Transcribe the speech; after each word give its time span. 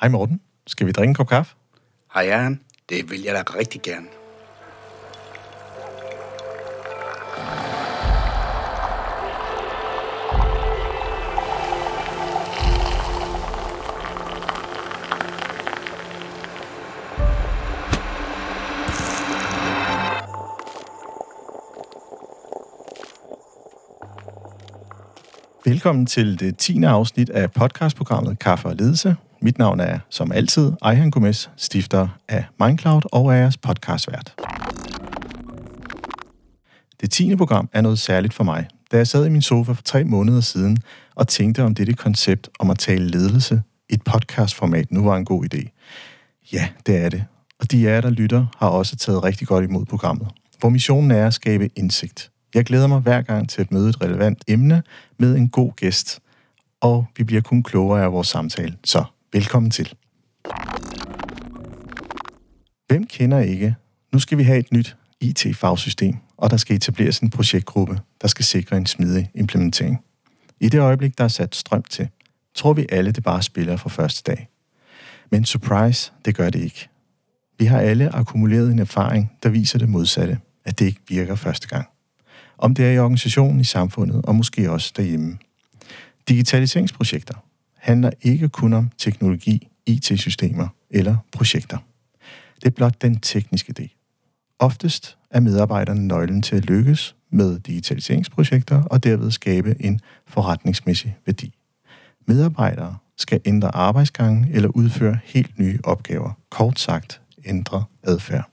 Hej 0.00 0.08
Morten. 0.08 0.40
Skal 0.66 0.86
vi 0.86 0.92
drikke 0.92 1.08
en 1.08 1.14
kop 1.14 1.28
kaffe? 1.28 1.54
Hej 2.14 2.22
Jan. 2.24 2.60
Det 2.88 3.10
vil 3.10 3.22
jeg 3.22 3.34
da 3.34 3.56
rigtig 3.58 3.82
gerne. 3.82 4.06
Velkommen 25.64 26.06
til 26.06 26.40
det 26.40 26.58
10. 26.58 26.82
afsnit 26.84 27.30
af 27.30 27.52
podcastprogrammet 27.52 28.38
Kaffe 28.38 28.68
og 28.68 28.76
Ledelse. 28.76 29.16
Mit 29.44 29.58
navn 29.58 29.80
er, 29.80 29.98
som 30.10 30.32
altid, 30.32 30.72
Ejhan 30.82 31.10
Gomes, 31.10 31.50
stifter 31.56 32.08
af 32.28 32.44
Mindcloud 32.60 33.02
og 33.12 33.26
er 33.26 33.36
jeres 33.36 33.56
podcastvært. 33.56 34.34
Det 37.00 37.10
10. 37.10 37.36
program 37.36 37.68
er 37.72 37.80
noget 37.80 37.98
særligt 37.98 38.34
for 38.34 38.44
mig, 38.44 38.68
da 38.92 38.96
jeg 38.96 39.06
sad 39.06 39.26
i 39.26 39.28
min 39.28 39.42
sofa 39.42 39.72
for 39.72 39.82
tre 39.82 40.04
måneder 40.04 40.40
siden 40.40 40.78
og 41.14 41.28
tænkte 41.28 41.62
om 41.62 41.74
dette 41.74 41.92
koncept 41.92 42.48
om 42.58 42.70
at 42.70 42.78
tale 42.78 43.08
ledelse 43.08 43.62
i 43.90 43.94
et 43.94 44.02
podcastformat 44.02 44.92
nu 44.92 45.04
var 45.04 45.16
en 45.16 45.24
god 45.24 45.44
idé. 45.54 45.68
Ja, 46.52 46.68
det 46.86 46.96
er 46.96 47.08
det. 47.08 47.24
Og 47.60 47.70
de 47.70 47.88
af 47.88 47.94
jer, 47.94 48.00
der 48.00 48.10
lytter, 48.10 48.46
har 48.58 48.68
også 48.68 48.96
taget 48.96 49.24
rigtig 49.24 49.46
godt 49.46 49.64
imod 49.64 49.84
programmet, 49.84 50.28
hvor 50.58 50.68
missionen 50.68 51.10
er 51.10 51.26
at 51.26 51.34
skabe 51.34 51.70
indsigt– 51.76 52.30
jeg 52.54 52.64
glæder 52.64 52.86
mig 52.86 53.00
hver 53.00 53.22
gang 53.22 53.48
til 53.48 53.60
at 53.60 53.72
møde 53.72 53.88
et 53.88 54.02
relevant 54.02 54.44
emne 54.48 54.82
med 55.18 55.36
en 55.36 55.48
god 55.48 55.72
gæst, 55.76 56.20
og 56.80 57.06
vi 57.16 57.24
bliver 57.24 57.42
kun 57.42 57.62
klogere 57.62 58.02
af 58.02 58.12
vores 58.12 58.28
samtale. 58.28 58.76
Så 58.84 59.04
velkommen 59.34 59.70
til. 59.70 59.94
Hvem 62.86 63.06
kender 63.06 63.38
ikke? 63.40 63.74
Nu 64.12 64.18
skal 64.18 64.38
vi 64.38 64.42
have 64.42 64.58
et 64.58 64.72
nyt 64.72 64.96
IT-fagsystem, 65.20 66.16
og 66.36 66.50
der 66.50 66.56
skal 66.56 66.76
etableres 66.76 67.18
en 67.18 67.30
projektgruppe, 67.30 68.00
der 68.22 68.28
skal 68.28 68.44
sikre 68.44 68.76
en 68.76 68.86
smidig 68.86 69.30
implementering. 69.34 70.04
I 70.60 70.68
det 70.68 70.80
øjeblik, 70.80 71.18
der 71.18 71.24
er 71.24 71.28
sat 71.28 71.56
strøm 71.56 71.82
til, 71.82 72.08
tror 72.54 72.72
vi 72.72 72.86
alle, 72.88 73.12
det 73.12 73.24
bare 73.24 73.42
spiller 73.42 73.76
for 73.76 73.88
første 73.88 74.32
dag. 74.32 74.48
Men 75.30 75.44
surprise, 75.44 76.12
det 76.24 76.34
gør 76.34 76.50
det 76.50 76.60
ikke. 76.60 76.88
Vi 77.58 77.64
har 77.64 77.80
alle 77.80 78.14
akkumuleret 78.14 78.72
en 78.72 78.78
erfaring, 78.78 79.32
der 79.42 79.48
viser 79.48 79.78
det 79.78 79.88
modsatte, 79.88 80.38
at 80.64 80.78
det 80.78 80.86
ikke 80.86 81.00
virker 81.08 81.34
første 81.34 81.68
gang 81.68 81.86
om 82.58 82.74
det 82.74 82.86
er 82.86 82.90
i 82.90 82.98
organisationen, 82.98 83.60
i 83.60 83.64
samfundet 83.64 84.24
og 84.24 84.34
måske 84.34 84.70
også 84.70 84.92
derhjemme. 84.96 85.38
Digitaliseringsprojekter 86.28 87.34
handler 87.84 88.10
ikke 88.22 88.48
kun 88.48 88.72
om 88.72 88.90
teknologi, 88.98 89.68
IT-systemer 89.86 90.68
eller 90.90 91.16
projekter. 91.32 91.78
Det 92.54 92.66
er 92.66 92.70
blot 92.70 93.02
den 93.02 93.20
tekniske 93.20 93.72
del. 93.72 93.90
Oftest 94.58 95.16
er 95.30 95.40
medarbejderne 95.40 96.06
nøglen 96.06 96.42
til 96.42 96.56
at 96.56 96.64
lykkes 96.64 97.16
med 97.30 97.58
digitaliseringsprojekter 97.58 98.82
og 98.82 99.04
derved 99.04 99.30
skabe 99.30 99.76
en 99.80 100.00
forretningsmæssig 100.26 101.16
værdi. 101.26 101.54
Medarbejdere 102.26 102.96
skal 103.16 103.40
ændre 103.44 103.74
arbejdsgangen 103.74 104.48
eller 104.52 104.68
udføre 104.68 105.18
helt 105.24 105.58
nye 105.58 105.78
opgaver. 105.84 106.32
Kort 106.50 106.80
sagt, 106.80 107.20
ændre 107.44 107.84
adfærd. 108.02 108.50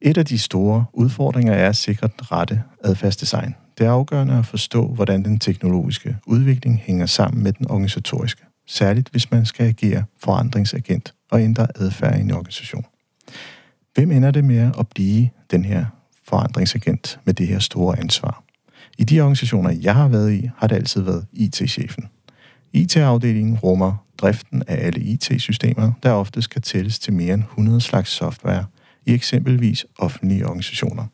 Et 0.00 0.18
af 0.18 0.26
de 0.26 0.38
store 0.38 0.84
udfordringer 0.92 1.52
er 1.52 1.68
at 1.68 1.76
sikre 1.76 2.06
den 2.06 2.32
rette 2.32 2.62
adfærdsdesign. 2.84 3.54
Det 3.78 3.86
er 3.86 3.90
afgørende 3.90 4.34
at 4.34 4.46
forstå, 4.46 4.86
hvordan 4.86 5.24
den 5.24 5.38
teknologiske 5.38 6.16
udvikling 6.26 6.78
hænger 6.78 7.06
sammen 7.06 7.42
med 7.42 7.52
den 7.52 7.70
organisatoriske, 7.70 8.42
særligt 8.66 9.08
hvis 9.08 9.30
man 9.30 9.46
skal 9.46 9.66
agere 9.66 10.04
forandringsagent 10.18 11.14
og 11.30 11.42
ændre 11.42 11.66
adfærd 11.74 12.18
i 12.18 12.20
en 12.20 12.30
organisation. 12.30 12.84
Hvem 13.94 14.12
ender 14.12 14.30
det 14.30 14.44
med 14.44 14.70
at 14.78 14.88
blive 14.88 15.30
den 15.50 15.64
her 15.64 15.84
forandringsagent 16.28 17.20
med 17.24 17.34
det 17.34 17.46
her 17.46 17.58
store 17.58 17.98
ansvar? 17.98 18.42
I 18.98 19.04
de 19.04 19.20
organisationer, 19.20 19.70
jeg 19.70 19.94
har 19.94 20.08
været 20.08 20.32
i, 20.32 20.50
har 20.56 20.66
det 20.66 20.76
altid 20.76 21.02
været 21.02 21.26
IT-chefen. 21.32 22.08
IT-afdelingen 22.72 23.58
rummer 23.58 24.06
driften 24.18 24.62
af 24.66 24.86
alle 24.86 25.00
IT-systemer, 25.00 25.92
der 26.02 26.10
ofte 26.10 26.42
skal 26.42 26.62
tælles 26.62 26.98
til 26.98 27.12
mere 27.12 27.34
end 27.34 27.42
100 27.42 27.80
slags 27.80 28.10
software– 28.10 28.64
i 29.06 29.14
eksempelvis 29.14 29.86
offentlige 29.98 30.46
organisationer. 30.46 31.06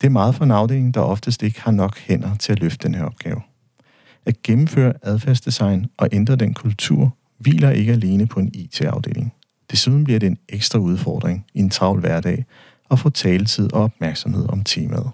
Det 0.00 0.06
er 0.06 0.10
meget 0.10 0.34
for 0.34 0.44
en 0.44 0.50
afdeling, 0.50 0.94
der 0.94 1.00
oftest 1.00 1.42
ikke 1.42 1.60
har 1.60 1.70
nok 1.70 1.98
hænder 1.98 2.34
til 2.36 2.52
at 2.52 2.60
løfte 2.60 2.86
den 2.86 2.94
her 2.94 3.04
opgave. 3.04 3.40
At 4.26 4.42
gennemføre 4.42 4.92
adfærdsdesign 5.02 5.86
og 5.96 6.08
ændre 6.12 6.36
den 6.36 6.54
kultur 6.54 7.16
hviler 7.38 7.70
ikke 7.70 7.92
alene 7.92 8.26
på 8.26 8.40
en 8.40 8.50
IT-afdeling. 8.54 9.34
Desuden 9.70 10.04
bliver 10.04 10.18
det 10.18 10.26
en 10.26 10.38
ekstra 10.48 10.78
udfordring 10.78 11.46
i 11.54 11.60
en 11.60 11.70
travl 11.70 12.00
hverdag 12.00 12.44
at 12.90 12.98
få 12.98 13.10
taletid 13.10 13.72
og 13.72 13.82
opmærksomhed 13.82 14.48
om 14.48 14.64
temaet. 14.64 15.10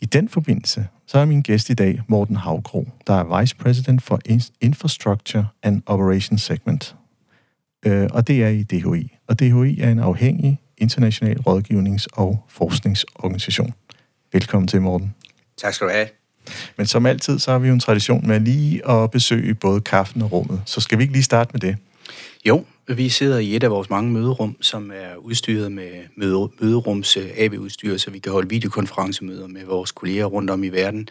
I 0.00 0.06
den 0.06 0.28
forbindelse 0.28 0.86
så 1.06 1.18
er 1.18 1.24
min 1.24 1.42
gæst 1.42 1.70
i 1.70 1.74
dag 1.74 2.00
Morten 2.06 2.36
Havgro, 2.36 2.88
der 3.06 3.14
er 3.14 3.40
Vice 3.40 3.56
President 3.56 4.02
for 4.02 4.20
Infrastructure 4.60 5.46
and 5.62 5.82
Operations 5.86 6.42
Segment. 6.42 6.96
Øh, 7.86 8.08
og 8.12 8.26
det 8.26 8.44
er 8.44 8.48
i 8.48 8.62
DHI 8.62 9.16
og 9.26 9.40
DHI 9.40 9.80
er 9.80 9.90
en 9.90 9.98
afhængig 9.98 10.60
international 10.80 11.36
rådgivnings- 11.46 12.06
og 12.12 12.44
forskningsorganisation. 12.48 13.74
Velkommen 14.32 14.68
til, 14.68 14.82
Morten. 14.82 15.14
Tak 15.56 15.74
skal 15.74 15.86
du 15.86 15.92
have. 15.92 16.08
Men 16.76 16.86
som 16.86 17.06
altid, 17.06 17.38
så 17.38 17.50
har 17.50 17.58
vi 17.58 17.68
jo 17.68 17.74
en 17.74 17.80
tradition 17.80 18.26
med 18.26 18.40
lige 18.40 18.88
at 18.90 19.10
besøge 19.10 19.54
både 19.54 19.80
kaffen 19.80 20.22
og 20.22 20.32
rummet. 20.32 20.62
Så 20.66 20.80
skal 20.80 20.98
vi 20.98 21.02
ikke 21.02 21.12
lige 21.12 21.22
starte 21.22 21.50
med 21.52 21.60
det? 21.60 21.76
Jo, 22.44 22.64
vi 22.88 23.08
sidder 23.08 23.38
i 23.38 23.56
et 23.56 23.64
af 23.64 23.70
vores 23.70 23.90
mange 23.90 24.12
møderum, 24.12 24.56
som 24.60 24.90
er 24.90 25.16
udstyret 25.16 25.72
med 25.72 25.90
møde, 26.16 26.48
møderums 26.60 27.16
øh, 27.16 27.26
AV-udstyr, 27.36 27.96
så 27.96 28.10
vi 28.10 28.18
kan 28.18 28.32
holde 28.32 28.48
videokonferencemøder 28.48 29.46
med 29.46 29.64
vores 29.64 29.92
kolleger 29.92 30.24
rundt 30.24 30.50
om 30.50 30.64
i 30.64 30.68
verden. 30.68 31.08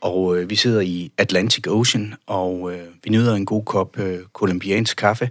Og 0.00 0.38
øh, 0.38 0.50
vi 0.50 0.56
sidder 0.56 0.80
i 0.80 1.12
Atlantic 1.18 1.66
Ocean, 1.66 2.14
og 2.26 2.72
øh, 2.72 2.86
vi 3.04 3.10
nyder 3.10 3.34
en 3.34 3.46
god 3.46 3.64
kop 3.64 3.98
øh, 3.98 4.18
kolumbiansk 4.32 4.96
kaffe. 4.96 5.30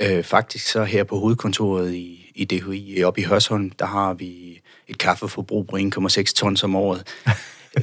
Øh, 0.00 0.24
faktisk 0.24 0.66
så 0.66 0.84
her 0.84 1.04
på 1.04 1.18
hovedkontoret 1.18 1.94
i, 1.94 2.23
i 2.34 2.44
DHI 2.44 3.02
oppe 3.04 3.20
i 3.20 3.24
Hørsholm, 3.24 3.70
der 3.70 3.86
har 3.86 4.14
vi 4.14 4.60
et 4.88 4.98
kaffeforbrug 4.98 5.66
på 5.66 5.76
1,6 5.76 6.34
tons 6.34 6.64
om 6.64 6.76
året. 6.76 7.06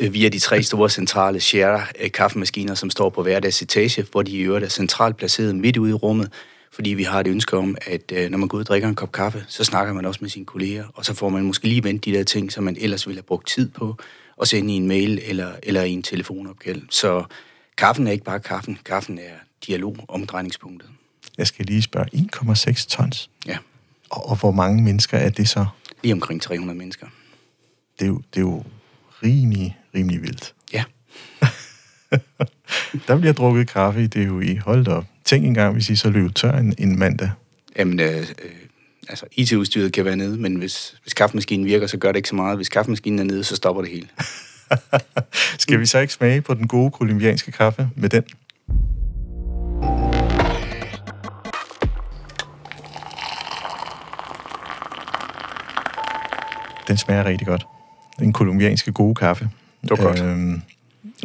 Øh, 0.02 0.14
via 0.14 0.30
de 0.30 0.40
tre 0.40 0.64
store 0.64 0.90
centrale 0.90 1.40
share 1.40 1.84
øh, 2.00 2.12
kaffemaskiner, 2.12 2.76
som 2.76 2.90
står 2.90 3.10
på 3.10 3.24
hver 3.24 3.40
deres 3.40 3.62
etage, 3.62 4.06
hvor 4.12 4.22
de 4.22 4.32
i 4.32 4.40
øvrigt 4.40 4.66
er 4.66 4.70
centralt 4.70 5.18
placeret 5.18 5.56
midt 5.56 5.78
ude 5.78 5.92
i 5.92 5.94
rummet, 5.94 6.32
fordi 6.72 6.90
vi 6.90 7.04
har 7.04 7.20
et 7.20 7.28
ønske 7.28 7.58
om, 7.58 7.78
at 7.88 8.12
øh, 8.14 8.30
når 8.30 8.38
man 8.38 8.48
går 8.48 8.58
ud 8.58 8.62
og 8.62 8.68
drikker 8.68 8.90
en 8.90 8.96
kop 8.96 9.12
kaffe, 9.12 9.46
så 9.48 9.64
snakker 9.64 9.94
man 9.94 10.06
også 10.06 10.18
med 10.22 10.30
sine 10.30 10.46
kolleger, 10.46 10.86
og 10.94 11.06
så 11.06 11.14
får 11.14 11.30
man 11.30 11.44
måske 11.44 11.68
lige 11.68 11.84
vendt 11.84 12.06
de 12.06 12.12
der 12.12 12.24
ting, 12.24 12.52
som 12.52 12.64
man 12.64 12.78
ellers 12.80 13.08
ville 13.08 13.18
have 13.18 13.24
brugt 13.24 13.48
tid 13.48 13.70
på, 13.70 13.96
og 14.38 14.48
sende 14.48 14.74
i 14.74 14.78
en 14.78 14.88
mail 14.88 15.22
eller, 15.26 15.52
eller 15.64 15.84
i 15.84 15.92
en 15.92 16.04
telefonopkald. 16.04 16.82
Så 16.90 17.24
kaffen 17.78 18.08
er 18.08 18.12
ikke 18.12 18.26
bare 18.26 18.40
kaffen, 18.40 18.80
kaffen 18.86 19.18
er 19.18 19.34
dialog 19.68 19.96
omdrejningspunktet. 20.08 20.90
Jeg 21.38 21.48
skal 21.48 21.66
lige 21.66 21.82
spørge, 21.82 22.06
1,6 22.16 22.88
tons? 22.88 23.30
Ja. 23.48 23.58
Og, 24.12 24.36
hvor 24.36 24.52
mange 24.52 24.84
mennesker 24.84 25.18
er 25.18 25.30
det 25.30 25.50
så? 25.50 25.66
Lige 26.04 26.14
omkring 26.14 26.42
300 26.42 26.78
mennesker. 26.78 27.08
Det 28.00 28.06
er 28.06 28.10
jo, 28.10 28.22
det 28.34 28.38
er 28.38 28.42
jo 28.42 28.64
rimelig, 29.24 29.78
rimelig 29.96 30.22
vildt. 30.22 30.54
Ja. 30.74 30.84
der 33.08 33.18
bliver 33.18 33.34
drukket 33.34 33.70
kaffe 33.70 34.04
i 34.04 34.08
DHI. 34.08 34.56
Hold 34.56 34.88
op. 34.88 35.06
Tænk 35.26 35.46
engang, 35.46 35.74
hvis 35.74 35.90
I 35.90 35.96
så 35.96 36.10
løb 36.10 36.36
tør 36.36 36.58
en, 36.58 36.74
en 36.78 37.00
mandag. 37.00 37.32
Jamen, 37.78 38.00
øh, 38.00 38.18
øh, 38.18 38.26
altså 39.10 39.26
IT-udstyret 39.32 39.94
kan 39.94 40.06
være 40.06 40.16
nede, 40.16 40.38
men 40.38 40.56
hvis, 40.56 40.96
hvis 41.04 41.14
kaffemaskinen 41.14 41.66
virker, 41.66 41.88
så 41.88 41.98
gør 41.98 42.12
det 42.12 42.18
ikke 42.18 42.30
så 42.30 42.36
meget. 42.36 42.58
Hvis 42.58 42.70
kaffemaskinen 42.70 43.20
er 43.20 43.24
nede, 43.24 43.44
så 43.44 43.56
stopper 43.56 43.82
det 43.82 43.92
hele. 43.92 44.08
Skal 45.64 45.80
vi 45.80 45.86
så 45.86 46.00
ikke 46.00 46.14
smage 46.14 46.42
på 46.42 46.54
den 46.54 46.68
gode 46.68 46.92
kolumbianske 46.92 47.52
kaffe 47.52 47.90
med 47.96 48.10
den? 48.10 48.24
Den 56.92 56.98
smager 56.98 57.26
rigtig 57.26 57.48
godt. 57.48 57.68
Den 58.20 58.34
kolumbianske 58.34 58.92
gode 58.92 59.16
kaffe. 59.16 59.50
Det 59.82 59.90
var 59.90 59.96
godt. 59.96 60.22
Øhm, 60.22 60.62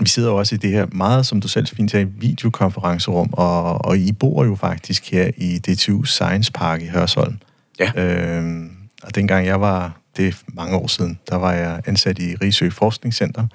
vi 0.00 0.08
sidder 0.08 0.28
jo 0.28 0.36
også 0.36 0.54
i 0.54 0.58
det 0.58 0.70
her 0.70 0.86
meget, 0.92 1.26
som 1.26 1.40
du 1.40 1.48
selv 1.48 1.66
fint 1.66 1.90
sagde, 1.90 2.06
videokonferencerum, 2.18 3.28
og, 3.32 3.84
og 3.84 3.98
I 3.98 4.12
bor 4.12 4.44
jo 4.44 4.54
faktisk 4.54 5.10
her 5.10 5.30
i 5.36 5.58
DTU 5.58 6.04
Science 6.04 6.52
Park 6.52 6.82
i 6.82 6.86
Hørsholm. 6.86 7.38
Ja. 7.80 7.92
Øhm, 7.96 8.70
og 9.02 9.14
dengang 9.14 9.46
jeg 9.46 9.60
var, 9.60 10.00
det 10.16 10.26
er 10.26 10.32
mange 10.48 10.76
år 10.76 10.86
siden, 10.86 11.18
der 11.30 11.36
var 11.36 11.52
jeg 11.52 11.82
ansat 11.86 12.18
i 12.18 12.34
Rigsø 12.34 12.70
Forskningscenter, 12.70 13.46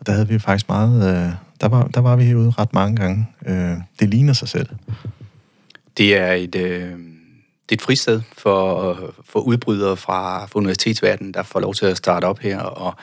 og 0.00 0.06
der 0.06 0.12
havde 0.12 0.28
vi 0.28 0.38
faktisk 0.38 0.68
meget, 0.68 0.96
øh, 0.96 1.32
der, 1.60 1.68
var, 1.68 1.86
der 1.86 2.00
var 2.00 2.16
vi 2.16 2.24
herude 2.24 2.50
ret 2.50 2.72
mange 2.74 2.96
gange. 2.96 3.26
Øh, 3.46 3.76
det 4.00 4.08
ligner 4.08 4.32
sig 4.32 4.48
selv. 4.48 4.68
Det 5.96 6.16
er 6.16 6.32
et... 6.32 6.54
Øh 6.54 7.15
det 7.68 7.74
er 7.74 7.76
et 7.76 7.82
fristed 7.82 8.22
for, 8.32 9.14
for 9.24 9.40
udbrydere 9.40 9.96
fra, 9.96 10.46
fra 10.46 10.58
universitetsverdenen, 10.58 11.34
der 11.34 11.42
får 11.42 11.60
lov 11.60 11.74
til 11.74 11.86
at 11.86 11.96
starte 11.96 12.24
op 12.24 12.38
her 12.38 12.58
og 12.58 12.94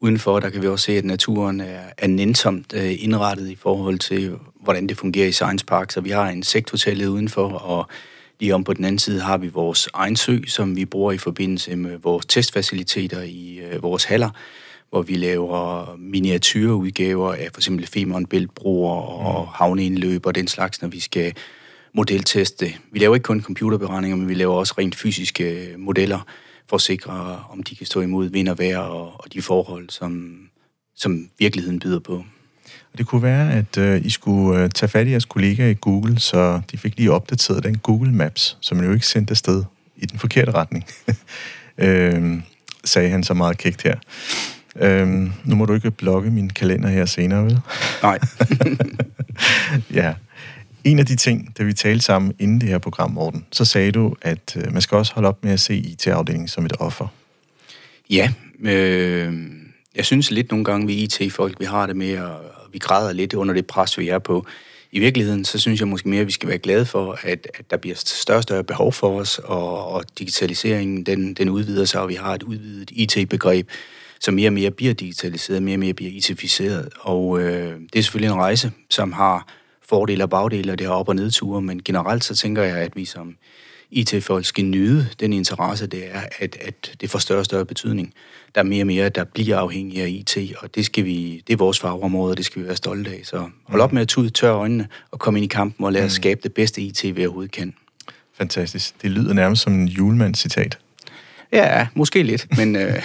udenfor, 0.00 0.40
der 0.40 0.50
kan 0.50 0.62
vi 0.62 0.68
også 0.68 0.84
se, 0.84 0.92
at 0.98 1.04
naturen 1.04 1.60
er, 1.60 1.82
er 1.98 2.06
nænsomt 2.06 2.74
øh, 2.74 3.04
indrettet 3.04 3.50
i 3.50 3.56
forhold 3.56 3.98
til, 3.98 4.38
hvordan 4.60 4.86
det 4.86 4.96
fungerer 4.96 5.28
i 5.28 5.32
Science 5.32 5.64
Park. 5.64 5.90
Så 5.90 6.00
vi 6.00 6.10
har 6.10 6.28
en 6.28 6.42
sekthotellet 6.42 7.06
udenfor, 7.06 7.48
og 7.48 7.88
lige 8.40 8.54
om 8.54 8.64
på 8.64 8.72
den 8.72 8.84
anden 8.84 8.98
side 8.98 9.20
har 9.20 9.36
vi 9.36 9.48
vores 9.48 9.88
egen 9.94 10.16
sø, 10.16 10.38
som 10.46 10.76
vi 10.76 10.84
bruger 10.84 11.12
i 11.12 11.18
forbindelse 11.18 11.76
med 11.76 11.98
vores 11.98 12.26
testfaciliteter 12.26 13.22
i 13.22 13.60
øh, 13.72 13.82
vores 13.82 14.04
haller, 14.04 14.30
hvor 14.90 15.02
vi 15.02 15.14
laver 15.14 15.94
miniatyrudgaver 15.98 17.32
af 17.32 17.48
for 17.52 17.60
eksempel 17.60 17.86
Femern 17.86 18.26
Bæltbroer 18.26 19.02
og 19.02 19.42
mm. 19.42 19.48
havneindløb 19.54 20.26
og 20.26 20.34
den 20.34 20.48
slags, 20.48 20.82
når 20.82 20.88
vi 20.88 21.00
skal 21.00 21.34
modelteste. 21.94 22.74
Vi 22.92 22.98
laver 22.98 23.14
ikke 23.14 23.24
kun 23.24 23.42
computerberegninger, 23.42 24.16
men 24.16 24.28
vi 24.28 24.34
laver 24.34 24.54
også 24.54 24.74
rent 24.78 24.94
fysiske 24.94 25.74
modeller 25.78 26.26
for 26.68 26.76
at 26.76 26.80
sikre, 26.80 27.44
om 27.50 27.62
de 27.62 27.76
kan 27.76 27.86
stå 27.86 28.00
imod 28.00 28.28
vind 28.28 28.48
og 28.48 28.58
vejr 28.58 28.78
og, 28.78 29.20
og 29.20 29.32
de 29.32 29.42
forhold, 29.42 29.90
som, 29.90 30.38
som 30.96 31.28
virkeligheden 31.38 31.78
byder 31.78 32.00
på. 32.00 32.24
Det 32.98 33.06
kunne 33.06 33.22
være, 33.22 33.52
at 33.52 33.78
øh, 33.78 34.04
I 34.04 34.10
skulle 34.10 34.62
øh, 34.62 34.70
tage 34.70 34.90
fat 34.90 35.06
i 35.06 35.10
jeres 35.10 35.24
kollegaer 35.24 35.68
i 35.68 35.76
Google, 35.80 36.20
så 36.20 36.60
de 36.70 36.78
fik 36.78 36.96
lige 36.96 37.12
opdateret 37.12 37.64
den 37.64 37.78
Google 37.78 38.12
Maps, 38.12 38.58
som 38.60 38.84
jo 38.84 38.92
ikke 38.92 39.06
sendte 39.06 39.30
afsted 39.30 39.64
i 39.96 40.06
den 40.06 40.18
forkerte 40.18 40.52
retning, 40.52 40.84
øh, 41.78 42.40
sagde 42.84 43.10
han 43.10 43.24
så 43.24 43.34
meget 43.34 43.58
kægt 43.58 43.82
her. 43.82 43.96
Øh, 44.76 45.08
nu 45.44 45.56
må 45.56 45.66
du 45.66 45.74
ikke 45.74 45.90
blokke 45.90 46.30
min 46.30 46.50
kalender 46.50 46.88
her 46.88 47.06
senere, 47.06 47.44
vel? 47.44 47.60
Nej. 48.02 48.18
ja. 50.00 50.14
En 50.84 50.98
af 50.98 51.06
de 51.06 51.16
ting, 51.16 51.58
da 51.58 51.62
vi 51.62 51.72
talte 51.72 52.04
sammen 52.04 52.34
inden 52.38 52.60
det 52.60 52.68
her 52.68 52.78
program, 52.78 53.10
Morten, 53.10 53.46
så 53.52 53.64
sagde 53.64 53.92
du, 53.92 54.14
at 54.22 54.56
øh, 54.56 54.72
man 54.72 54.82
skal 54.82 54.96
også 54.96 55.14
holde 55.14 55.28
op 55.28 55.44
med 55.44 55.52
at 55.52 55.60
se 55.60 55.76
IT-afdelingen 55.76 56.48
som 56.48 56.66
et 56.66 56.72
offer. 56.78 57.06
Ja, 58.10 58.32
øh, 58.62 59.34
jeg 59.94 60.04
synes 60.04 60.30
lidt 60.30 60.50
nogle 60.50 60.64
gange, 60.64 60.86
vi 60.86 60.94
IT-folk, 60.94 61.60
vi 61.60 61.64
har 61.64 61.86
det 61.86 61.96
med, 61.96 62.10
at 62.10 62.30
vi 62.72 62.78
græder 62.78 63.12
lidt 63.12 63.34
under 63.34 63.54
det 63.54 63.66
pres, 63.66 63.98
vi 63.98 64.08
er 64.08 64.18
på. 64.18 64.46
I 64.92 64.98
virkeligheden, 64.98 65.44
så 65.44 65.58
synes 65.58 65.80
jeg 65.80 65.88
måske 65.88 66.08
mere, 66.08 66.20
at 66.20 66.26
vi 66.26 66.32
skal 66.32 66.48
være 66.48 66.58
glade 66.58 66.86
for, 66.86 67.18
at, 67.22 67.48
at 67.54 67.70
der 67.70 67.76
bliver 67.76 67.96
større 67.96 68.38
og 68.38 68.42
større 68.42 68.64
behov 68.64 68.92
for 68.92 69.20
os, 69.20 69.38
og, 69.38 69.88
og 69.88 70.04
digitaliseringen, 70.18 71.06
den, 71.06 71.34
den 71.34 71.48
udvider 71.48 71.84
sig, 71.84 72.00
og 72.00 72.08
vi 72.08 72.14
har 72.14 72.34
et 72.34 72.42
udvidet 72.42 72.90
IT-begreb, 72.90 73.68
som 74.20 74.34
mere 74.34 74.48
og 74.48 74.52
mere 74.52 74.70
bliver 74.70 74.94
digitaliseret, 74.94 75.62
mere 75.62 75.74
og 75.74 75.80
mere 75.80 75.94
bliver 75.94 76.12
IT-ficeret. 76.12 76.88
Og 77.00 77.40
øh, 77.40 77.80
det 77.92 77.98
er 77.98 78.02
selvfølgelig 78.02 78.32
en 78.32 78.40
rejse, 78.40 78.72
som 78.90 79.12
har 79.12 79.46
fordele 79.92 80.24
og 80.24 80.30
bagdele, 80.30 80.72
og 80.72 80.78
det 80.78 80.86
har 80.86 80.94
op- 80.94 81.08
og 81.08 81.16
nedture, 81.16 81.62
men 81.62 81.82
generelt 81.84 82.24
så 82.24 82.34
tænker 82.34 82.62
jeg, 82.62 82.76
at 82.76 82.96
vi 82.96 83.04
som 83.04 83.36
IT-folk 83.90 84.46
skal 84.46 84.64
nyde 84.64 85.06
den 85.20 85.32
interesse, 85.32 85.86
det 85.86 86.04
er, 86.10 86.20
at, 86.38 86.56
at 86.60 86.96
det 87.00 87.10
får 87.10 87.18
større 87.18 87.38
og 87.38 87.44
større 87.44 87.64
betydning. 87.64 88.14
Der 88.54 88.60
er 88.60 88.64
mere 88.64 88.82
og 88.82 88.86
mere, 88.86 89.08
der 89.08 89.24
bliver 89.24 89.58
afhængige 89.58 90.02
af 90.02 90.08
IT, 90.08 90.36
og 90.58 90.74
det, 90.74 90.84
skal 90.84 91.04
vi, 91.04 91.42
det 91.46 91.52
er 91.52 91.56
vores 91.56 91.80
fagområde, 91.80 92.32
og 92.32 92.36
det 92.36 92.44
skal 92.44 92.62
vi 92.62 92.66
være 92.66 92.76
stolte 92.76 93.10
af. 93.10 93.20
Så 93.24 93.48
hold 93.64 93.80
op 93.80 93.92
med 93.92 94.02
at 94.02 94.08
tude 94.08 94.30
tørre 94.30 94.54
øjnene 94.54 94.88
og 95.10 95.18
komme 95.18 95.38
ind 95.38 95.44
i 95.44 95.48
kampen 95.48 95.84
og 95.84 95.92
lade 95.92 96.04
os 96.04 96.12
mm. 96.12 96.22
skabe 96.22 96.40
det 96.42 96.54
bedste 96.54 96.82
IT, 96.82 97.16
vi 97.16 97.26
overhovedet 97.26 97.52
kan. 97.52 97.74
Fantastisk. 98.38 99.02
Det 99.02 99.10
lyder 99.10 99.32
nærmest 99.32 99.62
som 99.62 99.72
en 99.72 99.88
julemandscitat. 99.88 100.78
Ja, 101.52 101.86
måske 101.94 102.22
lidt, 102.22 102.46
men... 102.56 102.76
Øh... 102.76 103.02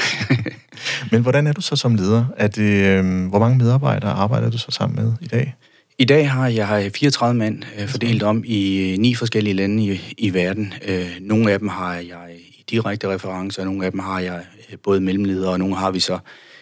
men 1.12 1.22
hvordan 1.22 1.48
er 1.48 1.54
du 1.54 1.62
så 1.62 1.76
som 1.76 1.96
leder? 1.96 2.26
Er 2.38 2.48
det, 2.48 2.86
øh, 2.86 3.28
hvor 3.30 3.40
mange 3.40 3.58
medarbejdere 3.58 4.12
arbejder 4.12 4.50
du 4.50 4.58
så 4.58 4.72
sammen 4.72 5.06
med 5.06 5.14
i 5.22 5.28
dag? 5.28 5.56
I 6.00 6.06
dag 6.06 6.32
har 6.32 6.48
jeg 6.48 6.92
34 6.96 7.34
mand 7.34 7.64
øh, 7.80 7.88
fordelt 7.88 8.24
om 8.24 8.44
i 8.46 8.96
ni 9.00 9.16
forskellige 9.16 9.54
lande 9.54 9.84
i, 9.84 10.16
i 10.18 10.34
verden. 10.34 10.74
Øh, 10.88 11.18
nogle 11.22 11.52
af 11.52 11.60
dem 11.60 11.68
har 11.68 11.96
jeg 11.96 12.36
i 12.38 12.64
direkte 12.70 13.14
referencer, 13.14 13.62
og 13.62 13.66
nogle 13.66 13.86
af 13.86 13.92
dem 13.92 14.00
har 14.00 14.20
jeg 14.20 14.46
øh, 14.72 14.78
både 14.84 15.02
mellemledere, 15.02 15.52
og 15.52 15.60
nogle 15.60 15.76
har 15.76 15.92
vi 15.92 16.00
så 16.00 16.20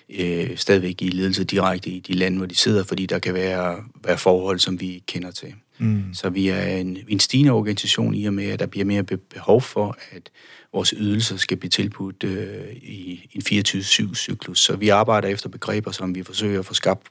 øh, 0.09 0.57
stadigvæk 0.57 1.01
i 1.01 1.09
ledelse 1.09 1.43
direkte 1.43 1.89
i 1.89 1.99
de 1.99 2.13
lande, 2.13 2.37
hvor 2.37 2.45
de 2.45 2.55
sidder, 2.55 2.83
fordi 2.83 3.05
der 3.05 3.19
kan 3.19 3.33
være, 3.33 3.83
være 4.03 4.17
forhold, 4.17 4.59
som 4.59 4.81
vi 4.81 5.03
kender 5.07 5.31
til. 5.31 5.53
Mm. 5.77 6.03
Så 6.13 6.29
vi 6.29 6.47
er 6.47 6.65
en, 6.65 6.97
en 7.07 7.19
stigende 7.19 7.51
organisation 7.51 8.15
i 8.15 8.25
og 8.25 8.33
med, 8.33 8.45
at 8.45 8.59
der 8.59 8.65
bliver 8.65 8.85
mere 8.85 9.03
behov 9.03 9.61
for, 9.61 9.97
at 10.11 10.29
vores 10.73 10.93
ydelser 10.97 11.37
skal 11.37 11.57
blive 11.57 11.69
tilbudt 11.69 12.23
øh, 12.23 12.75
i 12.75 13.29
en 13.33 13.41
24-7-cyklus. 13.59 14.59
Så 14.59 14.75
vi 14.75 14.89
arbejder 14.89 15.27
efter 15.27 15.49
begreber, 15.49 15.91
som 15.91 16.15
vi 16.15 16.23
forsøger 16.23 16.59
at 16.59 16.65
få 16.65 16.73
skabt 16.73 17.07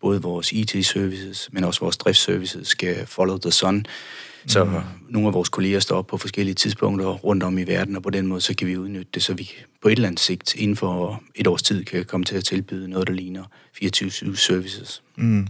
både 0.00 0.22
vores 0.22 0.52
IT-services, 0.52 1.48
men 1.52 1.64
også 1.64 1.80
vores 1.80 1.96
driftsservices 1.96 2.68
skal 2.68 3.06
follow 3.06 3.38
the 3.38 3.50
sun. 3.50 3.86
Så 4.46 4.64
mm. 4.64 4.72
nogle 5.08 5.28
af 5.28 5.34
vores 5.34 5.48
kolleger 5.48 5.80
står 5.80 5.96
op 5.96 6.06
på 6.06 6.16
forskellige 6.16 6.54
tidspunkter 6.54 7.06
rundt 7.06 7.42
om 7.42 7.58
i 7.58 7.64
verden, 7.64 7.96
og 7.96 8.02
på 8.02 8.10
den 8.10 8.26
måde 8.26 8.40
så 8.40 8.54
kan 8.54 8.66
vi 8.66 8.76
udnytte 8.76 9.10
det, 9.14 9.22
så 9.22 9.34
vi 9.34 9.50
på 9.82 9.88
et 9.88 9.92
eller 9.92 10.08
andet 10.08 10.20
sigt 10.20 10.54
inden 10.54 10.76
for 10.76 11.22
et 11.34 11.46
års 11.46 11.62
tid 11.62 11.84
kan 11.84 12.04
komme 12.04 12.24
til 12.24 12.36
at 12.36 12.44
tilbyde 12.44 12.88
noget, 12.88 13.08
der 13.08 13.14
ligner 13.14 13.42
24-7 13.84 14.36
services. 14.36 15.02
Mm. 15.16 15.46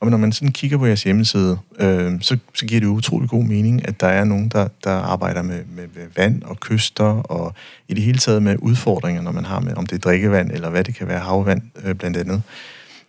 Og 0.00 0.10
når 0.10 0.18
man 0.18 0.32
sådan 0.32 0.52
kigger 0.52 0.78
på 0.78 0.86
jeres 0.86 1.02
hjemmeside, 1.02 1.58
øh, 1.78 2.12
så, 2.20 2.38
så 2.54 2.66
giver 2.66 2.80
det 2.80 2.86
utrolig 2.86 3.28
god 3.28 3.44
mening, 3.44 3.88
at 3.88 4.00
der 4.00 4.06
er 4.06 4.24
nogen, 4.24 4.48
der, 4.48 4.68
der 4.84 4.90
arbejder 4.90 5.42
med, 5.42 5.64
med, 5.76 5.88
med 5.94 6.06
vand 6.16 6.42
og 6.42 6.60
kyster, 6.60 7.04
og 7.04 7.54
i 7.88 7.94
det 7.94 8.02
hele 8.02 8.18
taget 8.18 8.42
med 8.42 8.56
udfordringer, 8.58 9.22
når 9.22 9.32
man 9.32 9.44
har 9.44 9.60
med, 9.60 9.74
om 9.74 9.86
det 9.86 9.96
er 9.96 10.00
drikkevand, 10.00 10.50
eller 10.50 10.70
hvad 10.70 10.84
det 10.84 10.94
kan 10.94 11.08
være, 11.08 11.18
havvand 11.18 11.62
øh, 11.84 11.94
blandt 11.94 12.16
andet. 12.16 12.42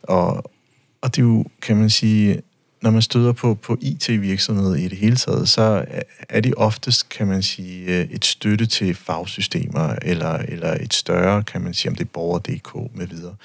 Og, 0.03 0.51
og 1.03 1.15
det 1.15 1.21
er 1.21 1.25
jo, 1.25 1.45
kan 1.61 1.77
man 1.77 1.89
sige, 1.89 2.41
når 2.81 2.91
man 2.91 3.01
støder 3.01 3.31
på, 3.31 3.53
på 3.53 3.77
IT-virksomheder 3.81 4.75
i 4.75 4.88
det 4.88 4.97
hele 4.97 5.15
taget, 5.15 5.50
så 5.50 5.85
er 6.29 6.39
det 6.39 6.53
oftest, 6.57 7.09
kan 7.09 7.27
man 7.27 7.44
sige, 7.44 7.85
øh, 7.85 8.05
et 8.11 8.25
støtte 8.25 8.65
til 8.65 8.95
fagsystemer, 8.95 9.95
eller, 10.01 10.29
eller 10.29 10.73
et 10.73 10.94
større, 10.94 11.44
kan 11.44 11.61
man 11.61 11.73
sige, 11.73 11.89
om 11.89 11.95
det 11.95 12.03
er 12.03 12.09
borger.dk 12.13 12.95
med 12.95 13.07
videre. 13.07 13.35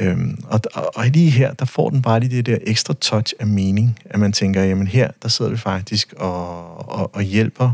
Øhm, 0.00 0.38
og, 0.44 0.60
og, 0.74 0.90
og 0.94 1.06
lige 1.06 1.30
her, 1.30 1.52
der 1.54 1.64
får 1.64 1.90
den 1.90 2.02
bare 2.02 2.20
lige 2.20 2.36
det 2.36 2.46
der 2.46 2.58
ekstra 2.62 2.94
touch 3.00 3.34
af 3.40 3.46
mening, 3.46 3.98
at 4.04 4.20
man 4.20 4.32
tænker, 4.32 4.62
jamen 4.62 4.86
her, 4.86 5.10
der 5.22 5.28
sidder 5.28 5.50
vi 5.50 5.56
faktisk 5.56 6.12
og, 6.16 6.92
og, 6.92 7.14
og 7.14 7.22
hjælper, 7.22 7.72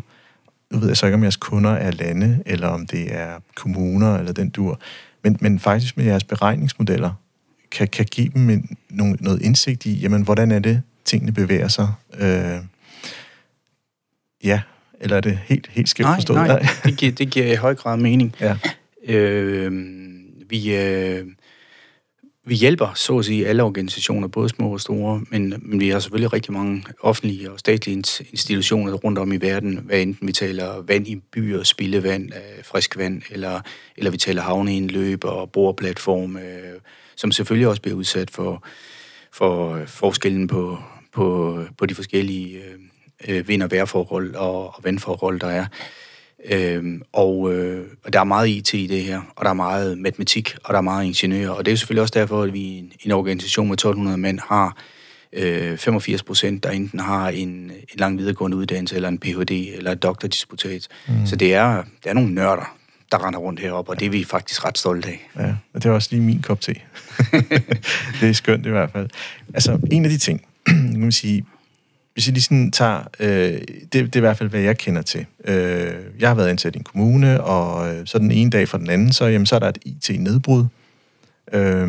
nu 0.70 0.78
ved 0.78 0.88
jeg 0.88 0.96
så 0.96 1.06
ikke, 1.06 1.14
om 1.14 1.22
jeres 1.22 1.36
kunder 1.36 1.70
er 1.70 1.90
lande, 1.90 2.42
eller 2.46 2.68
om 2.68 2.86
det 2.86 3.14
er 3.14 3.32
kommuner, 3.54 4.18
eller 4.18 4.32
den 4.32 4.50
dur, 4.50 4.80
men, 5.22 5.36
men 5.40 5.58
faktisk 5.58 5.96
med 5.96 6.04
jeres 6.04 6.24
beregningsmodeller, 6.24 7.10
kan, 7.74 7.88
kan 7.88 8.04
give 8.04 8.28
dem 8.34 8.50
en, 8.50 8.76
nogle, 8.90 9.16
noget 9.20 9.42
indsigt 9.42 9.86
i, 9.86 9.92
jamen, 9.92 10.22
hvordan 10.22 10.50
er 10.50 10.58
det, 10.58 10.82
tingene 11.04 11.32
bevæger 11.32 11.68
sig. 11.68 11.88
Øh, 12.18 12.58
ja, 14.44 14.60
eller 15.00 15.16
er 15.16 15.20
det 15.20 15.38
helt, 15.44 15.66
helt 15.70 15.88
skævt 15.88 16.06
nej, 16.06 16.16
forstået? 16.16 16.36
Nej, 16.36 16.46
nej, 16.46 16.62
det 16.84 16.96
giver, 16.96 17.12
det 17.12 17.30
giver 17.30 17.52
i 17.52 17.54
høj 17.54 17.74
grad 17.74 17.96
mening. 17.96 18.36
Ja. 18.40 18.56
Øh, 19.08 19.72
vi, 20.50 20.76
øh, 20.76 21.26
vi 22.46 22.54
hjælper, 22.54 22.92
så 22.94 23.18
at 23.18 23.24
sige, 23.24 23.46
alle 23.46 23.62
organisationer, 23.62 24.28
både 24.28 24.48
små 24.48 24.72
og 24.72 24.80
store, 24.80 25.22
men, 25.30 25.54
men 25.62 25.80
vi 25.80 25.88
har 25.88 25.98
selvfølgelig 25.98 26.32
rigtig 26.32 26.52
mange 26.52 26.84
offentlige 27.00 27.50
og 27.50 27.58
statlige 27.58 27.96
institutioner 28.30 28.92
rundt 28.92 29.18
om 29.18 29.32
i 29.32 29.36
verden, 29.36 29.80
hvad 29.84 30.00
enten 30.00 30.28
vi 30.28 30.32
taler 30.32 30.82
vand 30.82 31.08
i 31.08 31.16
byer, 31.32 31.62
spildevand, 31.62 32.32
friskvand, 32.32 32.64
frisk 32.64 32.96
vand, 32.96 33.22
eller, 33.30 33.60
eller 33.96 34.10
vi 34.10 34.16
taler 34.16 34.42
havneindløb 34.42 35.24
og 35.24 35.50
boreplatform, 35.52 36.36
øh, 36.36 36.80
som 37.16 37.32
selvfølgelig 37.32 37.68
også 37.68 37.82
bliver 37.82 37.96
udsat 37.96 38.30
for, 38.30 38.66
for 39.32 39.74
øh, 39.74 39.86
forskellen 39.86 40.46
på, 40.46 40.78
på, 41.12 41.58
på 41.78 41.86
de 41.86 41.94
forskellige 41.94 42.58
øh, 42.58 42.78
øh, 43.28 43.48
vind- 43.48 43.62
og 43.62 43.70
vejrforhold 43.70 44.34
og, 44.34 44.66
og 44.66 44.84
vandforhold, 44.84 45.40
der 45.40 45.46
er. 45.46 45.66
Øhm, 46.50 47.02
og, 47.12 47.54
øh, 47.54 47.86
og 48.04 48.12
der 48.12 48.20
er 48.20 48.24
meget 48.24 48.48
IT 48.48 48.74
i 48.74 48.86
det 48.86 49.02
her, 49.02 49.20
og 49.36 49.44
der 49.44 49.50
er 49.50 49.54
meget 49.54 49.98
matematik, 49.98 50.56
og 50.64 50.72
der 50.72 50.78
er 50.78 50.82
meget 50.82 51.04
ingeniører. 51.04 51.50
Og 51.50 51.66
det 51.66 51.72
er 51.72 51.76
selvfølgelig 51.76 52.02
også 52.02 52.14
derfor, 52.16 52.42
at 52.42 52.52
vi 52.52 52.60
i 52.60 52.78
en, 52.78 52.92
en 53.00 53.10
organisation 53.10 53.66
med 53.66 53.72
1200 53.72 54.18
mænd 54.18 54.38
har 54.48 54.76
øh, 55.32 55.78
85 55.78 56.22
procent, 56.22 56.64
der 56.64 56.70
enten 56.70 57.00
har 57.00 57.28
en, 57.28 57.48
en 57.48 57.70
lang 57.94 58.18
videregående 58.18 58.56
uddannelse, 58.56 58.96
eller 58.96 59.08
en 59.08 59.18
Ph.D., 59.18 59.50
eller 59.50 59.92
et 59.92 60.02
doktordisputat. 60.02 60.88
Mm. 61.08 61.26
Så 61.26 61.36
det 61.36 61.54
er, 61.54 61.82
det 62.04 62.10
er 62.10 62.14
nogle 62.14 62.34
nørder, 62.34 62.76
der 63.12 63.26
render 63.26 63.38
rundt 63.38 63.60
heroppe, 63.60 63.90
og 63.90 64.00
det 64.00 64.06
er 64.06 64.10
vi 64.10 64.24
faktisk 64.24 64.64
ret 64.64 64.78
stolte 64.78 65.08
af. 65.08 65.28
Ja, 65.38 65.54
og 65.74 65.82
det 65.82 65.86
er 65.86 65.92
også 65.92 66.08
lige 66.12 66.22
min 66.22 66.42
kop 66.42 66.60
te. 66.60 66.74
det 68.20 68.28
er 68.28 68.32
skønt 68.32 68.66
i 68.66 68.70
hvert 68.70 68.90
fald. 68.90 69.08
Altså, 69.54 69.78
en 69.90 70.04
af 70.04 70.10
de 70.10 70.18
ting, 70.18 70.42
nu 70.68 70.90
kan 70.90 71.00
man 71.00 71.12
sige, 71.12 71.44
hvis 72.14 72.26
jeg 72.26 72.32
lige 72.32 72.42
sådan 72.42 72.70
tager, 72.70 73.00
øh, 73.20 73.28
det, 73.28 73.92
det 73.92 74.16
er 74.16 74.16
i 74.16 74.20
hvert 74.20 74.36
fald, 74.36 74.48
hvad 74.48 74.60
jeg 74.60 74.78
kender 74.78 75.02
til. 75.02 75.26
Øh, 75.44 75.94
jeg 76.20 76.28
har 76.28 76.34
været 76.34 76.48
ansat 76.48 76.74
i 76.74 76.78
en 76.78 76.84
kommune, 76.84 77.44
og 77.44 77.94
øh, 77.94 78.06
så 78.06 78.18
den 78.18 78.30
ene 78.30 78.50
dag 78.50 78.68
fra 78.68 78.78
den 78.78 78.90
anden, 78.90 79.12
så, 79.12 79.26
jamen, 79.26 79.46
så 79.46 79.54
er 79.54 79.58
der 79.58 79.68
et 79.68 79.78
IT-nedbrud. 79.84 80.66
Øh, 81.52 81.88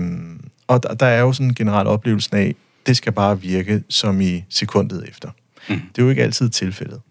og 0.68 0.84
der, 0.84 0.94
der 0.94 1.06
er 1.06 1.20
jo 1.20 1.34
sådan 1.34 1.48
en 1.48 1.56
generel 1.56 1.88
oplevelse 1.88 2.30
af, 2.34 2.56
det 2.86 2.98
skal 2.98 3.12
bare 3.12 3.42
virke 3.42 3.84
som 3.90 4.22
i 4.22 4.44
sekundet 4.50 5.06
efter. 5.10 5.30
Mm. 5.70 5.76
Det 5.76 6.02
er 6.02 6.04
jo 6.04 6.10
ikke 6.10 6.24
altid 6.24 6.50
tilfældet. 6.50 7.02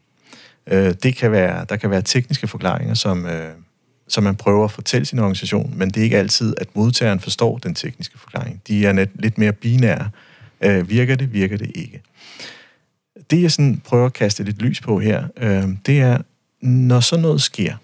Øh, 0.67 0.95
det 1.03 1.17
kan 1.17 1.33
være, 1.33 1.67
der 1.69 1.77
kan 1.77 1.91
være 1.91 2.03
tekniske 2.03 2.49
forklaringer, 2.49 2.95
som, 2.95 3.27
øh, 3.27 3.53
som 4.09 4.25
man 4.25 4.37
prøver 4.37 4.65
at 4.65 4.71
fortælle 4.71 5.05
sin 5.05 5.19
organisation, 5.19 5.73
men 5.77 5.91
det 5.91 6.01
er 6.01 6.05
ikke 6.05 6.19
altid, 6.19 6.55
at 6.61 6.77
modtageren 6.77 7.21
forstår 7.21 7.59
den 7.59 7.75
tekniske 7.75 8.19
forklaring. 8.19 8.63
De 8.69 8.87
er 8.87 8.93
net, 8.93 9.11
lidt 9.15 9.39
mere 9.39 9.53
binære. 9.53 10.11
Øh, 10.61 10.91
virker 10.91 11.17
det, 11.17 11.33
virker 11.33 11.57
det 11.57 11.71
ikke. 11.75 12.03
Det, 13.31 13.43
jeg 13.43 13.53
sådan 13.53 13.81
prøver 13.85 14.07
at 14.07 14.13
kaste 14.13 14.45
lidt 14.45 14.63
lys 14.63 14.81
på 14.81 14.99
her, 14.99 15.29
øh, 15.37 15.69
det 15.87 16.01
er, 16.01 16.19
når 16.61 17.01
sådan 17.01 17.23
noget 17.23 17.43
sker, 17.43 17.77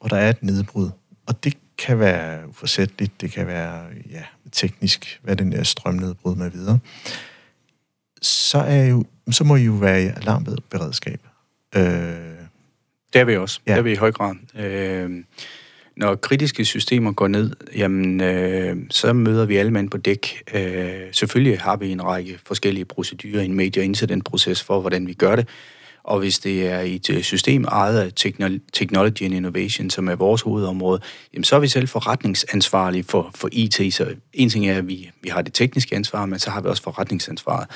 og 0.00 0.10
der 0.10 0.16
er 0.16 0.30
et 0.30 0.42
nedbrud, 0.42 0.90
og 1.26 1.44
det 1.44 1.56
kan 1.78 1.98
være 1.98 2.48
uforsætteligt, 2.48 3.20
det 3.20 3.32
kan 3.32 3.46
være 3.46 3.84
ja, 4.10 4.22
teknisk, 4.52 5.20
hvad 5.22 5.36
den 5.36 5.52
der 5.52 5.62
strømnedbrud 5.62 6.36
med 6.36 6.50
videre, 6.50 6.78
så, 8.22 8.58
er 8.58 8.84
jo, 8.84 9.04
så 9.30 9.44
må 9.44 9.56
I 9.56 9.62
jo 9.62 9.72
være 9.72 10.02
i 10.02 10.06
alarmberedskab. 10.06 11.20
Øh, 11.76 11.82
det 13.12 13.20
er 13.20 13.24
vi 13.24 13.36
også. 13.36 13.60
Ja. 13.66 13.72
Det 13.72 13.78
er 13.78 13.82
vi 13.82 13.92
i 13.92 13.96
høj 13.96 14.12
grad. 14.12 14.34
Øh, 14.54 15.24
når 15.96 16.14
kritiske 16.14 16.64
systemer 16.64 17.12
går 17.12 17.28
ned, 17.28 17.50
jamen, 17.76 18.20
øh, 18.20 18.76
så 18.90 19.12
møder 19.12 19.46
vi 19.46 19.56
alle 19.56 19.72
mand 19.72 19.90
på 19.90 19.96
dæk. 19.96 20.42
Øh, 20.54 20.90
selvfølgelig 21.12 21.60
har 21.60 21.76
vi 21.76 21.90
en 21.90 22.04
række 22.04 22.38
forskellige 22.46 22.84
procedurer 22.84 23.42
i 23.42 23.44
en 23.44 23.54
major 23.54 23.82
incident-proces 23.82 24.62
for, 24.62 24.80
hvordan 24.80 25.06
vi 25.06 25.12
gør 25.12 25.36
det. 25.36 25.48
Og 26.02 26.18
hvis 26.18 26.38
det 26.38 26.66
er 26.66 26.80
et 26.80 27.10
øh, 27.10 27.22
system 27.22 27.64
ejet 27.64 28.00
af 28.00 28.12
Technology 28.72 29.22
and 29.22 29.34
Innovation, 29.34 29.90
som 29.90 30.08
er 30.08 30.14
vores 30.14 30.42
hovedområde, 30.42 31.00
jamen 31.34 31.44
så 31.44 31.56
er 31.56 31.60
vi 31.60 31.68
selv 31.68 31.88
forretningsansvarlige 31.88 33.04
for, 33.04 33.30
for 33.34 33.48
IT. 33.52 33.94
Så 33.94 34.14
en 34.32 34.50
ting 34.50 34.68
er, 34.68 34.78
at 34.78 34.88
vi, 34.88 35.10
vi 35.22 35.28
har 35.28 35.42
det 35.42 35.54
tekniske 35.54 35.96
ansvar, 35.96 36.26
men 36.26 36.38
så 36.38 36.50
har 36.50 36.60
vi 36.60 36.68
også 36.68 36.82
forretningsansvaret. 36.82 37.66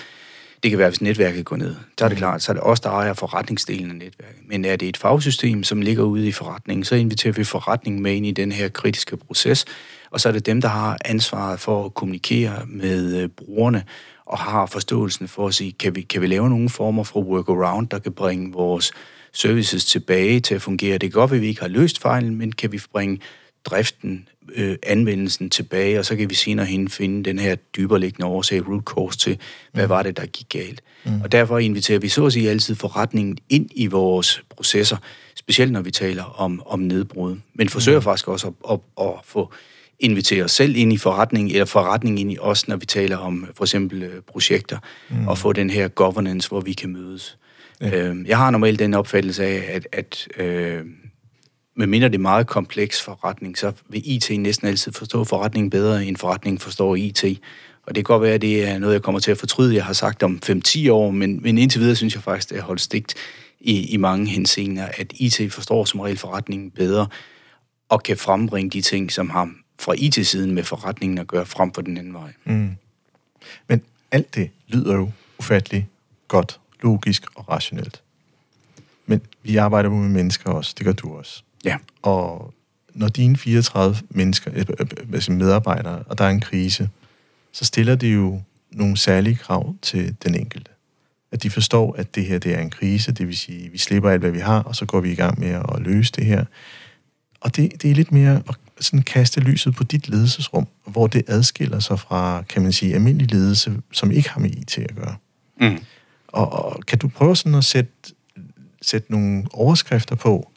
Det 0.64 0.70
kan 0.70 0.78
være, 0.78 0.88
hvis 0.88 1.00
netværket 1.00 1.44
går 1.44 1.56
ned. 1.56 1.74
Så 1.98 2.04
er 2.04 2.08
det 2.08 2.16
mm. 2.16 2.20
klart, 2.20 2.42
så 2.42 2.52
er 2.52 2.54
det 2.54 2.62
os, 2.62 2.80
der 2.80 2.90
ejer 2.90 3.12
forretningsdelen 3.12 3.90
af 3.90 3.96
netværket. 3.96 4.40
Men 4.48 4.64
er 4.64 4.76
det 4.76 4.88
et 4.88 4.96
fagsystem, 4.96 5.64
som 5.64 5.80
ligger 5.80 6.02
ude 6.02 6.28
i 6.28 6.32
forretningen, 6.32 6.84
så 6.84 6.94
inviterer 6.94 7.32
vi 7.32 7.44
forretningen 7.44 8.02
med 8.02 8.14
ind 8.14 8.26
i 8.26 8.30
den 8.30 8.52
her 8.52 8.68
kritiske 8.68 9.16
proces, 9.16 9.64
og 10.10 10.20
så 10.20 10.28
er 10.28 10.32
det 10.32 10.46
dem, 10.46 10.60
der 10.60 10.68
har 10.68 10.98
ansvaret 11.04 11.60
for 11.60 11.84
at 11.84 11.94
kommunikere 11.94 12.62
med 12.66 13.16
øh, 13.22 13.28
brugerne, 13.28 13.84
og 14.26 14.38
har 14.38 14.66
forståelsen 14.66 15.28
for 15.28 15.48
at 15.48 15.54
sige, 15.54 15.72
kan 15.72 15.94
vi, 15.94 16.02
kan 16.02 16.22
vi 16.22 16.26
lave 16.26 16.50
nogle 16.50 16.68
former 16.68 17.04
for 17.04 17.20
workaround, 17.20 17.88
der 17.88 17.98
kan 17.98 18.12
bringe 18.12 18.52
vores 18.52 18.92
services 19.32 19.84
tilbage 19.84 20.40
til 20.40 20.54
at 20.54 20.62
fungere. 20.62 20.92
Det 20.92 21.12
kan 21.12 21.20
godt 21.20 21.30
være, 21.30 21.38
at 21.38 21.42
vi 21.42 21.48
ikke 21.48 21.60
har 21.60 21.68
løst 21.68 22.00
fejlen, 22.00 22.36
men 22.36 22.52
kan 22.52 22.72
vi 22.72 22.80
bringe 22.92 23.20
driften, 23.64 24.28
øh, 24.54 24.76
anvendelsen 24.82 25.50
tilbage, 25.50 25.98
og 25.98 26.04
så 26.04 26.16
kan 26.16 26.30
vi 26.30 26.34
senere 26.34 26.66
hen 26.66 26.88
finde 26.88 27.24
den 27.24 27.38
her 27.38 27.54
dybereliggende 27.54 28.26
årsag, 28.26 28.68
root 28.68 28.82
cause 28.84 29.18
til, 29.18 29.38
hvad 29.72 29.84
mm. 29.84 29.88
var 29.88 30.02
det, 30.02 30.16
der 30.16 30.26
gik 30.26 30.48
galt. 30.48 30.82
Mm. 31.04 31.20
Og 31.20 31.32
derfor 31.32 31.58
inviterer 31.58 31.98
vi 31.98 32.08
så 32.08 32.26
at 32.26 32.32
sige 32.32 32.50
altid 32.50 32.74
forretningen 32.74 33.38
ind 33.48 33.68
i 33.74 33.86
vores 33.86 34.42
processer, 34.50 34.96
specielt 35.34 35.72
når 35.72 35.80
vi 35.80 35.90
taler 35.90 36.24
om, 36.24 36.62
om 36.66 36.80
nedbrud, 36.80 37.36
men 37.54 37.68
forsøger 37.68 37.98
mm. 37.98 38.04
faktisk 38.04 38.28
også 38.28 38.46
at, 38.46 38.52
at, 38.70 38.78
at 39.00 39.12
få 39.24 39.52
invitere 39.98 40.44
os 40.44 40.52
selv 40.52 40.76
ind 40.76 40.92
i 40.92 40.96
forretningen, 40.96 41.52
eller 41.52 41.64
forretningen 41.64 42.18
ind 42.18 42.32
i 42.32 42.38
os, 42.40 42.68
når 42.68 42.76
vi 42.76 42.86
taler 42.86 43.16
om 43.16 43.48
for 43.54 43.64
eksempel 43.64 44.02
øh, 44.02 44.22
projekter, 44.32 44.78
mm. 45.10 45.28
og 45.28 45.38
få 45.38 45.52
den 45.52 45.70
her 45.70 45.88
governance, 45.88 46.48
hvor 46.48 46.60
vi 46.60 46.72
kan 46.72 46.92
mødes. 46.92 47.38
Ja. 47.80 48.08
Øh, 48.08 48.28
jeg 48.28 48.38
har 48.38 48.50
normalt 48.50 48.78
den 48.78 48.94
opfattelse 48.94 49.44
af, 49.44 49.64
at, 49.68 49.88
at 49.92 50.28
øh, 50.38 50.82
medmindre 51.74 52.08
det 52.08 52.14
er 52.14 52.18
meget 52.18 52.46
kompleks 52.46 53.02
forretning, 53.02 53.58
så 53.58 53.72
vil 53.88 54.02
IT 54.04 54.40
næsten 54.40 54.68
altid 54.68 54.92
forstå 54.92 55.24
forretningen 55.24 55.70
bedre, 55.70 56.06
end 56.06 56.16
forretningen 56.16 56.58
forstår 56.58 56.96
IT. 56.96 57.24
Og 57.86 57.94
det 57.94 58.04
kan 58.04 58.14
godt 58.14 58.22
være, 58.22 58.34
at 58.34 58.42
det 58.42 58.68
er 58.68 58.78
noget, 58.78 58.94
jeg 58.94 59.02
kommer 59.02 59.20
til 59.20 59.30
at 59.30 59.38
fortryde, 59.38 59.74
jeg 59.74 59.84
har 59.84 59.92
sagt 59.92 60.22
om 60.22 60.40
5-10 60.46 60.90
år, 60.90 61.10
men, 61.10 61.42
men 61.42 61.58
indtil 61.58 61.80
videre 61.80 61.96
synes 61.96 62.14
jeg 62.14 62.22
faktisk, 62.22 62.50
det 62.50 62.58
er 62.58 62.62
holdt 62.62 62.80
stigt 62.80 63.14
i, 63.60 63.92
i 63.92 63.96
mange 63.96 64.26
henseender, 64.26 64.88
at 64.98 65.12
IT 65.16 65.52
forstår 65.52 65.84
som 65.84 66.00
regel 66.00 66.18
forretningen 66.18 66.70
bedre, 66.70 67.06
og 67.88 68.02
kan 68.02 68.16
frembringe 68.16 68.70
de 68.70 68.80
ting, 68.80 69.12
som 69.12 69.30
har 69.30 69.50
fra 69.78 69.94
IT-siden 69.96 70.54
med 70.54 70.64
forretningen 70.64 71.18
at 71.18 71.26
gøre, 71.26 71.46
frem 71.46 71.72
for 71.72 71.82
den 71.82 71.96
anden 71.96 72.14
vej. 72.14 72.32
Mm. 72.44 72.70
Men 73.68 73.82
alt 74.10 74.34
det 74.34 74.50
lyder 74.68 74.94
jo 74.94 75.10
ufattelig 75.38 75.88
godt, 76.28 76.60
logisk 76.82 77.22
og 77.34 77.48
rationelt. 77.48 78.02
Men 79.06 79.20
vi 79.42 79.56
arbejder 79.56 79.90
jo 79.90 79.96
med 79.96 80.08
mennesker 80.08 80.50
også, 80.50 80.74
det 80.78 80.86
gør 80.86 80.92
du 80.92 81.16
også. 81.16 81.42
Ja. 81.64 81.76
Og 82.02 82.54
når 82.94 83.08
dine 83.08 83.36
34 83.36 83.96
mennesker, 84.10 84.50
altså 85.12 85.32
medarbejdere, 85.32 86.02
og 86.06 86.18
der 86.18 86.24
er 86.24 86.30
en 86.30 86.40
krise, 86.40 86.88
så 87.52 87.64
stiller 87.64 87.94
det 87.94 88.14
jo 88.14 88.40
nogle 88.72 88.96
særlige 88.96 89.36
krav 89.36 89.74
til 89.82 90.16
den 90.24 90.34
enkelte. 90.34 90.70
At 91.32 91.42
de 91.42 91.50
forstår, 91.50 91.94
at 91.98 92.14
det 92.14 92.26
her 92.26 92.38
det 92.38 92.54
er 92.54 92.60
en 92.60 92.70
krise, 92.70 93.12
det 93.12 93.26
vil 93.26 93.36
sige, 93.36 93.66
at 93.66 93.72
vi 93.72 93.78
slipper 93.78 94.10
alt, 94.10 94.20
hvad 94.20 94.30
vi 94.30 94.38
har, 94.38 94.62
og 94.62 94.76
så 94.76 94.86
går 94.86 95.00
vi 95.00 95.12
i 95.12 95.14
gang 95.14 95.40
med 95.40 95.48
at 95.48 95.80
løse 95.80 96.12
det 96.12 96.24
her. 96.24 96.44
Og 97.40 97.56
det, 97.56 97.82
det 97.82 97.90
er 97.90 97.94
lidt 97.94 98.12
mere 98.12 98.42
at 98.48 98.54
sådan 98.80 99.02
kaste 99.02 99.40
lyset 99.40 99.74
på 99.74 99.84
dit 99.84 100.08
ledelsesrum, 100.08 100.66
hvor 100.86 101.06
det 101.06 101.22
adskiller 101.26 101.78
sig 101.78 102.00
fra, 102.00 102.42
kan 102.48 102.62
man 102.62 102.72
sige, 102.72 102.94
almindelig 102.94 103.30
ledelse, 103.30 103.80
som 103.92 104.10
ikke 104.10 104.30
har 104.30 104.40
med 104.40 104.50
IT 104.50 104.78
at 104.78 104.96
gøre. 104.96 105.16
Mm. 105.60 105.78
Og, 106.28 106.52
og 106.52 106.80
kan 106.86 106.98
du 106.98 107.08
prøve 107.08 107.36
sådan 107.36 107.54
at 107.54 107.64
sætte, 107.64 107.92
sætte 108.82 109.12
nogle 109.12 109.44
overskrifter 109.52 110.14
på, 110.14 110.50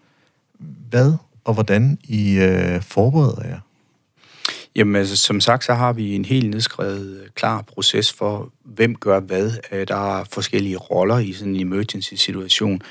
hvad 0.90 1.14
og 1.44 1.54
hvordan 1.54 1.98
I 2.04 2.38
øh, 2.38 2.82
forbereder 2.82 3.48
jer? 3.48 3.60
Jamen 4.76 4.96
altså, 4.96 5.18
som 5.18 5.42
sagt, 5.42 5.66
så 5.66 5.74
har 5.74 5.94
vi 5.94 6.16
en 6.16 6.26
helt 6.26 6.50
nedskrevet 6.50 7.22
øh, 7.22 7.30
klar 7.36 7.62
proces 7.62 8.14
for, 8.14 8.52
hvem 8.64 8.96
gør 8.96 9.20
hvad. 9.20 9.52
Øh, 9.72 9.88
der 9.88 10.20
er 10.20 10.24
forskellige 10.32 10.78
roller 10.78 11.18
i 11.20 11.34
sådan 11.34 11.56
en 11.56 11.62
emergency-situation 11.62 12.82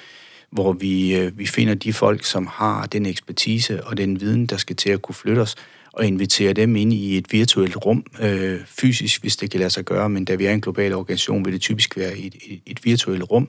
hvor 0.51 0.73
vi, 0.73 1.17
øh, 1.17 1.39
vi 1.39 1.47
finder 1.47 1.75
de 1.75 1.93
folk, 1.93 2.25
som 2.25 2.47
har 2.47 2.87
den 2.87 3.07
ekspertise 3.07 3.85
og 3.85 3.97
den 3.97 4.21
viden, 4.21 4.47
der 4.47 4.57
skal 4.57 4.77
til 4.77 4.91
at 4.91 5.03
kunne 5.03 5.15
flytte 5.15 5.41
os, 5.41 5.55
og 5.93 6.07
invitere 6.07 6.53
dem 6.53 6.77
ind 6.77 6.93
i 6.93 7.19
et 7.19 7.33
virtuelt 7.33 7.77
rum, 7.77 8.05
øh, 8.21 8.61
fysisk, 8.67 9.21
hvis 9.21 9.37
det 9.37 9.51
kan 9.51 9.61
lade 9.61 9.71
sig 9.71 9.85
gøre, 9.85 10.09
men 10.09 10.25
da 10.25 10.35
vi 10.35 10.47
er 10.47 10.53
en 10.53 10.61
global 10.61 10.95
organisation, 10.95 11.45
vil 11.45 11.53
det 11.53 11.61
typisk 11.61 11.97
være 11.97 12.19
et, 12.19 12.35
et, 12.47 12.61
et 12.67 12.85
virtuelt 12.85 13.23
rum, 13.31 13.49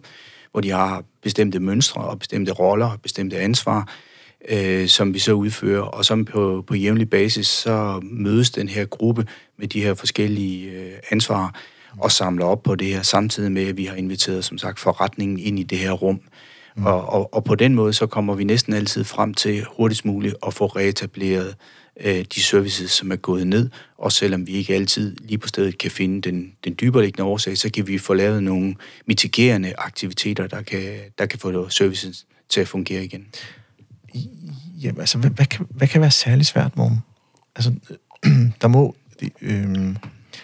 hvor 0.51 0.61
de 0.61 0.69
har 0.69 1.03
bestemte 1.23 1.59
mønstre 1.59 2.01
og 2.01 2.19
bestemte 2.19 2.51
roller 2.51 2.85
og 2.85 3.01
bestemte 3.01 3.37
ansvar, 3.37 3.93
øh, 4.49 4.87
som 4.87 5.13
vi 5.13 5.19
så 5.19 5.33
udfører, 5.33 5.81
og 5.81 6.05
som 6.05 6.25
på, 6.25 6.63
på 6.67 6.75
jævnlig 6.75 7.09
basis, 7.09 7.47
så 7.47 7.99
mødes 8.03 8.51
den 8.51 8.69
her 8.69 8.85
gruppe 8.85 9.27
med 9.57 9.67
de 9.67 9.81
her 9.81 9.93
forskellige 9.93 10.71
øh, 10.71 10.93
ansvar, 11.11 11.59
og 11.97 12.11
samler 12.11 12.45
op 12.45 12.63
på 12.63 12.75
det 12.75 12.87
her, 12.87 13.01
samtidig 13.01 13.51
med, 13.51 13.67
at 13.67 13.77
vi 13.77 13.85
har 13.85 13.95
inviteret, 13.95 14.45
som 14.45 14.57
sagt, 14.57 14.79
forretningen 14.79 15.39
ind 15.39 15.59
i 15.59 15.63
det 15.63 15.77
her 15.77 15.91
rum. 15.91 16.21
Mm. 16.75 16.85
Og, 16.85 17.09
og, 17.09 17.33
og 17.33 17.43
på 17.43 17.55
den 17.55 17.75
måde, 17.75 17.93
så 17.93 18.07
kommer 18.07 18.35
vi 18.35 18.43
næsten 18.43 18.73
altid 18.73 19.03
frem 19.03 19.33
til 19.33 19.65
hurtigst 19.77 20.05
muligt 20.05 20.35
at 20.47 20.53
få 20.53 20.65
reetableret 20.65 21.55
øh, 21.99 22.25
de 22.35 22.43
services, 22.43 22.91
som 22.91 23.11
er 23.11 23.15
gået 23.15 23.47
ned. 23.47 23.69
Og 23.97 24.11
selvom 24.11 24.47
vi 24.47 24.51
ikke 24.51 24.75
altid 24.75 25.15
lige 25.19 25.37
på 25.37 25.47
stedet 25.47 25.77
kan 25.77 25.91
finde 25.91 26.21
den, 26.21 26.53
den 26.63 26.75
dybereliggende 26.81 27.23
årsag, 27.23 27.57
så 27.57 27.71
kan 27.71 27.87
vi 27.87 27.97
få 27.97 28.13
lavet 28.13 28.43
nogle 28.43 28.75
mitigerende 29.05 29.73
aktiviteter, 29.77 30.47
der 30.47 30.61
kan, 30.61 30.99
der 31.17 31.25
kan 31.25 31.39
få 31.39 31.69
services 31.69 32.25
til 32.49 32.61
at 32.61 32.67
fungere 32.67 33.03
igen. 33.03 33.27
Jamen, 34.81 34.99
altså, 34.99 35.17
hvad, 35.17 35.29
hvad, 35.29 35.45
kan, 35.45 35.65
hvad 35.69 35.87
kan 35.87 36.01
være 36.01 36.11
særlig 36.11 36.45
svært, 36.45 36.77
Morten? 36.77 37.03
Altså, 37.55 37.73
der 38.61 38.67
må... 38.67 38.95
Øh, 39.41 39.95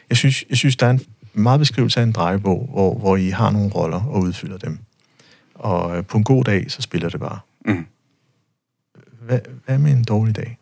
jeg, 0.09 0.17
synes, 0.17 0.45
jeg 0.49 0.57
synes, 0.57 0.75
der 0.75 0.85
er 0.85 0.91
en 0.91 1.01
meget 1.33 1.59
beskrivelse 1.59 1.99
af 1.99 2.03
en 2.03 2.11
drejebog, 2.11 2.69
hvor, 2.71 2.93
hvor 2.93 3.17
I 3.17 3.29
har 3.29 3.51
nogle 3.51 3.69
roller 3.69 4.01
og 4.03 4.21
udfylder 4.21 4.57
dem. 4.57 4.79
Og 5.55 5.97
øh, 5.97 6.05
på 6.05 6.17
en 6.17 6.23
god 6.23 6.43
dag, 6.43 6.71
så 6.71 6.81
spiller 6.81 7.09
det 7.09 7.19
bare. 7.19 7.39
Mm. 7.65 7.85
Hvad, 9.21 9.39
hvad 9.65 9.77
med 9.77 9.91
en 9.91 10.03
dårlig 10.03 10.35
dag? 10.35 10.57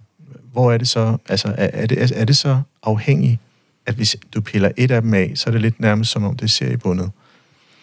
Hvor 0.51 0.71
er 0.71 0.77
det 0.77 0.87
så, 0.87 1.17
altså 1.29 1.47
er, 1.47 1.69
er, 1.73 1.85
det, 1.85 2.11
er 2.19 2.25
det 2.25 2.37
så 2.37 2.61
afhængigt, 2.83 3.39
at 3.85 3.95
hvis 3.95 4.15
du 4.33 4.41
piller 4.41 4.71
et 4.77 4.91
af 4.91 5.01
dem 5.01 5.13
af, 5.13 5.31
så 5.35 5.49
er 5.49 5.51
det 5.51 5.61
lidt 5.61 5.79
nærmest 5.79 6.11
som 6.11 6.23
om 6.23 6.35
det 6.35 6.45
er 6.45 6.49
seriebundet. 6.49 7.11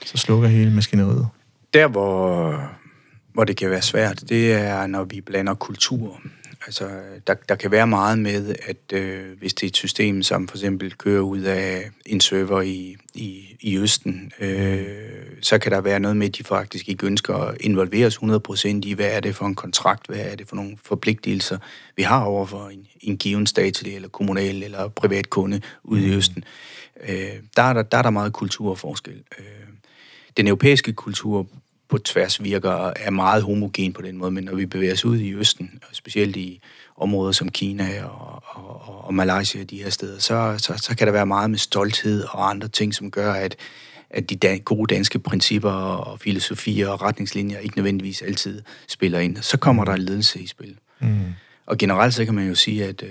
Så 0.06 0.16
slukker 0.18 0.48
hele 0.48 0.70
maskineriet. 0.70 1.28
Der, 1.74 1.88
hvor, 1.88 2.70
hvor 3.32 3.44
det 3.44 3.56
kan 3.56 3.70
være 3.70 3.82
svært, 3.82 4.24
det 4.28 4.52
er, 4.52 4.86
når 4.86 5.04
vi 5.04 5.20
blander 5.20 5.54
kultur. 5.54 6.20
Altså, 6.66 6.88
der, 7.26 7.34
der 7.48 7.54
kan 7.54 7.70
være 7.70 7.86
meget 7.86 8.18
med, 8.18 8.54
at 8.66 8.92
øh, 8.92 9.38
hvis 9.38 9.54
det 9.54 9.62
er 9.62 9.68
et 9.68 9.76
system, 9.76 10.22
som 10.22 10.48
for 10.48 10.56
eksempel 10.56 10.94
kører 10.94 11.20
ud 11.20 11.40
af 11.40 11.90
en 12.06 12.20
server 12.20 12.60
i, 12.60 12.96
i, 13.14 13.56
i 13.60 13.78
Østen, 13.78 14.32
øh, 14.40 14.86
så 15.40 15.58
kan 15.58 15.72
der 15.72 15.80
være 15.80 16.00
noget 16.00 16.16
med, 16.16 16.26
at 16.26 16.38
de 16.38 16.44
faktisk 16.44 16.88
ikke 16.88 17.06
ønsker 17.06 17.34
at 17.34 17.56
involveres 17.60 18.16
100% 18.16 18.68
i, 18.84 18.92
hvad 18.92 19.10
er 19.12 19.20
det 19.20 19.34
for 19.34 19.46
en 19.46 19.54
kontrakt, 19.54 20.06
hvad 20.06 20.18
er 20.18 20.36
det 20.36 20.48
for 20.48 20.56
nogle 20.56 20.76
forpligtelser, 20.84 21.58
vi 21.96 22.02
har 22.02 22.24
over 22.24 22.46
for 22.46 22.68
en, 22.68 22.86
en 23.00 23.16
given 23.16 23.46
statlig 23.46 23.94
eller 23.94 24.08
kommunal 24.08 24.62
eller 24.62 24.88
privat 24.88 25.30
kunde 25.30 25.60
ude 25.84 26.06
i 26.06 26.10
mm. 26.10 26.16
Østen. 26.16 26.44
Øh, 27.08 27.32
der, 27.56 27.62
er 27.62 27.72
der, 27.72 27.82
der 27.82 27.98
er 27.98 28.02
der 28.02 28.10
meget 28.10 28.32
kulturforskel. 28.32 29.22
Øh, 29.38 29.44
den 30.36 30.46
europæiske 30.46 30.92
kultur 30.92 31.46
på 31.88 31.98
tværs 31.98 32.42
virker, 32.42 32.92
er 32.96 33.10
meget 33.10 33.42
homogen 33.42 33.92
på 33.92 34.02
den 34.02 34.16
måde, 34.16 34.30
men 34.30 34.44
når 34.44 34.54
vi 34.54 34.66
bevæger 34.66 34.92
os 34.92 35.04
ud 35.04 35.18
i 35.18 35.34
Østen, 35.34 35.78
og 35.82 35.96
specielt 35.96 36.36
i 36.36 36.60
områder 36.96 37.32
som 37.32 37.48
Kina 37.48 38.04
og, 38.04 38.42
og, 38.46 39.04
og 39.04 39.14
Malaysia, 39.14 39.62
de 39.62 39.82
her 39.82 39.90
steder, 39.90 40.18
så, 40.18 40.54
så, 40.58 40.74
så 40.76 40.96
kan 40.96 41.06
der 41.06 41.12
være 41.12 41.26
meget 41.26 41.50
med 41.50 41.58
stolthed 41.58 42.24
og 42.24 42.50
andre 42.50 42.68
ting, 42.68 42.94
som 42.94 43.10
gør, 43.10 43.32
at, 43.32 43.56
at 44.10 44.30
de 44.30 44.36
dan- 44.36 44.62
gode 44.62 44.94
danske 44.94 45.18
principper 45.18 45.70
og 45.70 46.20
filosofier 46.20 46.88
og 46.88 47.02
retningslinjer 47.02 47.58
ikke 47.58 47.76
nødvendigvis 47.76 48.22
altid 48.22 48.62
spiller 48.88 49.18
ind. 49.18 49.36
Så 49.36 49.58
kommer 49.58 49.84
der 49.84 49.96
ledelse 49.96 50.40
i 50.40 50.46
spil. 50.46 50.76
Mm. 51.00 51.18
Og 51.66 51.78
generelt 51.78 52.14
så 52.14 52.24
kan 52.24 52.34
man 52.34 52.48
jo 52.48 52.54
sige, 52.54 52.84
at 52.84 53.02
øh, 53.02 53.10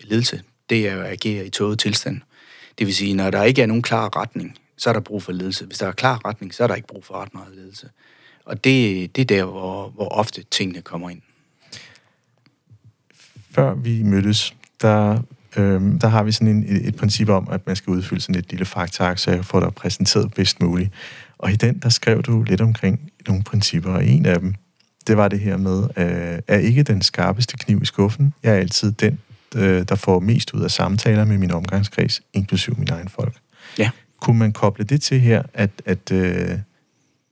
ledelse, 0.00 0.42
det 0.70 0.88
er 0.88 0.94
jo 0.94 1.00
at 1.00 1.12
agere 1.12 1.46
i 1.46 1.50
toget 1.50 1.78
tilstand. 1.78 2.20
Det 2.78 2.86
vil 2.86 2.94
sige, 2.94 3.14
når 3.14 3.30
der 3.30 3.42
ikke 3.42 3.62
er 3.62 3.66
nogen 3.66 3.82
klar 3.82 4.16
retning, 4.16 4.58
så 4.76 4.88
er 4.88 4.92
der 4.92 5.00
brug 5.00 5.22
for 5.22 5.32
ledelse. 5.32 5.66
Hvis 5.66 5.78
der 5.78 5.86
er 5.86 5.92
klar 5.92 6.20
retning, 6.24 6.54
så 6.54 6.62
er 6.62 6.66
der 6.66 6.74
ikke 6.74 6.88
brug 6.88 7.04
for 7.04 7.14
ret 7.14 7.34
meget 7.34 7.54
ledelse. 7.54 7.88
Og 8.50 8.64
det, 8.64 9.16
det 9.16 9.22
er 9.22 9.26
der, 9.26 9.44
hvor, 9.44 9.88
hvor 9.88 10.08
ofte 10.08 10.44
tingene 10.50 10.82
kommer 10.82 11.10
ind. 11.10 11.20
før 13.50 13.74
vi 13.74 14.02
mødtes, 14.02 14.54
der, 14.80 15.22
øh, 15.56 16.00
der 16.00 16.08
har 16.08 16.22
vi 16.22 16.32
sådan 16.32 16.48
en, 16.48 16.64
et, 16.64 16.88
et 16.88 16.96
princip 16.96 17.28
om, 17.28 17.48
at 17.50 17.66
man 17.66 17.76
skal 17.76 17.90
udfylde 17.90 18.20
sådan 18.20 18.34
et 18.34 18.50
lille 18.50 18.64
faktaark, 18.64 19.18
så 19.18 19.30
jeg 19.30 19.44
får 19.44 19.60
dig 19.60 19.74
præsenteret 19.74 20.34
bedst 20.34 20.60
muligt. 20.60 20.90
Og 21.38 21.52
i 21.52 21.56
den, 21.56 21.78
der 21.78 21.88
skrev 21.88 22.22
du 22.22 22.42
lidt 22.42 22.60
omkring 22.60 23.12
nogle 23.28 23.42
principper, 23.42 23.90
og 23.90 24.06
en 24.06 24.26
af 24.26 24.40
dem, 24.40 24.54
det 25.06 25.16
var 25.16 25.28
det 25.28 25.40
her 25.40 25.56
med, 25.56 25.82
øh, 25.82 26.38
er 26.48 26.58
ikke 26.58 26.82
den 26.82 27.02
skarpeste 27.02 27.56
kniv 27.56 27.82
i 27.82 27.86
skuffen. 27.86 28.34
Jeg 28.42 28.52
er 28.52 28.56
altid 28.58 28.92
den, 28.92 29.18
øh, 29.56 29.84
der 29.88 29.94
får 29.94 30.20
mest 30.20 30.54
ud 30.54 30.62
af 30.62 30.70
samtaler 30.70 31.24
med 31.24 31.38
min 31.38 31.50
omgangskreds, 31.50 32.22
inklusiv 32.32 32.78
min 32.78 32.90
egen 32.90 33.08
folk. 33.08 33.36
Ja. 33.78 33.90
Kunne 34.20 34.38
man 34.38 34.52
koble 34.52 34.84
det 34.84 35.02
til 35.02 35.20
her, 35.20 35.42
at, 35.54 35.70
at, 35.84 36.12
øh, 36.12 36.58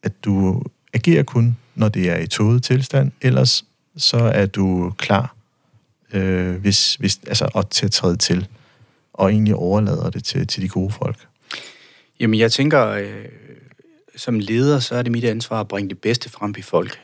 at 0.03 0.25
du 0.25 0.63
agerer 0.95 1.23
kun, 1.23 1.57
når 1.75 1.89
det 1.89 2.11
er 2.11 2.19
i 2.19 2.27
toget 2.27 2.63
tilstand, 2.63 3.13
ellers 3.21 3.65
så 3.97 4.17
er 4.17 4.47
du 4.47 4.93
klar 4.99 5.35
øh, 6.13 6.55
hvis, 6.55 6.95
hvis, 6.95 7.21
altså, 7.27 7.49
og 7.55 7.71
til 7.71 7.87
at 7.87 7.93
træde 7.93 8.17
til, 8.17 8.47
og 9.13 9.31
egentlig 9.31 9.55
overlader 9.55 10.11
det 10.11 10.25
til, 10.25 10.47
til 10.47 10.63
de 10.63 10.69
gode 10.69 10.93
folk? 10.93 11.27
Jamen, 12.21 12.41
jeg 12.41 12.53
tænker, 12.53 12.87
øh, 12.87 13.25
som 14.17 14.39
leder, 14.39 14.81
så 14.81 14.95
er 14.95 15.03
det 15.03 15.13
mit 15.13 15.25
ansvar 15.25 15.61
at 15.61 15.69
bringe 15.69 15.89
det 15.89 15.99
bedste 15.99 16.31
frem 16.31 16.55
i 16.59 16.63
folk. 16.63 16.99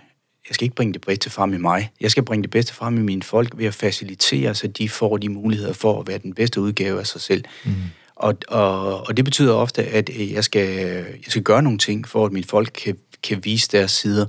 Jeg 0.48 0.54
skal 0.54 0.64
ikke 0.64 0.76
bringe 0.76 0.92
det 0.92 1.00
bedste 1.00 1.30
frem 1.30 1.54
i 1.54 1.58
mig. 1.58 1.90
Jeg 2.00 2.10
skal 2.10 2.22
bringe 2.22 2.42
det 2.42 2.50
bedste 2.50 2.74
frem 2.74 2.96
i 2.98 3.00
mine 3.00 3.22
folk 3.22 3.52
ved 3.56 3.66
at 3.66 3.74
facilitere, 3.74 4.54
så 4.54 4.66
de 4.68 4.88
får 4.88 5.16
de 5.16 5.28
muligheder 5.28 5.72
for 5.72 6.00
at 6.00 6.08
være 6.08 6.18
den 6.18 6.34
bedste 6.34 6.60
udgave 6.60 7.00
af 7.00 7.06
sig 7.06 7.20
selv. 7.20 7.44
Mm. 7.64 7.72
Og, 8.16 8.36
og, 8.48 9.00
og 9.08 9.16
det 9.16 9.24
betyder 9.24 9.52
ofte, 9.52 9.84
at 9.84 10.10
jeg 10.32 10.44
skal, 10.44 10.68
jeg 10.96 11.28
skal 11.28 11.42
gøre 11.42 11.62
nogle 11.62 11.78
ting, 11.78 12.08
for 12.08 12.26
at 12.26 12.32
mine 12.32 12.46
folk 12.46 12.70
kan, 12.84 12.96
kan 13.28 13.44
vise 13.44 13.68
deres 13.72 13.90
sider. 13.90 14.26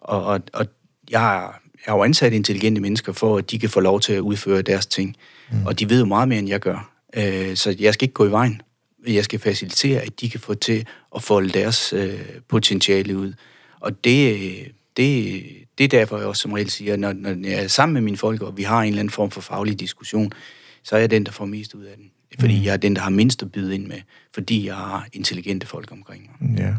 Og, 0.00 0.24
og, 0.24 0.40
og 0.52 0.66
jeg, 1.10 1.50
jeg 1.86 1.92
har 1.92 1.96
jo 1.96 2.02
ansat 2.02 2.32
intelligente 2.32 2.80
mennesker 2.80 3.12
for, 3.12 3.38
at 3.38 3.50
de 3.50 3.58
kan 3.58 3.70
få 3.70 3.80
lov 3.80 4.00
til 4.00 4.12
at 4.12 4.20
udføre 4.20 4.62
deres 4.62 4.86
ting. 4.86 5.16
Mm. 5.52 5.66
Og 5.66 5.80
de 5.80 5.90
ved 5.90 5.98
jo 5.98 6.06
meget 6.06 6.28
mere, 6.28 6.38
end 6.38 6.48
jeg 6.48 6.60
gør. 6.60 6.90
Øh, 7.16 7.56
så 7.56 7.76
jeg 7.78 7.94
skal 7.94 8.04
ikke 8.04 8.14
gå 8.14 8.26
i 8.26 8.30
vejen. 8.30 8.62
Jeg 9.06 9.24
skal 9.24 9.38
facilitere, 9.38 10.00
at 10.00 10.20
de 10.20 10.30
kan 10.30 10.40
få 10.40 10.54
til 10.54 10.86
at 11.14 11.22
folde 11.22 11.48
deres 11.48 11.92
øh, 11.92 12.20
potentiale 12.48 13.16
ud. 13.16 13.32
Og 13.80 14.04
det, 14.04 14.38
det, 14.96 15.42
det 15.78 15.84
er 15.84 15.88
derfor, 15.88 16.18
jeg 16.18 16.26
også 16.26 16.42
som 16.42 16.52
regel 16.52 16.70
siger, 16.70 16.96
når, 16.96 17.12
når 17.12 17.48
jeg 17.48 17.64
er 17.64 17.68
sammen 17.68 17.94
med 17.94 18.02
mine 18.02 18.16
folk, 18.16 18.42
og 18.42 18.56
vi 18.56 18.62
har 18.62 18.82
en 18.82 18.88
eller 18.88 19.00
anden 19.00 19.12
form 19.12 19.30
for 19.30 19.40
faglig 19.40 19.80
diskussion, 19.80 20.32
så 20.82 20.96
er 20.96 21.00
jeg 21.00 21.10
den, 21.10 21.26
der 21.26 21.32
får 21.32 21.44
mest 21.46 21.74
ud 21.74 21.84
af 21.84 21.96
den. 21.96 22.10
Fordi 22.40 22.58
mm. 22.58 22.64
jeg 22.64 22.72
er 22.72 22.76
den, 22.76 22.96
der 22.96 23.02
har 23.02 23.10
mindst 23.10 23.42
at 23.42 23.52
byde 23.52 23.74
ind 23.74 23.86
med, 23.86 24.00
fordi 24.34 24.66
jeg 24.66 24.74
har 24.74 25.08
intelligente 25.12 25.66
folk 25.66 25.92
omkring 25.92 26.30
mig. 26.40 26.58
Ja. 26.58 26.74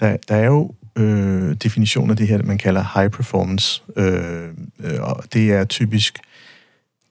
Der, 0.00 0.16
der 0.28 0.34
er 0.34 0.46
jo 0.46 0.74
øh, 0.96 1.54
definition 1.54 2.10
af 2.10 2.16
det 2.16 2.28
her, 2.28 2.42
man 2.42 2.58
kalder 2.58 3.00
high 3.00 3.10
performance. 3.10 3.82
Øh, 3.96 4.48
øh, 4.80 5.00
og 5.00 5.24
det 5.32 5.52
er 5.52 5.64
typisk, 5.64 6.18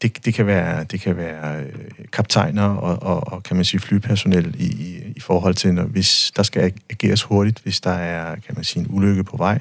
det, 0.02 0.26
det 0.26 0.34
kan 0.34 0.46
være, 0.46 0.84
det 0.84 1.02
kan 1.02 1.18
være 1.18 1.64
øh, 1.64 1.74
kaptajner 2.14 2.68
og, 2.68 3.04
og, 3.04 3.34
og, 3.34 3.44
kan 3.44 3.56
man 3.56 3.66
sige, 3.66 3.80
flypersonel 3.80 4.56
i, 4.60 4.66
i, 4.66 5.14
i 5.16 5.20
forhold 5.20 5.56
til, 5.56 5.74
når, 5.74 5.84
hvis 5.84 6.32
der 6.36 6.44
skal 6.44 6.74
ageres 6.90 7.24
hurtigt, 7.24 7.60
hvis 7.60 7.82
der 7.82 7.92
er, 7.92 8.36
kan 8.36 8.56
man 8.56 8.64
sige, 8.64 8.84
en 8.84 8.88
ulykke 8.90 9.24
på 9.24 9.38
vej. 9.38 9.60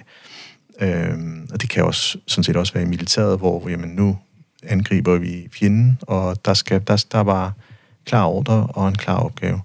Øhm, 0.81 1.49
og 1.53 1.61
det 1.63 1.71
kan 1.71 1.85
også, 1.85 2.19
sådan 2.27 2.45
set 2.45 2.57
også 2.57 2.73
være 2.73 2.83
i 2.83 2.87
militæret, 2.87 3.39
hvor 3.39 3.69
jamen, 3.69 3.91
nu 3.91 4.19
angriber 4.63 5.19
vi 5.19 5.49
fjenden, 5.53 5.99
og 6.03 6.45
der, 6.45 6.55
skal, 6.55 6.83
der, 6.87 7.05
der 7.13 7.21
var 7.21 7.53
klar 8.05 8.25
ordre 8.25 8.67
og 8.67 8.89
en 8.89 8.97
klar 8.97 9.17
opgave. 9.17 9.61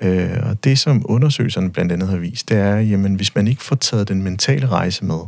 Øh, 0.00 0.38
og 0.42 0.64
det, 0.64 0.78
som 0.78 1.02
undersøgelserne 1.04 1.70
blandt 1.70 1.92
andet 1.92 2.08
har 2.08 2.16
vist, 2.16 2.48
det 2.48 2.56
er, 2.56 2.76
jamen 2.76 3.14
hvis 3.14 3.34
man 3.34 3.48
ikke 3.48 3.62
får 3.62 3.76
taget 3.76 4.08
den 4.08 4.22
mentale 4.22 4.66
rejse 4.66 5.04
med, 5.04 5.20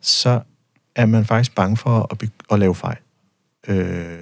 så 0.00 0.40
er 0.94 1.06
man 1.06 1.24
faktisk 1.24 1.54
bange 1.54 1.76
for 1.76 2.08
at, 2.10 2.18
be- 2.18 2.30
at 2.50 2.58
lave 2.58 2.74
fejl. 2.74 2.96
Øh, 3.68 4.18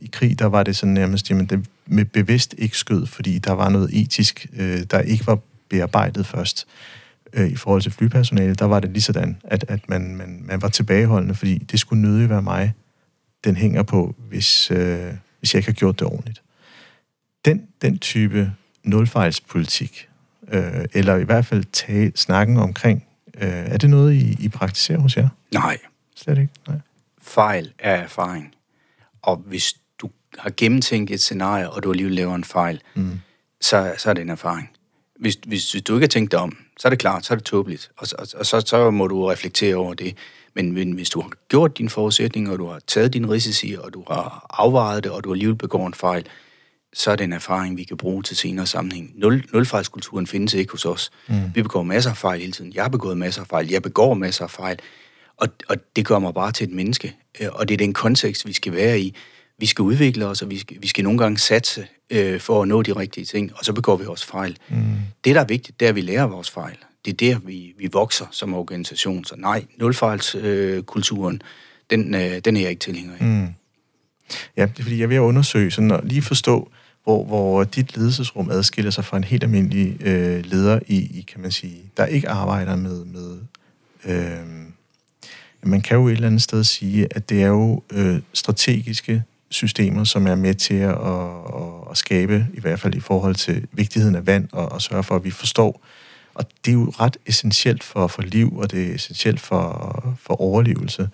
I 0.00 0.06
krig, 0.12 0.38
der 0.38 0.46
var 0.46 0.62
det 0.62 0.76
sådan 0.76 0.94
nærmest, 0.94 1.30
jamen 1.30 1.46
det 1.46 1.66
med 1.86 2.04
bevidst 2.04 2.54
ikke 2.58 2.78
skød, 2.78 3.06
fordi 3.06 3.38
der 3.38 3.52
var 3.52 3.68
noget 3.68 3.90
etisk, 3.92 4.46
øh, 4.56 4.82
der 4.90 5.00
ikke 5.00 5.26
var 5.26 5.38
bearbejdet 5.68 6.26
først. 6.26 6.66
Øh, 7.32 7.48
I 7.48 7.56
forhold 7.56 7.82
til 7.82 7.92
flypersonale, 7.92 8.54
der 8.54 8.64
var 8.64 8.80
det 8.80 8.90
lige 8.90 9.02
sådan, 9.02 9.36
at, 9.44 9.64
at 9.68 9.88
man, 9.88 10.16
man, 10.16 10.42
man 10.44 10.62
var 10.62 10.68
tilbageholdende, 10.68 11.34
fordi 11.34 11.58
det 11.58 11.80
skulle 11.80 12.02
nødig 12.02 12.30
være 12.30 12.42
mig, 12.42 12.72
den 13.44 13.56
hænger 13.56 13.82
på, 13.82 14.14
hvis, 14.28 14.70
øh, 14.70 15.14
hvis 15.38 15.54
jeg 15.54 15.58
ikke 15.58 15.68
har 15.68 15.74
gjort 15.74 15.98
det 15.98 16.06
ordentligt. 16.06 16.42
Den, 17.44 17.62
den 17.82 17.98
type 17.98 18.52
nulfejlspolitik, 18.84 20.08
øh, 20.52 20.84
eller 20.94 21.16
i 21.16 21.24
hvert 21.24 21.46
fald 21.46 21.64
tage 21.72 22.12
snakken 22.14 22.56
omkring. 22.56 23.06
Øh, 23.40 23.48
er 23.48 23.76
det 23.76 23.90
noget, 23.90 24.14
I, 24.14 24.36
I 24.40 24.48
praktiserer 24.48 24.98
hos 24.98 25.16
jer? 25.16 25.28
Nej. 25.54 25.78
Slet 26.16 26.38
ikke? 26.38 26.52
Nej. 26.68 26.78
Fejl 27.22 27.72
er 27.78 27.94
erfaring. 27.94 28.54
Og 29.22 29.36
hvis 29.36 29.76
du 29.98 30.10
har 30.38 30.52
gennemtænkt 30.56 31.10
et 31.10 31.20
scenarie, 31.20 31.70
og 31.70 31.82
du 31.82 31.90
alligevel 31.90 32.14
laver 32.14 32.34
en 32.34 32.44
fejl, 32.44 32.80
mm. 32.94 33.20
så, 33.60 33.94
så 33.98 34.10
er 34.10 34.14
det 34.14 34.22
en 34.22 34.30
erfaring. 34.30 34.70
Hvis, 35.20 35.38
hvis, 35.46 35.72
hvis 35.72 35.82
du 35.82 35.94
ikke 35.94 36.04
har 36.04 36.08
tænkt 36.08 36.32
dig 36.32 36.40
om, 36.40 36.56
så 36.78 36.88
er 36.88 36.90
det 36.90 36.98
klart, 36.98 37.24
så 37.24 37.34
er 37.34 37.36
det 37.36 37.44
tåbeligt, 37.44 37.90
og, 37.96 38.06
og, 38.18 38.26
og 38.36 38.46
så, 38.46 38.60
så 38.60 38.90
må 38.90 39.06
du 39.06 39.26
reflektere 39.26 39.74
over 39.74 39.94
det. 39.94 40.16
Men, 40.54 40.72
men 40.72 40.92
hvis 40.92 41.10
du 41.10 41.20
har 41.20 41.30
gjort 41.48 41.78
dine 41.78 41.90
forudsætninger, 41.90 42.52
og 42.52 42.58
du 42.58 42.66
har 42.66 42.80
taget 42.86 43.12
dine 43.12 43.30
risici, 43.30 43.76
og 43.80 43.94
du 43.94 44.04
har 44.10 44.46
afvejet 44.50 45.04
det, 45.04 45.12
og 45.12 45.24
du 45.24 45.32
alligevel 45.32 45.56
begår 45.56 45.86
en 45.86 45.94
fejl, 45.94 46.26
så 46.92 47.10
er 47.10 47.16
det 47.16 47.24
en 47.24 47.32
erfaring, 47.32 47.76
vi 47.76 47.84
kan 47.84 47.96
bruge 47.96 48.22
til 48.22 48.36
senere 48.36 48.66
sammenhæng. 48.66 49.12
Nul, 49.14 49.44
nulfejlskulturen 49.52 50.26
findes 50.26 50.54
ikke 50.54 50.72
hos 50.72 50.84
os. 50.84 51.10
Mm. 51.28 51.34
Vi 51.54 51.62
begår 51.62 51.82
masser 51.82 52.10
af 52.10 52.16
fejl 52.16 52.40
hele 52.40 52.52
tiden. 52.52 52.72
Jeg 52.74 52.84
har 52.84 52.88
begået 52.88 53.18
masser 53.18 53.40
af 53.40 53.46
fejl. 53.46 53.68
Jeg 53.68 53.82
begår 53.82 54.14
masser 54.14 54.44
af 54.44 54.50
fejl. 54.50 54.78
Og, 55.36 55.48
og 55.68 55.76
det 55.96 56.06
gør 56.06 56.18
mig 56.18 56.34
bare 56.34 56.52
til 56.52 56.68
et 56.68 56.74
menneske. 56.74 57.16
Øh, 57.40 57.48
og 57.52 57.68
det 57.68 57.74
er 57.74 57.78
den 57.78 57.92
kontekst, 57.92 58.46
vi 58.46 58.52
skal 58.52 58.72
være 58.72 59.00
i. 59.00 59.14
Vi 59.58 59.66
skal 59.66 59.82
udvikle 59.82 60.26
os, 60.26 60.42
og 60.42 60.50
vi 60.50 60.58
skal, 60.58 60.76
vi 60.80 60.86
skal 60.88 61.04
nogle 61.04 61.18
gange 61.18 61.38
satse 61.38 61.86
øh, 62.10 62.40
for 62.40 62.62
at 62.62 62.68
nå 62.68 62.82
de 62.82 62.92
rigtige 62.92 63.24
ting, 63.24 63.52
og 63.56 63.64
så 63.64 63.72
begår 63.72 63.96
vi 63.96 64.06
også 64.06 64.26
fejl. 64.26 64.56
Mm. 64.68 64.76
Det, 65.24 65.34
der 65.34 65.40
er 65.40 65.44
vigtigt, 65.44 65.80
det 65.80 65.86
er, 65.86 65.90
at 65.90 65.96
vi 65.96 66.00
lærer 66.00 66.26
vores 66.26 66.50
fejl. 66.50 66.76
Det 67.04 67.12
er 67.12 67.16
der, 67.16 67.38
vi, 67.38 67.74
vi 67.78 67.88
vokser 67.92 68.26
som 68.30 68.54
organisation. 68.54 69.24
Så 69.24 69.34
nej, 69.38 69.64
nulfejlskulturen, 69.76 71.34
øh, 71.34 71.40
den, 71.90 72.14
øh, 72.14 72.38
den 72.38 72.56
er 72.56 72.60
jeg 72.60 72.70
ikke 72.70 72.80
tilhænger 72.80 73.14
af. 73.20 73.24
Mm. 73.26 73.48
Ja, 74.56 74.66
det 74.66 74.78
er 74.78 74.82
fordi, 74.82 75.00
jeg 75.00 75.08
vil 75.08 75.20
undersøge, 75.20 75.70
sådan 75.70 75.90
at 75.90 76.04
lige 76.04 76.22
forstå, 76.22 76.70
hvor, 77.08 77.24
hvor 77.24 77.64
dit 77.64 77.96
ledelsesrum 77.96 78.50
adskiller 78.50 78.90
sig 78.90 79.04
fra 79.04 79.16
en 79.16 79.24
helt 79.24 79.42
almindelig 79.42 80.06
øh, 80.06 80.44
leder 80.44 80.80
i, 80.86 80.96
i, 80.96 81.24
kan 81.32 81.40
man 81.40 81.50
sige, 81.50 81.82
der 81.96 82.06
ikke 82.06 82.28
arbejder 82.28 82.76
med, 82.76 83.04
med 83.04 83.38
øh, 84.04 84.46
man 85.62 85.80
kan 85.80 85.96
jo 85.96 86.08
et 86.08 86.12
eller 86.12 86.26
andet 86.26 86.42
sted 86.42 86.64
sige, 86.64 87.08
at 87.10 87.28
det 87.28 87.42
er 87.42 87.46
jo 87.46 87.82
øh, 87.92 88.20
strategiske 88.32 89.22
systemer, 89.50 90.04
som 90.04 90.26
er 90.26 90.34
med 90.34 90.54
til 90.54 90.74
at, 90.74 90.90
at, 90.90 91.90
at 91.90 91.96
skabe, 91.96 92.46
i 92.54 92.60
hvert 92.60 92.80
fald 92.80 92.94
i 92.94 93.00
forhold 93.00 93.34
til 93.34 93.66
vigtigheden 93.72 94.14
af 94.14 94.26
vand, 94.26 94.48
og, 94.52 94.72
og 94.72 94.82
sørge 94.82 95.02
for, 95.02 95.16
at 95.16 95.24
vi 95.24 95.30
forstår. 95.30 95.84
Og 96.34 96.44
det 96.64 96.70
er 96.70 96.74
jo 96.74 96.92
ret 97.00 97.16
essentielt 97.26 97.82
for, 97.82 98.06
for 98.06 98.22
liv, 98.22 98.56
og 98.56 98.70
det 98.70 98.90
er 98.90 98.94
essentielt 98.94 99.40
for, 99.40 100.16
for 100.20 100.40
overlevelse. 100.40 101.08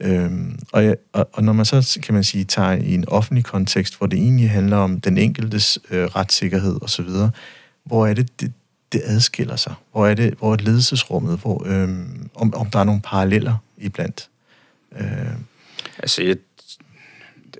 Øhm, 0.00 0.58
og, 0.72 0.84
ja, 0.84 0.94
og, 1.12 1.28
og 1.32 1.44
når 1.44 1.52
man 1.52 1.64
så, 1.64 1.98
kan 2.02 2.14
man 2.14 2.24
sige, 2.24 2.44
tager 2.44 2.72
i 2.72 2.94
en 2.94 3.08
offentlig 3.08 3.44
kontekst, 3.44 3.98
hvor 3.98 4.06
det 4.06 4.18
egentlig 4.18 4.50
handler 4.50 4.76
om 4.76 5.00
den 5.00 5.18
enkeltes 5.18 5.78
øh, 5.90 6.04
retssikkerhed 6.04 6.82
osv., 6.82 7.08
hvor 7.84 8.06
er 8.06 8.14
det, 8.14 8.40
det, 8.40 8.52
det 8.92 9.02
adskiller 9.04 9.56
sig? 9.56 9.74
Hvor 9.92 10.06
er 10.06 10.14
det, 10.14 10.34
hvor 10.38 10.52
er 10.52 10.56
ledelsesrummet? 10.56 11.38
Hvor, 11.38 11.66
øhm, 11.66 12.30
om, 12.34 12.54
om 12.54 12.70
der 12.70 12.78
er 12.78 12.84
nogle 12.84 13.00
paralleller 13.00 13.56
iblandt? 13.78 14.28
Øh. 14.98 15.06
Altså, 15.98 16.22
jeg, 16.22 16.36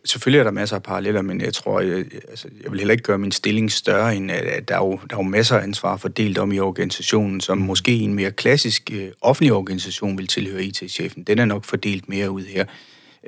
selvfølgelig 0.06 0.38
er 0.38 0.44
der 0.44 0.50
masser 0.50 0.76
af 0.76 0.82
paralleller, 0.82 1.22
men 1.22 1.40
jeg 1.40 1.54
tror, 1.54 1.80
jeg, 1.80 2.04
altså, 2.28 2.48
jeg 2.62 2.70
vil 2.70 2.80
heller 2.80 2.92
ikke 2.92 3.04
gøre 3.04 3.18
min 3.18 3.32
stilling 3.32 3.72
større, 3.72 4.16
end 4.16 4.30
at 4.30 4.68
der 4.68 4.74
er 4.74 4.78
jo, 4.78 4.98
der 5.10 5.16
er 5.16 5.18
jo 5.18 5.22
masser 5.22 5.58
af 5.58 5.62
ansvar 5.62 5.96
fordelt 5.96 6.38
om 6.38 6.52
i 6.52 6.58
organisationen, 6.58 7.40
som 7.40 7.58
mm. 7.58 7.64
måske 7.64 7.98
en 7.98 8.14
mere 8.14 8.30
klassisk 8.30 8.90
øh, 8.92 9.08
offentlig 9.20 9.52
organisation 9.52 10.18
vil 10.18 10.26
tilhøre 10.26 10.64
IT-chefen. 10.64 11.22
Den 11.22 11.38
er 11.38 11.44
nok 11.44 11.64
fordelt 11.64 12.08
mere 12.08 12.30
ud 12.30 12.44
her. 12.44 12.64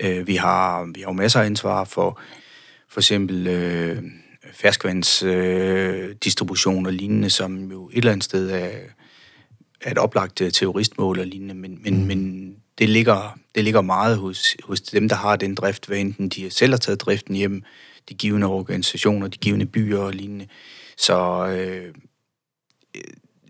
Øh, 0.01 0.27
vi, 0.27 0.37
har, 0.37 0.91
vi 0.95 1.01
har 1.01 1.09
jo 1.09 1.13
masser 1.13 1.41
af 1.41 1.45
ansvar 1.45 1.85
for 1.85 2.21
for 2.89 3.01
eksempel 3.01 3.47
øh, 3.47 4.03
ferskvandsdistribution 4.53 6.87
øh, 6.87 6.87
og 6.87 6.93
lignende, 6.93 7.31
som 7.31 7.71
jo 7.71 7.89
et 7.89 7.97
eller 7.97 8.13
andet 8.13 8.25
sted 8.25 8.51
er, 8.51 8.71
er 9.81 9.91
et 9.91 9.99
oplagt 9.99 10.41
øh, 10.41 10.53
terroristmål 10.53 11.19
og 11.19 11.27
lignende, 11.27 11.55
men, 11.55 11.79
men, 11.83 12.01
mm. 12.01 12.07
men 12.07 12.55
det 12.79 12.89
ligger, 12.89 13.39
det 13.55 13.65
ligger 13.65 13.81
meget 13.81 14.19
hos, 14.19 14.57
hos 14.65 14.81
dem, 14.81 15.09
der 15.09 15.17
har 15.17 15.37
den 15.37 15.55
drift, 15.55 15.87
hvad 15.87 15.99
enten 15.99 16.29
de 16.29 16.51
selv 16.51 16.73
har 16.73 16.79
taget 16.79 17.01
driften 17.01 17.35
hjem, 17.35 17.63
de 18.09 18.15
givende 18.15 18.47
organisationer, 18.47 19.29
de 19.29 19.39
givende 19.39 19.67
byer 19.67 19.99
og 19.99 20.13
lignende. 20.13 20.47
Så 20.99 21.47
øh, 21.47 21.95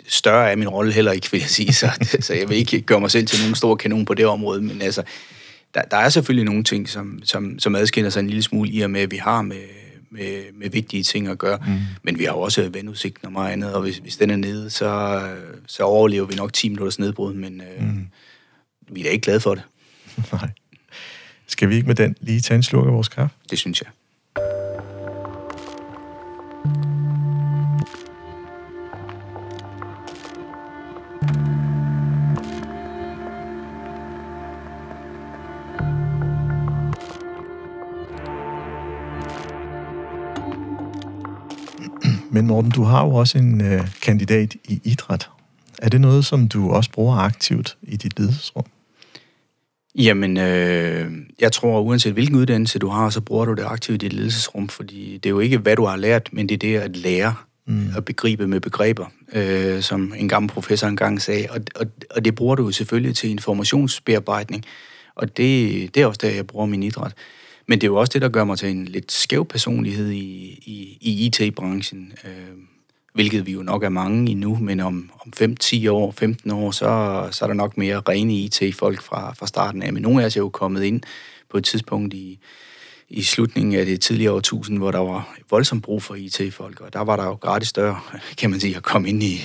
større 0.06 0.50
er 0.50 0.56
min 0.56 0.68
rolle 0.68 0.92
heller 0.92 1.12
ikke, 1.12 1.28
vil 1.30 1.40
jeg 1.40 1.48
sige. 1.48 1.72
Så, 1.82 1.90
så 2.20 2.34
jeg 2.34 2.48
vil 2.48 2.56
ikke 2.56 2.80
gøre 2.80 3.00
mig 3.00 3.10
selv 3.10 3.26
til 3.26 3.40
nogen 3.40 3.54
stor 3.54 3.76
kanon 3.76 4.04
på 4.04 4.14
det 4.14 4.26
område, 4.26 4.62
men 4.62 4.82
altså, 4.82 5.02
der, 5.74 5.82
der 5.82 5.96
er 5.96 6.08
selvfølgelig 6.08 6.44
nogle 6.44 6.64
ting, 6.64 6.88
som, 6.88 7.20
som, 7.24 7.58
som 7.58 7.74
adskiller 7.74 8.10
sig 8.10 8.20
en 8.20 8.26
lille 8.26 8.42
smule 8.42 8.70
i 8.70 8.80
og 8.80 8.90
med, 8.90 9.00
at 9.00 9.10
vi 9.10 9.16
har 9.16 9.42
med, 9.42 9.62
med, 10.10 10.42
med 10.54 10.70
vigtige 10.70 11.02
ting 11.02 11.28
at 11.28 11.38
gøre. 11.38 11.58
Mm. 11.66 11.72
Men 12.02 12.18
vi 12.18 12.24
har 12.24 12.32
jo 12.32 12.40
også 12.40 12.68
vandudsigten 12.72 13.26
og 13.26 13.32
meget 13.32 13.52
andet, 13.52 13.74
og 13.74 13.82
hvis, 13.82 13.96
hvis 13.96 14.16
den 14.16 14.30
er 14.30 14.36
nede, 14.36 14.70
så, 14.70 15.22
så 15.66 15.82
overlever 15.82 16.26
vi 16.26 16.34
nok 16.34 16.52
10 16.52 16.68
minutters 16.68 16.98
nedbrud, 16.98 17.34
men 17.34 17.60
øh, 17.60 17.82
mm 17.82 18.06
vi 18.90 19.00
er 19.00 19.04
da 19.04 19.10
ikke 19.10 19.22
glade 19.22 19.40
for 19.40 19.54
det. 19.54 19.62
Nej. 20.32 20.50
Skal 21.46 21.68
vi 21.68 21.74
ikke 21.74 21.86
med 21.86 21.94
den 21.94 22.16
lige 22.20 22.40
tage 22.40 22.56
en 22.56 22.62
slurk 22.62 22.86
af 22.86 22.92
vores 22.92 23.08
kaffe? 23.08 23.36
Det 23.50 23.58
synes 23.58 23.82
jeg. 23.82 23.90
Men 42.30 42.46
Morten, 42.46 42.70
du 42.70 42.82
har 42.82 43.04
jo 43.04 43.14
også 43.14 43.38
en 43.38 43.60
øh, 43.60 43.88
kandidat 44.02 44.54
i 44.64 44.80
idræt. 44.84 45.30
Er 45.78 45.88
det 45.88 46.00
noget, 46.00 46.24
som 46.24 46.48
du 46.48 46.70
også 46.70 46.90
bruger 46.90 47.16
aktivt 47.16 47.76
i 47.82 47.96
dit 47.96 48.18
ledelsesrum? 48.18 48.64
Jamen, 49.94 50.36
øh, 50.36 51.12
jeg 51.40 51.52
tror, 51.52 51.80
uanset 51.80 52.12
hvilken 52.12 52.36
uddannelse 52.36 52.78
du 52.78 52.88
har, 52.88 53.10
så 53.10 53.20
bruger 53.20 53.44
du 53.44 53.54
det 53.54 53.62
aktivt 53.62 54.02
i 54.02 54.06
dit 54.06 54.12
ledelsesrum, 54.12 54.68
fordi 54.68 55.14
det 55.14 55.26
er 55.26 55.30
jo 55.30 55.40
ikke, 55.40 55.58
hvad 55.58 55.76
du 55.76 55.84
har 55.84 55.96
lært, 55.96 56.28
men 56.32 56.48
det 56.48 56.54
er 56.54 56.58
det 56.58 56.76
at 56.76 56.96
lære 56.96 57.34
mm. 57.66 57.90
at 57.96 58.04
begribe 58.04 58.46
med 58.46 58.60
begreber, 58.60 59.06
øh, 59.32 59.82
som 59.82 60.14
en 60.16 60.28
gammel 60.28 60.50
professor 60.50 60.86
engang 60.86 61.22
sagde. 61.22 61.46
Og, 61.50 61.60
og, 61.74 61.86
og 62.10 62.24
det 62.24 62.34
bruger 62.34 62.54
du 62.54 62.64
jo 62.64 62.70
selvfølgelig 62.70 63.16
til 63.16 63.30
informationsbearbejdning, 63.30 64.64
og 65.14 65.36
det, 65.36 65.94
det 65.94 66.02
er 66.02 66.06
også 66.06 66.20
der, 66.22 66.30
jeg 66.30 66.46
bruger 66.46 66.66
min 66.66 66.82
idræt. 66.82 67.12
Men 67.68 67.80
det 67.80 67.86
er 67.86 67.90
jo 67.90 67.96
også 67.96 68.10
det, 68.12 68.22
der 68.22 68.28
gør 68.28 68.44
mig 68.44 68.58
til 68.58 68.68
en 68.68 68.84
lidt 68.84 69.12
skæv 69.12 69.44
personlighed 69.46 70.10
i, 70.10 70.18
i, 70.66 70.98
i 71.00 71.26
IT-branchen, 71.26 72.12
øh, 72.24 72.56
hvilket 73.14 73.46
vi 73.46 73.52
jo 73.52 73.62
nok 73.62 73.82
er 73.82 73.88
mange 73.88 74.30
endnu, 74.30 74.56
men 74.56 74.80
om, 74.80 75.10
om 75.20 75.32
5-10 75.40 75.90
år, 75.90 76.10
15 76.10 76.50
år, 76.50 76.70
så, 76.70 77.28
så 77.30 77.44
er 77.44 77.46
der 77.46 77.54
nok 77.54 77.78
mere 77.78 78.02
rene 78.08 78.34
IT-folk 78.34 79.02
fra, 79.02 79.34
fra 79.34 79.46
starten 79.46 79.82
af. 79.82 79.92
Men 79.92 80.02
nogle 80.02 80.22
af 80.22 80.26
os 80.26 80.36
er 80.36 80.40
jo 80.40 80.48
kommet 80.48 80.82
ind 80.82 81.00
på 81.50 81.58
et 81.58 81.64
tidspunkt 81.64 82.14
i, 82.14 82.38
i 83.08 83.22
slutningen 83.22 83.80
af 83.80 83.86
det 83.86 84.00
tidligere 84.00 84.32
årtusind, 84.32 84.78
hvor 84.78 84.90
der 84.90 84.98
var 84.98 85.36
voldsomt 85.50 85.82
brug 85.82 86.02
for 86.02 86.14
IT-folk, 86.14 86.80
og 86.80 86.92
der 86.92 87.00
var 87.00 87.16
der 87.16 87.24
jo 87.24 87.34
gratis 87.34 87.68
større, 87.68 88.00
kan 88.36 88.50
man 88.50 88.60
sige, 88.60 88.76
at 88.76 88.82
komme 88.82 89.08
ind 89.08 89.22
i. 89.22 89.40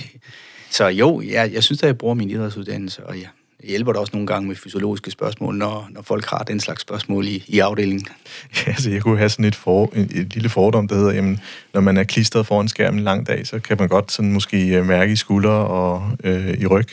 Så 0.70 0.88
jo, 0.88 1.22
jeg, 1.22 1.54
jeg 1.54 1.64
synes, 1.64 1.84
at 1.84 1.88
jeg 1.88 1.98
bruger 1.98 2.14
min 2.14 2.30
idrætsuddannelse, 2.30 3.06
og 3.06 3.18
ja, 3.18 3.28
hjælper 3.64 3.92
det 3.92 4.00
også 4.00 4.12
nogle 4.14 4.28
gange 4.28 4.48
med 4.48 4.56
fysiologiske 4.56 5.12
spørgsmål, 5.12 5.56
når, 5.56 5.88
når 5.90 6.02
folk 6.02 6.26
har 6.26 6.44
den 6.44 6.60
slags 6.60 6.82
spørgsmål 6.82 7.28
i, 7.28 7.44
i 7.48 7.60
afdelingen. 7.60 8.08
Ja, 8.66 8.72
altså 8.72 8.90
jeg 8.90 9.02
kunne 9.02 9.18
have 9.18 9.30
sådan 9.30 9.46
et, 9.46 9.56
for, 9.56 9.92
et, 9.96 10.12
et 10.12 10.34
lille 10.34 10.50
fordom, 10.50 10.88
der 10.88 10.96
hedder, 10.96 11.14
jamen, 11.14 11.40
når 11.74 11.82
man 11.82 11.98
er 11.98 12.04
klistret 12.04 12.48
foran 12.48 12.68
skærmen 12.68 13.00
en 13.00 13.04
lang 13.04 13.28
dag, 13.28 13.48
så 13.48 13.60
kan 13.60 13.78
man 13.80 13.90
godt 13.90 14.12
sådan 14.12 14.34
måske 14.34 14.68
øh, 14.68 14.86
mærke 14.86 15.14
i 15.14 15.16
skuldre 15.16 15.52
og 15.52 16.12
øh, 16.24 16.58
i 16.60 16.66
ryg. 16.66 16.88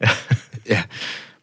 Ja. 0.00 0.08
ja, 0.74 0.82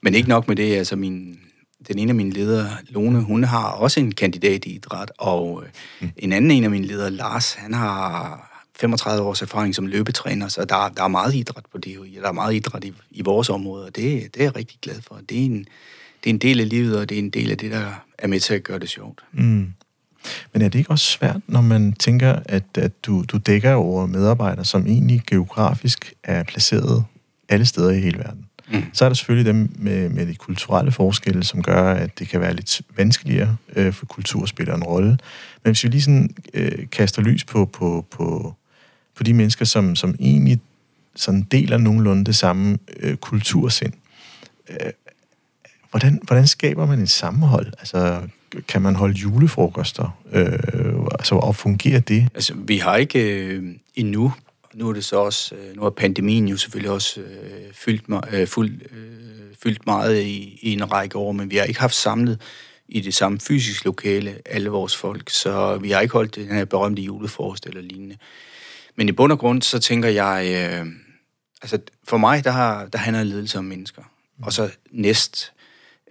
men 0.01 0.15
ikke 0.15 0.29
nok 0.29 0.47
med 0.47 0.55
det. 0.55 0.75
Altså 0.75 0.95
min, 0.95 1.39
den 1.87 1.99
ene 1.99 2.11
af 2.11 2.15
mine 2.15 2.31
ledere, 2.31 2.69
Lone, 2.89 3.21
hun 3.21 3.43
har 3.43 3.67
også 3.67 3.99
en 3.99 4.11
kandidat 4.11 4.65
i 4.65 4.75
idræt, 4.75 5.11
og 5.17 5.63
mm. 6.01 6.09
en 6.17 6.31
anden 6.31 6.51
en 6.51 6.63
af 6.63 6.69
mine 6.69 6.87
ledere, 6.87 7.11
Lars, 7.11 7.53
han 7.53 7.73
har 7.73 8.50
35 8.79 9.23
års 9.23 9.41
erfaring 9.41 9.75
som 9.75 9.87
løbetræner, 9.87 10.47
så 10.47 10.65
der, 10.65 10.89
der 10.89 11.03
er 11.03 11.07
meget 11.07 11.35
idræt 11.35 11.63
på 11.71 11.77
det. 11.77 11.97
Der 12.21 12.27
er 12.27 12.31
meget 12.31 12.53
idræt 12.53 12.83
i, 12.83 12.93
i 13.11 13.21
vores 13.21 13.49
område, 13.49 13.85
og 13.85 13.95
det, 13.95 14.33
det 14.33 14.39
er 14.39 14.43
jeg 14.43 14.55
rigtig 14.55 14.77
glad 14.81 15.01
for. 15.01 15.19
Det 15.29 15.41
er, 15.41 15.45
en, 15.45 15.57
det 16.23 16.29
er 16.29 16.29
en 16.29 16.37
del 16.37 16.59
af 16.59 16.69
livet, 16.69 16.97
og 16.97 17.09
det 17.09 17.15
er 17.15 17.19
en 17.19 17.29
del 17.29 17.51
af 17.51 17.57
det, 17.57 17.71
der 17.71 18.03
er 18.17 18.27
med 18.27 18.39
til 18.39 18.53
at 18.53 18.63
gøre 18.63 18.79
det 18.79 18.89
sjovt. 18.89 19.21
Mm. 19.31 19.73
Men 20.53 20.61
er 20.61 20.69
det 20.69 20.79
ikke 20.79 20.91
også 20.91 21.05
svært, 21.05 21.41
når 21.47 21.61
man 21.61 21.93
tænker, 21.93 22.39
at, 22.45 22.63
at 22.77 23.05
du, 23.05 23.23
du 23.27 23.37
dækker 23.37 23.73
over 23.73 24.05
medarbejdere, 24.05 24.65
som 24.65 24.87
egentlig 24.87 25.21
geografisk 25.27 26.13
er 26.23 26.43
placeret 26.43 27.03
alle 27.49 27.65
steder 27.65 27.91
i 27.91 27.99
hele 27.99 28.17
verden? 28.17 28.45
Mm. 28.71 28.83
Så 28.93 29.05
er 29.05 29.09
der 29.09 29.13
selvfølgelig 29.13 29.53
dem 29.53 29.69
med, 29.75 30.09
med 30.09 30.27
de 30.27 30.35
kulturelle 30.35 30.91
forskelle, 30.91 31.43
som 31.43 31.63
gør, 31.63 31.93
at 31.93 32.19
det 32.19 32.27
kan 32.27 32.41
være 32.41 32.53
lidt 32.53 32.81
vanskeligere 32.97 33.57
øh, 33.75 33.93
for 33.93 34.05
kultur 34.05 34.43
at 34.43 34.49
spille 34.49 34.75
en 34.75 34.83
rolle. 34.83 35.09
Men 35.63 35.71
hvis 35.71 35.83
vi 35.83 35.89
lige 35.89 36.01
sådan 36.01 36.35
øh, 36.53 36.89
kaster 36.91 37.21
lys 37.21 37.43
på, 37.43 37.65
på, 37.65 38.05
på 38.11 38.55
på 39.21 39.25
de 39.25 39.33
mennesker, 39.33 39.65
som, 39.65 39.95
som 39.95 40.15
egentlig 40.19 40.59
sådan 41.15 41.41
deler 41.41 41.77
nogenlunde 41.77 42.25
det 42.25 42.35
samme 42.35 42.77
øh, 42.99 43.15
kultursind. 43.15 43.93
Øh, 44.69 44.91
hvordan, 45.89 46.19
hvordan 46.23 46.47
skaber 46.47 46.85
man 46.85 46.99
et 46.99 47.09
sammenhold? 47.09 47.67
Altså, 47.79 48.21
kan 48.67 48.81
man 48.81 48.95
holde 48.95 49.13
julefrokoster? 49.13 50.17
Øh, 50.31 50.49
altså, 51.19 51.35
og 51.35 51.55
fungerer 51.55 51.99
det? 51.99 52.27
Altså, 52.35 52.53
vi 52.55 52.77
har 52.77 52.95
ikke 52.95 53.19
øh, 53.19 53.63
endnu, 53.95 54.33
nu 54.73 54.89
er 54.89 54.93
det 54.93 55.05
så 55.05 55.15
også, 55.15 55.55
øh, 55.55 55.75
nu 55.75 55.81
har 55.81 55.89
pandemien 55.89 56.47
jo 56.47 56.57
selvfølgelig 56.57 56.91
også 56.91 57.21
øh, 57.21 57.73
fyldt, 57.73 58.03
øh, 58.33 58.47
fuld, 58.47 58.81
øh, 58.91 59.55
fyldt 59.63 59.85
meget 59.85 60.21
i, 60.21 60.59
i 60.61 60.73
en 60.73 60.91
række 60.91 61.17
år, 61.17 61.31
men 61.31 61.51
vi 61.51 61.57
har 61.57 61.63
ikke 61.63 61.79
haft 61.79 61.95
samlet 61.95 62.41
i 62.87 62.99
det 62.99 63.13
samme 63.13 63.39
fysiske 63.39 63.85
lokale 63.85 64.35
alle 64.45 64.69
vores 64.69 64.97
folk, 64.97 65.29
så 65.29 65.77
vi 65.77 65.91
har 65.91 66.01
ikke 66.01 66.13
holdt 66.13 66.35
den 66.35 66.47
her 66.47 66.65
berømte 66.65 67.01
julefrokost 67.01 67.65
eller 67.65 67.81
lignende. 67.81 68.17
Men 68.95 69.09
i 69.09 69.11
bund 69.11 69.31
og 69.31 69.39
grund, 69.39 69.61
så 69.61 69.79
tænker 69.79 70.09
jeg, 70.09 70.45
øh, 70.45 70.85
altså 71.61 71.79
for 72.07 72.17
mig, 72.17 72.43
der, 72.43 72.51
har, 72.51 72.85
der 72.85 72.97
handler 72.97 73.23
ledelse 73.23 73.57
om 73.57 73.65
mennesker. 73.65 74.01
Mm. 74.37 74.43
Og 74.43 74.53
så 74.53 74.69
næst 74.91 75.53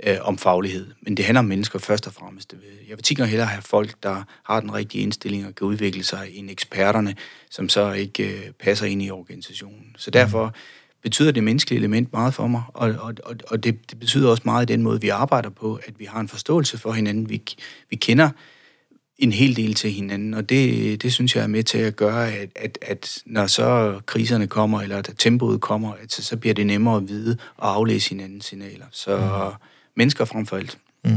øh, 0.07 0.17
om 0.21 0.39
faglighed. 0.39 0.87
Men 1.03 1.17
det 1.17 1.25
handler 1.25 1.39
om 1.39 1.45
mennesker 1.45 1.79
først 1.79 2.07
og 2.07 2.13
fremmest. 2.13 2.55
Jeg 2.89 2.97
vil 2.97 3.03
tit 3.03 3.27
hellere 3.27 3.47
have 3.47 3.63
folk, 3.63 3.95
der 4.03 4.23
har 4.45 4.61
den 4.61 4.75
rigtige 4.75 5.03
indstilling 5.03 5.47
og 5.47 5.55
kan 5.55 5.67
udvikle 5.67 6.05
sig, 6.05 6.29
end 6.33 6.51
eksperterne, 6.51 7.15
som 7.51 7.69
så 7.69 7.93
ikke 7.93 8.47
øh, 8.47 8.51
passer 8.51 8.87
ind 8.87 9.03
i 9.03 9.11
organisationen. 9.11 9.95
Så 9.97 10.11
derfor 10.11 10.47
mm. 10.47 10.53
betyder 11.03 11.33
det 11.33 11.45
menneskelige 11.45 11.79
element 11.79 12.13
meget 12.13 12.35
for 12.35 12.47
mig, 12.47 12.63
og, 12.75 12.95
og, 12.99 13.15
og, 13.25 13.37
og 13.49 13.65
det, 13.65 13.91
det 13.91 13.99
betyder 13.99 14.31
også 14.31 14.43
meget 14.45 14.71
i 14.71 14.73
den 14.73 14.83
måde, 14.83 15.01
vi 15.01 15.09
arbejder 15.09 15.51
på, 15.51 15.81
at 15.87 15.99
vi 15.99 16.05
har 16.05 16.21
en 16.21 16.29
forståelse 16.29 16.79
for 16.79 16.93
hinanden. 16.93 17.29
Vi, 17.29 17.43
vi 17.91 17.97
kender 17.97 18.31
en 19.21 19.33
hel 19.33 19.57
del 19.57 19.75
til 19.75 19.93
hinanden, 19.93 20.35
og 20.35 20.49
det, 20.49 21.03
det 21.03 21.13
synes 21.13 21.37
jeg 21.37 21.43
er 21.43 21.47
med 21.47 21.63
til 21.63 21.79
at 21.79 21.97
gøre, 21.97 22.33
at, 22.33 22.49
at, 22.57 22.79
at 22.83 23.19
når 23.27 23.47
så 23.47 24.01
kriserne 24.07 24.47
kommer, 24.47 24.81
eller 24.81 24.97
at 24.97 25.11
tempoet 25.19 25.61
kommer, 25.61 25.93
at 25.93 26.13
så, 26.13 26.23
så 26.23 26.37
bliver 26.37 26.55
det 26.55 26.67
nemmere 26.67 26.97
at 26.97 27.09
vide 27.09 27.37
og 27.57 27.75
aflæse 27.75 28.11
hinandens 28.11 28.45
signaler. 28.45 28.85
Så 28.91 29.17
mm. 29.17 29.57
mennesker 29.97 30.25
frem 30.25 30.47
for 30.47 30.57
alt. 30.57 30.79
Mm. 31.05 31.11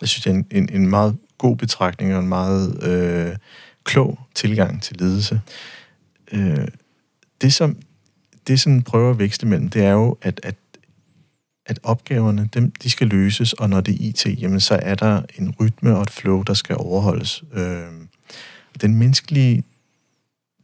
Jeg 0.00 0.08
synes, 0.08 0.24
det 0.24 0.30
er 0.30 0.34
en, 0.34 0.46
en, 0.50 0.68
en 0.72 0.90
meget 0.90 1.16
god 1.38 1.56
betragtning 1.56 2.14
og 2.14 2.20
en 2.20 2.28
meget 2.28 2.84
øh, 2.84 3.36
klog 3.84 4.18
tilgang 4.34 4.82
til 4.82 4.96
ledelse. 4.98 5.40
Øh, 6.32 6.68
det, 7.40 7.52
som 7.52 7.76
det, 8.46 8.60
som 8.60 8.82
prøver 8.82 9.10
at 9.10 9.18
vækste 9.18 9.46
mellem, 9.46 9.68
det 9.68 9.84
er 9.84 9.92
jo, 9.92 10.16
at, 10.22 10.40
at 10.42 10.54
at 11.66 11.80
opgaverne, 11.82 12.48
dem, 12.54 12.70
de 12.70 12.90
skal 12.90 13.06
løses, 13.06 13.52
og 13.52 13.70
når 13.70 13.80
det 13.80 13.94
er 13.94 14.08
IT, 14.08 14.42
jamen, 14.42 14.60
så 14.60 14.80
er 14.82 14.94
der 14.94 15.22
en 15.38 15.54
rytme 15.60 15.96
og 15.96 16.02
et 16.02 16.10
flow, 16.10 16.42
der 16.42 16.54
skal 16.54 16.76
overholdes. 16.78 17.44
Øh, 17.52 17.82
den 18.80 18.94
menneskelige, 18.94 19.64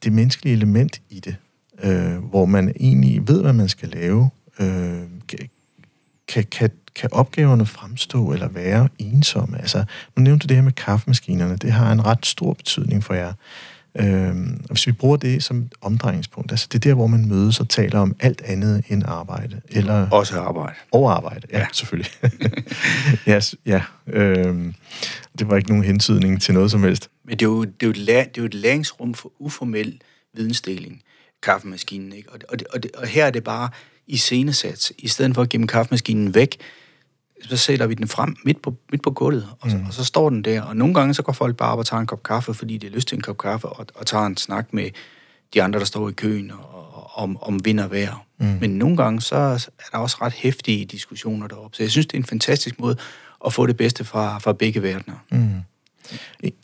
det 0.04 0.12
menneskelige 0.12 0.52
element 0.52 1.02
i 1.10 1.20
det, 1.20 1.36
øh, 1.82 2.16
hvor 2.16 2.44
man 2.44 2.72
egentlig 2.80 3.28
ved, 3.28 3.42
hvad 3.42 3.52
man 3.52 3.68
skal 3.68 3.88
lave, 3.88 4.30
øh, 4.60 5.02
kan, 6.28 6.44
kan, 6.44 6.70
kan 6.94 7.12
opgaverne 7.12 7.66
fremstå 7.66 8.32
eller 8.32 8.48
være 8.48 8.88
ensomme? 8.98 9.58
Altså, 9.58 9.84
nu 10.16 10.22
nævnte 10.22 10.42
du 10.44 10.48
det 10.48 10.56
her 10.56 10.64
med 10.64 10.72
kaffemaskinerne. 10.72 11.56
Det 11.56 11.72
har 11.72 11.92
en 11.92 12.06
ret 12.06 12.26
stor 12.26 12.52
betydning 12.52 13.04
for 13.04 13.14
jer. 13.14 13.32
Øh, 13.94 14.34
hvis 14.70 14.86
vi 14.86 14.92
bruger 14.92 15.16
det 15.16 15.42
som 15.42 15.68
omdrejningspunkt, 15.80 16.52
altså 16.52 16.66
det 16.72 16.74
er 16.74 16.88
der, 16.90 16.94
hvor 16.94 17.06
man 17.06 17.28
mødes 17.28 17.60
og 17.60 17.68
taler 17.68 17.98
om 17.98 18.16
alt 18.20 18.42
andet 18.44 18.84
end 18.88 19.02
arbejde. 19.06 19.60
Eller 19.68 20.10
Også 20.10 20.38
arbejde. 20.38 20.74
Og 20.92 21.16
arbejde, 21.16 21.46
ja, 21.52 21.58
ja. 21.58 21.66
selvfølgelig. 21.72 22.10
yes, 23.28 23.54
ja, 23.66 23.82
øh, 24.06 24.72
det 25.38 25.48
var 25.48 25.56
ikke 25.56 25.68
nogen 25.68 25.84
hentydning 25.84 26.42
til 26.42 26.54
noget 26.54 26.70
som 26.70 26.82
helst. 26.82 27.10
Men 27.24 27.38
det 27.38 27.42
er 27.44 27.48
jo, 27.50 27.64
det 27.64 27.72
er 27.80 27.86
jo, 27.86 27.90
et, 27.90 27.96
læ- 27.96 28.12
det 28.18 28.38
er 28.38 28.42
jo 28.42 28.44
et 28.44 28.54
læringsrum 28.54 29.14
for 29.14 29.32
uformel 29.38 30.00
vidensdeling, 30.34 31.02
kaffemaskinen. 31.42 32.12
Ikke? 32.12 32.32
Og, 32.32 32.38
og, 32.48 32.58
og, 32.74 32.80
og 32.98 33.06
her 33.06 33.26
er 33.26 33.30
det 33.30 33.44
bare 33.44 33.68
i 34.06 34.16
scenesats. 34.16 34.92
I 34.98 35.08
stedet 35.08 35.34
for 35.34 35.42
at 35.42 35.48
gemme 35.48 35.66
kaffemaskinen 35.66 36.34
væk, 36.34 36.56
så 37.42 37.56
sætter 37.56 37.86
vi 37.86 37.94
den 37.94 38.08
frem 38.08 38.36
midt 38.44 38.62
på, 38.62 38.74
midt 38.90 39.02
på 39.02 39.10
gulvet, 39.10 39.48
og 39.60 39.70
så, 39.70 39.76
mm. 39.76 39.86
og 39.86 39.94
så 39.94 40.04
står 40.04 40.30
den 40.30 40.44
der. 40.44 40.62
Og 40.62 40.76
nogle 40.76 40.94
gange 40.94 41.14
så 41.14 41.22
går 41.22 41.32
folk 41.32 41.56
bare 41.56 41.72
op 41.72 41.78
og 41.78 41.86
tager 41.86 42.00
en 42.00 42.06
kop 42.06 42.22
kaffe, 42.22 42.54
fordi 42.54 42.76
de 42.78 42.86
har 42.86 42.94
lyst 42.94 43.08
til 43.08 43.16
en 43.16 43.22
kop 43.22 43.38
kaffe, 43.38 43.68
og, 43.68 43.86
og 43.94 44.06
tager 44.06 44.26
en 44.26 44.36
snak 44.36 44.72
med 44.72 44.90
de 45.54 45.62
andre, 45.62 45.78
der 45.78 45.84
står 45.84 46.08
i 46.08 46.12
køen, 46.12 46.50
og, 46.50 46.94
og, 46.94 47.10
om, 47.14 47.42
om 47.42 47.64
vind 47.64 47.80
og 47.80 47.90
vejr. 47.90 48.26
Mm. 48.38 48.46
Men 48.60 48.70
nogle 48.70 48.96
gange 48.96 49.20
så 49.20 49.36
er 49.36 49.88
der 49.92 49.98
også 49.98 50.16
ret 50.20 50.32
hæftige 50.32 50.84
diskussioner 50.84 51.48
deroppe. 51.48 51.76
Så 51.76 51.82
jeg 51.82 51.90
synes, 51.90 52.06
det 52.06 52.14
er 52.14 52.18
en 52.18 52.24
fantastisk 52.24 52.80
måde 52.80 52.96
at 53.46 53.52
få 53.52 53.66
det 53.66 53.76
bedste 53.76 54.04
fra, 54.04 54.38
fra 54.38 54.52
begge 54.52 54.82
verdener. 54.82 55.16
Mm. 55.30 55.60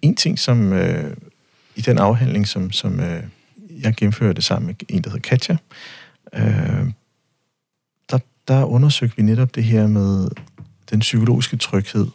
En 0.03 0.17
ting, 0.17 0.39
som 0.39 0.73
øh, 0.73 1.17
i 1.75 1.81
den 1.81 1.99
afhandling, 1.99 2.49
som, 2.49 2.73
som 2.73 3.01
øh, 3.01 3.23
jeg 3.83 3.95
gennemførte 3.97 4.43
sammen 4.43 4.67
med 4.67 4.75
en, 4.89 5.03
der 5.03 5.11
hedder 5.11 5.29
Katja, 5.29 5.57
øh, 6.35 6.87
der, 8.11 8.19
der 8.49 8.65
undersøgte 8.65 9.17
vi 9.17 9.23
netop 9.23 9.55
det 9.55 9.65
her 9.65 9.87
med 9.87 10.29
den 10.91 10.99
psykologiske 11.01 11.57
tryghed 11.57 12.07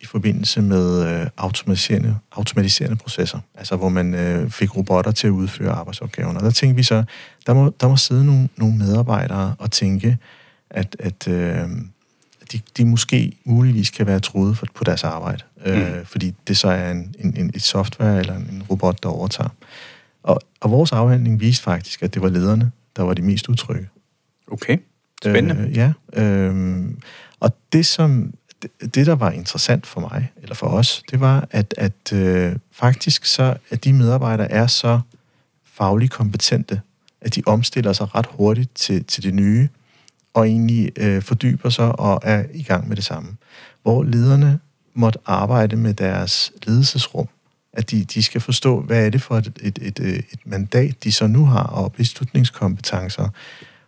i 0.00 0.06
forbindelse 0.06 0.62
med 0.62 1.20
øh, 1.20 1.26
automatiserende, 1.36 2.18
automatiserende 2.32 2.96
processer, 2.96 3.38
altså 3.54 3.76
hvor 3.76 3.88
man 3.88 4.14
øh, 4.14 4.50
fik 4.50 4.76
robotter 4.76 5.10
til 5.10 5.26
at 5.26 5.30
udføre 5.30 5.72
arbejdsopgaverne. 5.72 6.38
Og 6.38 6.44
der 6.44 6.50
tænkte 6.50 6.76
vi 6.76 6.82
så, 6.82 7.04
der 7.46 7.54
må, 7.54 7.74
der 7.80 7.88
må 7.88 7.96
sidde 7.96 8.26
nogle, 8.26 8.48
nogle 8.56 8.76
medarbejdere 8.76 9.54
og 9.58 9.70
tænke, 9.70 10.18
at, 10.70 10.96
at 10.98 11.28
øh, 11.28 11.68
de, 12.52 12.60
de 12.76 12.84
måske 12.84 13.32
muligvis 13.44 13.90
kan 13.90 14.06
være 14.06 14.20
troet 14.20 14.58
for, 14.58 14.66
på 14.74 14.84
deres 14.84 15.04
arbejde, 15.04 15.42
mm. 15.66 15.72
øh, 15.72 16.04
fordi 16.04 16.34
det 16.48 16.56
så 16.56 16.68
er 16.68 16.90
en, 16.90 17.14
en, 17.18 17.36
en, 17.36 17.50
et 17.54 17.62
software 17.62 18.18
eller 18.18 18.36
en 18.36 18.62
robot, 18.70 19.02
der 19.02 19.08
overtager. 19.08 19.50
Og, 20.22 20.40
og 20.60 20.70
vores 20.70 20.92
afhandling 20.92 21.40
viste 21.40 21.62
faktisk, 21.62 22.02
at 22.02 22.14
det 22.14 22.22
var 22.22 22.28
lederne, 22.28 22.70
der 22.96 23.02
var 23.02 23.14
de 23.14 23.22
mest 23.22 23.48
utrygge. 23.48 23.88
Okay, 24.50 24.78
spændende. 25.22 25.62
Øh, 25.62 25.76
ja, 25.76 25.92
øh, 26.12 26.84
og 27.40 27.56
det 27.72 27.86
som 27.86 28.34
det, 28.94 29.06
der 29.06 29.14
var 29.14 29.30
interessant 29.30 29.86
for 29.86 30.00
mig, 30.00 30.32
eller 30.42 30.54
for 30.54 30.66
os, 30.66 31.02
det 31.10 31.20
var, 31.20 31.48
at, 31.50 31.74
at 31.76 32.12
øh, 32.12 32.56
faktisk 32.72 33.24
så, 33.24 33.56
at 33.70 33.84
de 33.84 33.92
medarbejdere 33.92 34.50
er 34.50 34.66
så 34.66 35.00
fagligt 35.64 36.12
kompetente, 36.12 36.80
at 37.20 37.34
de 37.34 37.42
omstiller 37.46 37.92
sig 37.92 38.14
ret 38.14 38.26
hurtigt 38.30 38.74
til, 38.74 39.04
til 39.04 39.22
det 39.22 39.34
nye, 39.34 39.68
og 40.34 40.48
egentlig 40.48 40.92
øh, 40.96 41.22
fordyber 41.22 41.70
sig 41.70 42.00
og 42.00 42.20
er 42.22 42.44
i 42.54 42.62
gang 42.62 42.88
med 42.88 42.96
det 42.96 43.04
samme. 43.04 43.36
Hvor 43.82 44.02
lederne 44.02 44.60
måtte 44.94 45.18
arbejde 45.26 45.76
med 45.76 45.94
deres 45.94 46.52
ledelsesrum, 46.66 47.28
at 47.72 47.90
de, 47.90 48.04
de 48.04 48.22
skal 48.22 48.40
forstå, 48.40 48.80
hvad 48.80 49.06
er 49.06 49.10
det 49.10 49.22
for 49.22 49.36
et, 49.36 49.58
et, 49.62 49.78
et, 49.82 49.98
et 50.00 50.40
mandat, 50.44 51.04
de 51.04 51.12
så 51.12 51.26
nu 51.26 51.44
har, 51.44 51.62
og 51.62 51.92
beslutningskompetencer. 51.92 53.28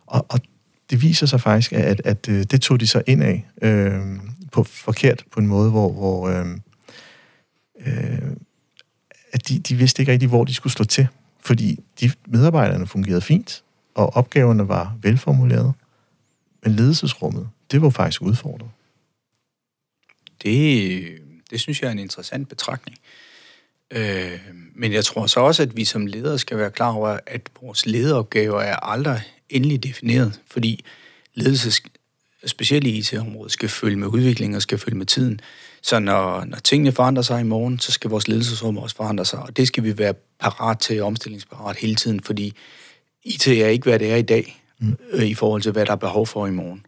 Og, 0.06 0.26
og 0.28 0.40
det 0.90 1.02
viser 1.02 1.26
sig 1.26 1.40
faktisk, 1.40 1.72
at, 1.72 2.00
at, 2.04 2.28
at 2.28 2.50
det 2.50 2.62
tog 2.62 2.80
de 2.80 2.86
så 2.86 3.02
ind 3.06 3.22
af 3.22 3.46
øh, 3.62 4.00
på 4.52 4.64
forkert 4.64 5.24
på 5.30 5.40
en 5.40 5.46
måde, 5.46 5.70
hvor, 5.70 5.92
hvor 5.92 6.28
øh, 6.28 6.46
øh, 7.86 8.36
at 9.32 9.48
de, 9.48 9.58
de 9.58 9.74
vidste 9.74 10.02
ikke 10.02 10.12
rigtig, 10.12 10.28
hvor 10.28 10.44
de 10.44 10.54
skulle 10.54 10.72
slå 10.72 10.84
til. 10.84 11.08
Fordi 11.40 11.78
de 12.00 12.10
medarbejderne 12.26 12.86
fungerede 12.86 13.20
fint, 13.20 13.62
og 13.94 14.16
opgaverne 14.16 14.68
var 14.68 14.96
velformuleret, 15.02 15.72
men 16.64 16.72
ledelsesrummet, 16.72 17.48
det 17.70 17.82
var 17.82 17.90
faktisk 17.90 18.22
udfordret. 18.22 18.70
Det, 20.42 21.18
det 21.50 21.60
synes 21.60 21.82
jeg 21.82 21.88
er 21.88 21.92
en 21.92 21.98
interessant 21.98 22.48
betragtning. 22.48 22.98
Øh, 23.90 24.38
men 24.74 24.92
jeg 24.92 25.04
tror 25.04 25.26
så 25.26 25.40
også, 25.40 25.62
at 25.62 25.76
vi 25.76 25.84
som 25.84 26.06
ledere 26.06 26.38
skal 26.38 26.58
være 26.58 26.70
klar 26.70 26.92
over, 26.92 27.18
at 27.26 27.50
vores 27.62 27.86
lederopgaver 27.86 28.60
er 28.60 28.76
aldrig 28.76 29.22
endelig 29.50 29.82
defineret, 29.82 30.40
fordi 30.50 30.84
ledelse, 31.34 31.82
specielt 32.46 32.86
i 32.86 32.98
IT-området, 32.98 33.52
skal 33.52 33.68
følge 33.68 33.96
med 33.96 34.08
udviklingen 34.08 34.56
og 34.56 34.62
skal 34.62 34.78
følge 34.78 34.98
med 34.98 35.06
tiden. 35.06 35.40
Så 35.82 35.98
når, 35.98 36.44
når 36.44 36.58
tingene 36.58 36.92
forandrer 36.92 37.22
sig 37.22 37.40
i 37.40 37.44
morgen, 37.44 37.78
så 37.78 37.92
skal 37.92 38.10
vores 38.10 38.28
ledelsesrum 38.28 38.78
også 38.78 38.96
forandre 38.96 39.24
sig, 39.24 39.38
og 39.38 39.56
det 39.56 39.66
skal 39.66 39.84
vi 39.84 39.98
være 39.98 40.14
parat 40.40 40.78
til, 40.78 41.02
omstillingsparat 41.02 41.76
hele 41.76 41.94
tiden, 41.94 42.20
fordi 42.20 42.52
IT 43.24 43.48
er 43.48 43.66
ikke, 43.66 43.88
hvad 43.88 43.98
det 43.98 44.12
er 44.12 44.16
i 44.16 44.22
dag, 44.22 44.62
mm. 44.78 44.96
øh, 45.12 45.26
i 45.26 45.34
forhold 45.34 45.62
til, 45.62 45.72
hvad 45.72 45.86
der 45.86 45.92
er 45.92 45.96
behov 45.96 46.26
for 46.26 46.46
i 46.46 46.50
morgen. 46.50 46.86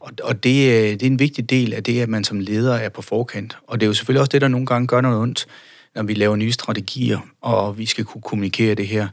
Og, 0.00 0.12
og 0.22 0.44
det, 0.44 0.68
øh, 0.68 0.90
det 0.92 1.02
er 1.02 1.06
en 1.06 1.18
vigtig 1.18 1.50
del 1.50 1.74
af 1.74 1.84
det, 1.84 2.00
at 2.00 2.08
man 2.08 2.24
som 2.24 2.40
leder 2.40 2.74
er 2.74 2.88
på 2.88 3.02
forkant. 3.02 3.56
Og 3.66 3.80
det 3.80 3.86
er 3.86 3.88
jo 3.88 3.94
selvfølgelig 3.94 4.20
også 4.20 4.30
det, 4.30 4.40
der 4.40 4.48
nogle 4.48 4.66
gange 4.66 4.86
gør 4.86 5.00
noget 5.00 5.18
ondt, 5.18 5.46
når 5.94 6.02
vi 6.02 6.14
laver 6.14 6.36
nye 6.36 6.52
strategier, 6.52 7.18
og 7.40 7.78
vi 7.78 7.86
skal 7.86 8.04
kunne 8.04 8.22
kommunikere 8.22 8.74
det 8.74 8.88
her. 8.88 9.08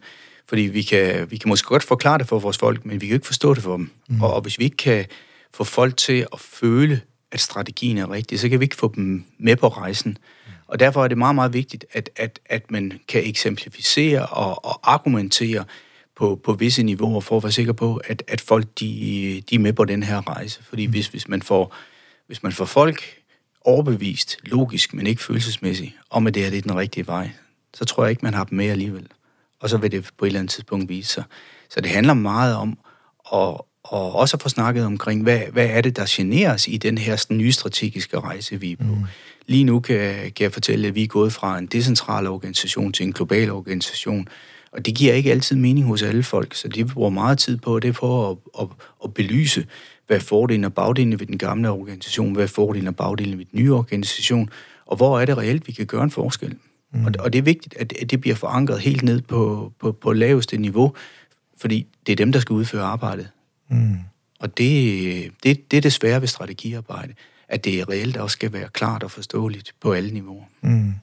Fordi 0.49 0.61
vi 0.61 0.81
kan, 0.81 1.31
vi 1.31 1.37
kan 1.37 1.49
måske 1.49 1.67
godt 1.67 1.83
forklare 1.83 2.17
det 2.17 2.27
for 2.27 2.39
vores 2.39 2.57
folk, 2.57 2.85
men 2.85 3.01
vi 3.01 3.07
kan 3.07 3.13
ikke 3.13 3.27
forstå 3.27 3.53
det 3.53 3.63
for 3.63 3.77
dem. 3.77 3.91
Mm. 4.09 4.21
Og, 4.21 4.33
og 4.33 4.41
hvis 4.41 4.59
vi 4.59 4.63
ikke 4.63 4.77
kan 4.77 5.05
få 5.53 5.63
folk 5.63 5.97
til 5.97 6.27
at 6.33 6.39
føle, 6.39 7.01
at 7.31 7.39
strategien 7.39 7.97
er 7.97 8.11
rigtig, 8.11 8.39
så 8.39 8.49
kan 8.49 8.59
vi 8.59 8.63
ikke 8.65 8.75
få 8.75 8.93
dem 8.95 9.25
med 9.37 9.55
på 9.55 9.67
rejsen. 9.67 10.17
Og 10.67 10.79
derfor 10.79 11.03
er 11.03 11.07
det 11.07 11.17
meget, 11.17 11.35
meget 11.35 11.53
vigtigt, 11.53 11.85
at, 11.93 12.09
at, 12.15 12.39
at 12.45 12.71
man 12.71 12.99
kan 13.07 13.27
eksemplificere 13.27 14.25
og, 14.25 14.65
og 14.65 14.93
argumentere 14.93 15.65
på, 16.15 16.41
på 16.43 16.53
visse 16.53 16.83
niveauer 16.83 17.21
for 17.21 17.37
at 17.37 17.43
være 17.43 17.51
sikker 17.51 17.73
på, 17.73 18.01
at, 18.07 18.23
at 18.27 18.41
folk 18.41 18.65
de, 18.79 19.43
de 19.49 19.55
er 19.55 19.59
med 19.59 19.73
på 19.73 19.85
den 19.85 20.03
her 20.03 20.29
rejse. 20.29 20.63
Fordi 20.63 20.85
hvis, 20.85 21.07
hvis, 21.07 21.27
man 21.27 21.41
får, 21.41 21.75
hvis 22.27 22.43
man 22.43 22.51
får 22.51 22.65
folk 22.65 23.03
overbevist, 23.61 24.37
logisk, 24.43 24.93
men 24.93 25.07
ikke 25.07 25.23
følelsesmæssigt, 25.23 25.93
om 26.09 26.27
at 26.27 26.33
det 26.33 26.43
her 26.43 26.49
det 26.49 26.57
er 26.57 26.61
den 26.61 26.75
rigtige 26.75 27.07
vej, 27.07 27.29
så 27.73 27.85
tror 27.85 28.03
jeg 28.03 28.09
ikke, 28.09 28.25
man 28.25 28.33
har 28.33 28.43
dem 28.43 28.57
med 28.57 28.69
alligevel. 28.69 29.07
Og 29.61 29.69
så 29.69 29.77
vil 29.77 29.91
det 29.91 30.09
på 30.17 30.25
et 30.25 30.29
eller 30.29 30.39
andet 30.39 30.51
tidspunkt 30.51 30.89
vise 30.89 31.13
sig. 31.13 31.23
Så 31.69 31.81
det 31.81 31.91
handler 31.91 32.13
meget 32.13 32.55
om 32.55 32.77
at, 33.33 33.61
og 33.83 34.15
også 34.15 34.37
at 34.37 34.41
få 34.41 34.49
snakket 34.49 34.85
omkring, 34.85 35.23
hvad, 35.23 35.39
hvad 35.51 35.67
er 35.69 35.81
det, 35.81 35.95
der 35.95 36.05
generer 36.09 36.53
os 36.53 36.67
i 36.67 36.77
den 36.77 36.97
her 36.97 37.25
nye 37.29 37.51
strategiske 37.51 38.19
rejse, 38.19 38.59
vi 38.59 38.71
er 38.71 38.75
på. 38.75 38.83
Mm. 38.83 39.05
Lige 39.47 39.63
nu 39.63 39.79
kan, 39.79 40.31
kan 40.31 40.43
jeg 40.43 40.53
fortælle, 40.53 40.87
at 40.87 40.95
vi 40.95 41.03
er 41.03 41.07
gået 41.07 41.33
fra 41.33 41.57
en 41.57 41.65
decentral 41.65 42.27
organisation 42.27 42.93
til 42.93 43.05
en 43.05 43.13
global 43.13 43.51
organisation, 43.51 44.27
og 44.71 44.85
det 44.85 44.95
giver 44.95 45.13
ikke 45.13 45.31
altid 45.31 45.55
mening 45.55 45.85
hos 45.85 46.01
alle 46.01 46.23
folk, 46.23 46.53
så 46.55 46.67
de 46.67 46.85
bruger 46.85 47.09
meget 47.09 47.39
tid 47.39 47.57
på 47.57 47.79
det 47.79 47.95
for 47.95 48.31
at, 48.31 48.37
at, 48.61 48.67
at 49.03 49.13
belyse, 49.13 49.65
hvad 50.07 50.17
er 50.17 50.21
fordelen 50.21 50.63
og 50.63 50.73
bagdelen 50.73 51.19
ved 51.19 51.27
den 51.27 51.37
gamle 51.37 51.69
organisation, 51.69 52.33
hvad 52.33 52.43
er 52.43 52.47
fordelen 52.47 52.87
og 52.87 52.95
bagdelen 52.95 53.37
ved 53.37 53.45
den 53.45 53.59
nye 53.59 53.73
organisation, 53.73 54.49
og 54.85 54.97
hvor 54.97 55.19
er 55.19 55.25
det 55.25 55.37
reelt, 55.37 55.67
vi 55.67 55.71
kan 55.71 55.85
gøre 55.85 56.03
en 56.03 56.11
forskel. 56.11 56.49
Mm. 56.49 56.70
Og, 56.93 57.11
og 57.19 57.33
det 57.33 57.39
er 57.39 57.43
vigtigt, 57.43 57.75
at, 57.79 57.93
at 58.01 58.11
det 58.11 58.21
bliver 58.21 58.35
forankret 58.35 58.79
helt 58.79 59.03
ned 59.03 59.21
på, 59.21 59.71
på, 59.79 59.91
på 59.91 60.13
laveste 60.13 60.57
niveau, 60.57 60.95
fordi 61.57 61.87
det 62.05 62.11
er 62.11 62.15
dem, 62.15 62.31
der 62.31 62.39
skal 62.39 62.53
udføre 62.53 62.83
arbejdet. 62.83 63.29
Mm. 63.69 63.97
Og 64.39 64.57
det, 64.57 65.31
det, 65.43 65.71
det 65.71 65.77
er 65.77 65.81
det 65.81 65.93
svære 65.93 66.21
ved 66.21 66.27
strategiarbejde, 66.27 67.13
at 67.47 67.65
det 67.65 67.89
reelt 67.89 68.17
også 68.17 68.33
skal 68.33 68.53
være 68.53 68.67
klart 68.73 69.03
og 69.03 69.11
forståeligt 69.11 69.73
på 69.81 69.93
alle 69.93 70.11
niveauer. 70.11 70.43
Mm. 70.61 70.93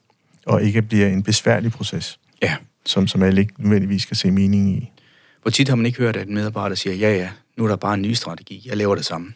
Og 0.47 0.63
ikke 0.63 0.83
bliver 0.83 1.09
en 1.09 1.23
besværlig 1.23 1.73
proces. 1.73 2.19
Ja. 2.43 2.57
Som, 2.85 3.07
som 3.07 3.23
alle 3.23 3.41
ikke 3.41 3.63
nødvendigvis 3.63 4.03
skal 4.03 4.17
se 4.17 4.31
mening 4.31 4.71
i. 4.71 4.91
Hvor 5.43 5.51
tit 5.51 5.69
har 5.69 5.77
man 5.77 5.87
ikke 5.87 5.99
hørt, 5.99 6.17
at 6.17 6.29
en 6.29 6.35
medarbejder 6.35 6.77
siger, 6.77 6.95
ja 6.95 7.15
ja, 7.17 7.31
nu 7.57 7.65
er 7.65 7.69
der 7.69 7.77
bare 7.77 7.95
en 7.95 8.03
ny 8.03 8.13
strategi, 8.13 8.63
jeg 8.67 8.77
laver 8.77 8.95
det 8.95 9.05
samme. 9.05 9.35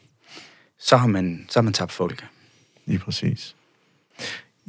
Så 0.79 0.97
har 0.97 1.07
man, 1.07 1.47
så 1.49 1.59
har 1.59 1.63
man 1.63 1.73
tabt 1.73 1.93
folk. 1.93 2.25
Lige 2.87 2.99
præcis. 2.99 3.57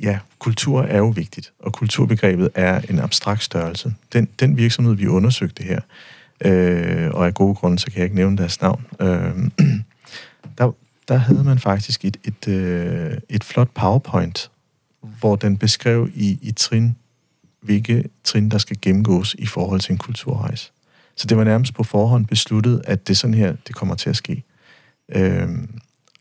Ja, 0.01 0.19
kultur 0.39 0.81
er 0.81 0.97
jo 0.97 1.07
vigtigt, 1.07 1.53
og 1.59 1.73
kulturbegrebet 1.73 2.49
er 2.55 2.81
en 2.89 2.99
abstrakt 2.99 3.43
størrelse. 3.43 3.93
Den, 4.13 4.27
den 4.39 4.57
virksomhed, 4.57 4.93
vi 4.93 5.07
undersøgte 5.07 5.63
her, 5.63 5.79
øh, 6.41 7.09
og 7.13 7.25
af 7.25 7.33
gode 7.33 7.55
grunde, 7.55 7.79
så 7.79 7.85
kan 7.85 7.95
jeg 7.95 8.03
ikke 8.03 8.15
nævne 8.15 8.37
deres 8.37 8.61
navn, 8.61 8.85
øh, 8.99 9.49
der, 10.57 10.71
der 11.07 11.15
havde 11.15 11.43
man 11.43 11.59
faktisk 11.59 12.05
et, 12.05 12.17
et, 12.23 12.47
øh, 12.47 13.17
et 13.29 13.43
flot 13.43 13.69
PowerPoint, 13.69 14.51
hvor 15.19 15.35
den 15.35 15.57
beskrev 15.57 16.09
i, 16.13 16.39
i 16.41 16.51
trin, 16.51 16.95
hvilke 17.61 18.03
trin, 18.23 18.51
der 18.51 18.57
skal 18.57 18.77
gennemgås 18.81 19.35
i 19.39 19.45
forhold 19.45 19.79
til 19.79 19.91
en 19.91 19.97
kulturrejse. 19.97 20.71
Så 21.15 21.27
det 21.27 21.37
var 21.37 21.43
nærmest 21.43 21.73
på 21.73 21.83
forhånd 21.83 22.25
besluttet, 22.25 22.81
at 22.85 23.07
det 23.07 23.13
er 23.13 23.17
sådan 23.17 23.33
her, 23.33 23.55
det 23.67 23.75
kommer 23.75 23.95
til 23.95 24.09
at 24.09 24.15
ske. 24.15 24.43
Øh, 25.09 25.49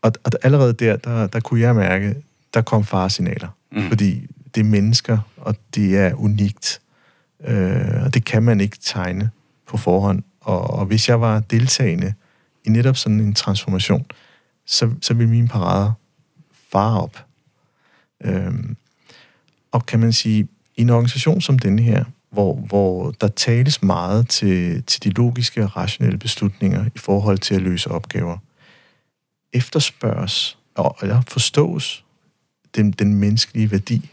og, 0.01 0.11
og 0.23 0.31
allerede 0.43 0.73
der, 0.73 0.95
der, 0.95 1.27
der 1.27 1.39
kunne 1.39 1.59
jeg 1.59 1.75
mærke, 1.75 2.15
der 2.53 2.61
kom 2.61 2.83
faresignaler. 2.83 3.47
Mm. 3.73 3.87
Fordi 3.87 4.27
det 4.55 4.61
er 4.61 4.65
mennesker, 4.65 5.17
og 5.37 5.55
det 5.75 5.97
er 5.97 6.13
unikt. 6.13 6.81
Øh, 7.43 8.03
og 8.05 8.13
det 8.13 8.25
kan 8.25 8.43
man 8.43 8.61
ikke 8.61 8.77
tegne 8.81 9.29
på 9.67 9.77
forhånd. 9.77 10.23
Og, 10.41 10.69
og 10.69 10.85
hvis 10.85 11.09
jeg 11.09 11.21
var 11.21 11.39
deltagende 11.39 12.13
i 12.65 12.69
netop 12.69 12.97
sådan 12.97 13.19
en 13.19 13.33
transformation, 13.33 14.05
så, 14.65 14.91
så 15.01 15.13
ville 15.13 15.29
mine 15.29 15.47
parader 15.47 15.91
fare 16.71 17.01
op. 17.01 17.25
Øh, 18.23 18.53
og 19.71 19.85
kan 19.85 19.99
man 19.99 20.13
sige, 20.13 20.47
i 20.75 20.81
en 20.81 20.89
organisation 20.89 21.41
som 21.41 21.59
denne 21.59 21.81
her, 21.81 22.05
hvor, 22.31 22.55
hvor 22.55 23.11
der 23.11 23.27
tales 23.27 23.83
meget 23.83 24.29
til, 24.29 24.83
til 24.83 25.03
de 25.03 25.09
logiske 25.09 25.63
og 25.63 25.77
rationelle 25.77 26.17
beslutninger 26.17 26.85
i 26.95 26.97
forhold 26.97 27.37
til 27.37 27.55
at 27.55 27.61
løse 27.61 27.91
opgaver, 27.91 28.37
efterspørges 29.53 30.57
og, 30.75 30.97
eller 31.01 31.21
forstås 31.27 32.05
den, 32.75 32.91
den 32.91 33.15
menneskelige 33.15 33.71
værdi 33.71 34.09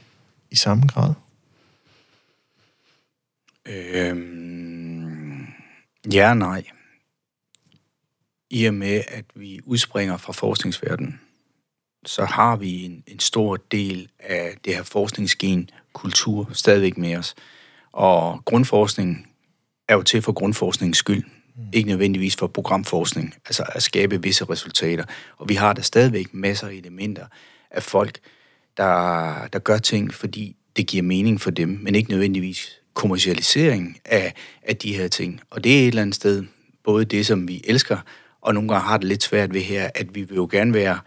i 0.50 0.56
samme 0.56 0.86
grad? 0.86 1.14
Øhm, 3.66 5.46
ja 6.12 6.34
nej. 6.34 6.64
I 8.50 8.64
og 8.64 8.74
med, 8.74 9.02
at 9.08 9.24
vi 9.34 9.60
udspringer 9.64 10.16
fra 10.16 10.32
forskningsverdenen, 10.32 11.20
så 12.06 12.24
har 12.24 12.56
vi 12.56 12.84
en, 12.84 13.04
en 13.06 13.18
stor 13.18 13.56
del 13.56 14.08
af 14.18 14.54
det 14.64 14.74
her 14.74 14.82
forskningsgen 14.82 15.70
kultur 15.92 16.50
stadigvæk 16.52 16.98
med 16.98 17.16
os. 17.16 17.34
Og 17.92 18.42
grundforskning 18.44 19.30
er 19.88 19.94
jo 19.94 20.02
til 20.02 20.22
for 20.22 20.32
grundforskningens 20.32 20.98
skyld. 20.98 21.24
Mm. 21.24 21.62
Ikke 21.72 21.88
nødvendigvis 21.88 22.36
for 22.36 22.46
programforskning, 22.46 23.34
altså 23.46 23.64
at 23.68 23.82
skabe 23.82 24.22
visse 24.22 24.44
resultater. 24.44 25.04
Og 25.36 25.48
vi 25.48 25.54
har 25.54 25.72
der 25.72 25.82
stadigvæk 25.82 26.34
masser 26.34 26.68
af 26.68 26.72
elementer 26.72 27.26
af 27.70 27.82
folk, 27.82 28.18
der, 28.76 29.48
der 29.52 29.58
gør 29.58 29.78
ting, 29.78 30.14
fordi 30.14 30.56
det 30.76 30.86
giver 30.86 31.02
mening 31.02 31.40
for 31.40 31.50
dem, 31.50 31.78
men 31.82 31.94
ikke 31.94 32.10
nødvendigvis 32.10 32.80
kommercialisering 32.94 33.98
af, 34.04 34.34
af 34.62 34.76
de 34.76 34.96
her 34.96 35.08
ting. 35.08 35.40
Og 35.50 35.64
det 35.64 35.76
er 35.76 35.82
et 35.82 35.88
eller 35.88 36.02
andet 36.02 36.14
sted 36.14 36.44
både 36.84 37.04
det, 37.04 37.26
som 37.26 37.48
vi 37.48 37.60
elsker, 37.64 37.98
og 38.40 38.54
nogle 38.54 38.68
gange 38.68 38.86
har 38.86 38.98
det 38.98 39.08
lidt 39.08 39.22
svært 39.22 39.54
ved 39.54 39.60
her, 39.60 39.90
at 39.94 40.14
vi 40.14 40.22
vil 40.22 40.36
jo 40.36 40.48
gerne 40.50 40.74
være 40.74 40.98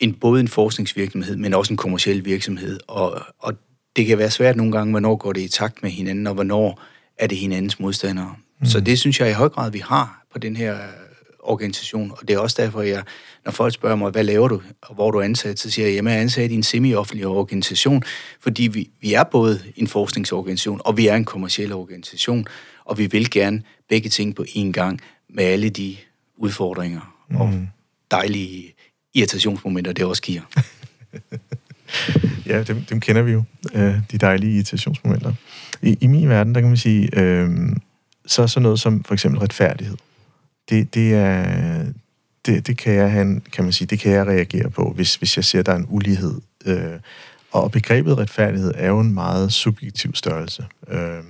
en, 0.00 0.14
både 0.14 0.40
en 0.40 0.48
forskningsvirksomhed, 0.48 1.36
men 1.36 1.54
også 1.54 1.72
en 1.72 1.76
kommersiel 1.76 2.24
virksomhed. 2.24 2.80
Og, 2.86 3.20
og 3.38 3.54
det 3.96 4.06
kan 4.06 4.18
være 4.18 4.30
svært 4.30 4.56
nogle 4.56 4.72
gange, 4.72 4.90
hvornår 4.90 5.16
går 5.16 5.32
det 5.32 5.40
i 5.40 5.48
takt 5.48 5.82
med 5.82 5.90
hinanden, 5.90 6.26
og 6.26 6.34
hvornår 6.34 6.82
er 7.18 7.26
det 7.26 7.38
hinandens 7.38 7.80
modstandere. 7.80 8.36
Mm. 8.60 8.66
Så 8.66 8.80
det 8.80 8.98
synes 8.98 9.20
jeg 9.20 9.30
i 9.30 9.32
høj 9.32 9.48
grad, 9.48 9.70
vi 9.70 9.78
har 9.78 10.24
på 10.32 10.38
den 10.38 10.56
her 10.56 10.78
organisation, 11.42 12.10
og 12.10 12.28
det 12.28 12.34
er 12.34 12.38
også 12.38 12.62
derfor, 12.62 12.82
jeg, 12.82 13.02
når 13.44 13.52
folk 13.52 13.74
spørger 13.74 13.96
mig, 13.96 14.10
hvad 14.10 14.24
laver 14.24 14.48
du, 14.48 14.62
og 14.82 14.94
hvor 14.94 15.10
du 15.10 15.18
er 15.18 15.22
ansat, 15.22 15.58
så 15.58 15.70
siger 15.70 15.88
jeg, 15.88 15.98
at 15.98 16.04
jeg 16.04 16.14
er 16.14 16.20
ansat 16.20 16.50
i 16.50 16.54
en 16.54 16.62
semi-offentlig 16.62 17.26
organisation, 17.26 18.02
fordi 18.40 18.62
vi, 18.62 18.90
vi 19.00 19.14
er 19.14 19.24
både 19.24 19.60
en 19.76 19.86
forskningsorganisation, 19.86 20.80
og 20.84 20.96
vi 20.96 21.06
er 21.06 21.16
en 21.16 21.24
kommersiel 21.24 21.72
organisation, 21.72 22.46
og 22.84 22.98
vi 22.98 23.06
vil 23.06 23.30
gerne 23.30 23.62
begge 23.88 24.08
ting 24.08 24.36
på 24.36 24.44
én 24.48 24.72
gang, 24.72 25.00
med 25.34 25.44
alle 25.44 25.68
de 25.68 25.96
udfordringer 26.36 27.14
mm. 27.30 27.36
og 27.36 27.52
dejlige 28.10 28.74
irritationsmomenter, 29.14 29.92
det 29.92 30.04
også 30.04 30.22
giver. 30.22 30.42
ja, 32.46 32.62
dem, 32.62 32.84
dem 32.84 33.00
kender 33.00 33.22
vi 33.22 33.32
jo, 33.32 33.44
øh, 33.74 33.94
de 34.12 34.18
dejlige 34.18 34.54
irritationsmomenter. 34.54 35.32
I, 35.82 35.98
I 36.00 36.06
min 36.06 36.28
verden, 36.28 36.54
der 36.54 36.60
kan 36.60 36.68
man 36.68 36.76
sige, 36.76 37.18
øh, 37.18 37.50
så 38.26 38.42
er 38.42 38.46
sådan 38.46 38.62
noget 38.62 38.80
som 38.80 39.04
for 39.04 39.14
eksempel 39.14 39.40
retfærdighed. 39.40 39.96
Det, 40.68 40.94
det 40.94 41.14
er... 41.14 41.86
Det, 42.46 42.66
det 42.66 42.78
kan 42.78 42.94
jeg 42.94 43.10
han, 43.10 43.42
kan 43.52 43.64
man 43.64 43.72
sige, 43.72 43.86
det 43.86 43.98
kan 43.98 44.12
jeg 44.12 44.26
reagere 44.26 44.70
på, 44.70 44.92
hvis, 44.92 45.14
hvis 45.14 45.36
jeg 45.36 45.44
ser, 45.44 45.60
at 45.60 45.66
der 45.66 45.72
er 45.72 45.76
en 45.76 45.86
ulighed. 45.88 46.40
Øh, 46.64 46.98
og 47.52 47.72
begrebet 47.72 48.18
retfærdighed 48.18 48.72
er 48.76 48.88
jo 48.88 49.00
en 49.00 49.14
meget 49.14 49.52
subjektiv 49.52 50.14
størrelse. 50.14 50.66
Øh, 50.88 51.22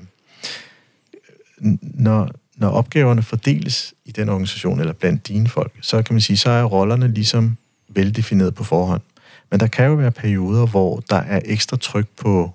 når, 1.80 2.30
når 2.56 2.68
opgaverne 2.68 3.22
fordeles 3.22 3.94
i 4.04 4.12
den 4.12 4.28
organisation, 4.28 4.80
eller 4.80 4.92
blandt 4.92 5.28
dine 5.28 5.48
folk, 5.48 5.72
så 5.80 6.02
kan 6.02 6.14
man 6.14 6.20
sige, 6.20 6.36
så 6.36 6.50
er 6.50 6.64
rollerne 6.64 7.14
ligesom 7.14 7.56
veldefineret 7.88 8.54
på 8.54 8.64
forhånd. 8.64 9.02
Men 9.50 9.60
der 9.60 9.66
kan 9.66 9.86
jo 9.86 9.94
være 9.94 10.12
perioder, 10.12 10.66
hvor 10.66 11.02
der 11.10 11.16
er 11.16 11.40
ekstra 11.44 11.76
tryk 11.76 12.06
på, 12.16 12.50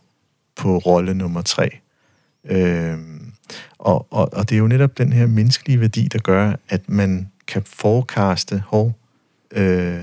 på 0.55 0.77
rolle 0.77 1.13
nummer 1.13 1.41
tre. 1.41 1.69
Øh, 2.45 2.97
og, 3.77 4.07
og, 4.11 4.33
og 4.33 4.49
det 4.49 4.55
er 4.55 4.59
jo 4.59 4.67
netop 4.67 4.97
den 4.97 5.13
her 5.13 5.27
menneskelige 5.27 5.81
værdi, 5.81 6.07
der 6.07 6.19
gør, 6.19 6.53
at 6.69 6.89
man 6.89 7.31
kan 7.47 7.63
forekaste, 7.65 8.63
hov, 8.67 8.99
øh, 9.51 9.99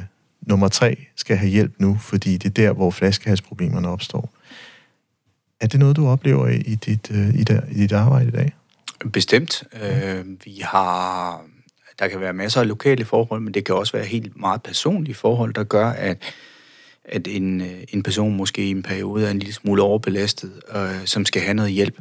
nummer 0.46 0.68
tre 0.68 1.06
skal 1.16 1.36
have 1.36 1.50
hjælp 1.50 1.72
nu, 1.78 1.98
fordi 2.00 2.36
det 2.36 2.48
er 2.48 2.52
der, 2.66 2.72
hvor 2.72 2.90
flaskehalsproblemerne 2.90 3.88
opstår. 3.88 4.32
Er 5.60 5.66
det 5.66 5.80
noget, 5.80 5.96
du 5.96 6.08
oplever 6.08 6.48
i 6.48 6.74
dit, 6.74 7.10
øh, 7.10 7.34
i, 7.34 7.44
der, 7.44 7.60
i 7.70 7.74
dit 7.74 7.92
arbejde 7.92 8.28
i 8.28 8.30
dag? 8.30 8.52
Bestemt. 9.12 9.62
Øh, 9.82 10.24
vi 10.44 10.60
har, 10.62 11.40
der 11.98 12.08
kan 12.08 12.20
være 12.20 12.32
masser 12.32 12.60
af 12.60 12.68
lokale 12.68 13.04
forhold, 13.04 13.40
men 13.40 13.54
det 13.54 13.64
kan 13.64 13.74
også 13.74 13.92
være 13.92 14.04
helt 14.04 14.40
meget 14.40 14.62
personlige 14.62 15.14
forhold, 15.14 15.54
der 15.54 15.64
gør, 15.64 15.86
at, 15.90 16.34
at 17.04 17.28
en, 17.28 17.62
en 17.88 18.02
person 18.02 18.36
måske 18.36 18.66
i 18.66 18.70
en 18.70 18.82
periode 18.82 19.26
er 19.26 19.30
en 19.30 19.38
lille 19.38 19.54
smule 19.54 19.82
overbelastet, 19.82 20.52
øh, 20.76 21.04
som 21.04 21.24
skal 21.24 21.42
have 21.42 21.54
noget 21.54 21.72
hjælp. 21.72 21.98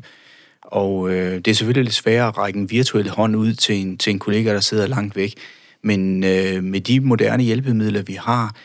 Og 0.64 1.10
øh, 1.10 1.36
det 1.36 1.48
er 1.48 1.56
selvfølgelig 1.56 1.84
lidt 1.84 1.96
sværere 1.96 2.28
at 2.28 2.38
række 2.38 2.60
en 2.60 2.70
virtuel 2.70 3.10
hånd 3.10 3.36
ud 3.36 3.54
til 3.54 3.76
en, 3.76 3.98
til 3.98 4.12
en 4.12 4.20
kollega, 4.20 4.54
der 4.54 4.60
sidder 4.60 4.88
langt 4.88 5.16
væk. 5.16 5.34
Men 5.82 6.24
øh, 6.24 6.64
med 6.64 6.82
de 6.82 7.00
moderne 7.00 7.44
hjælpemidler, 7.44 8.02
vi 8.02 8.14
har, 8.14 8.56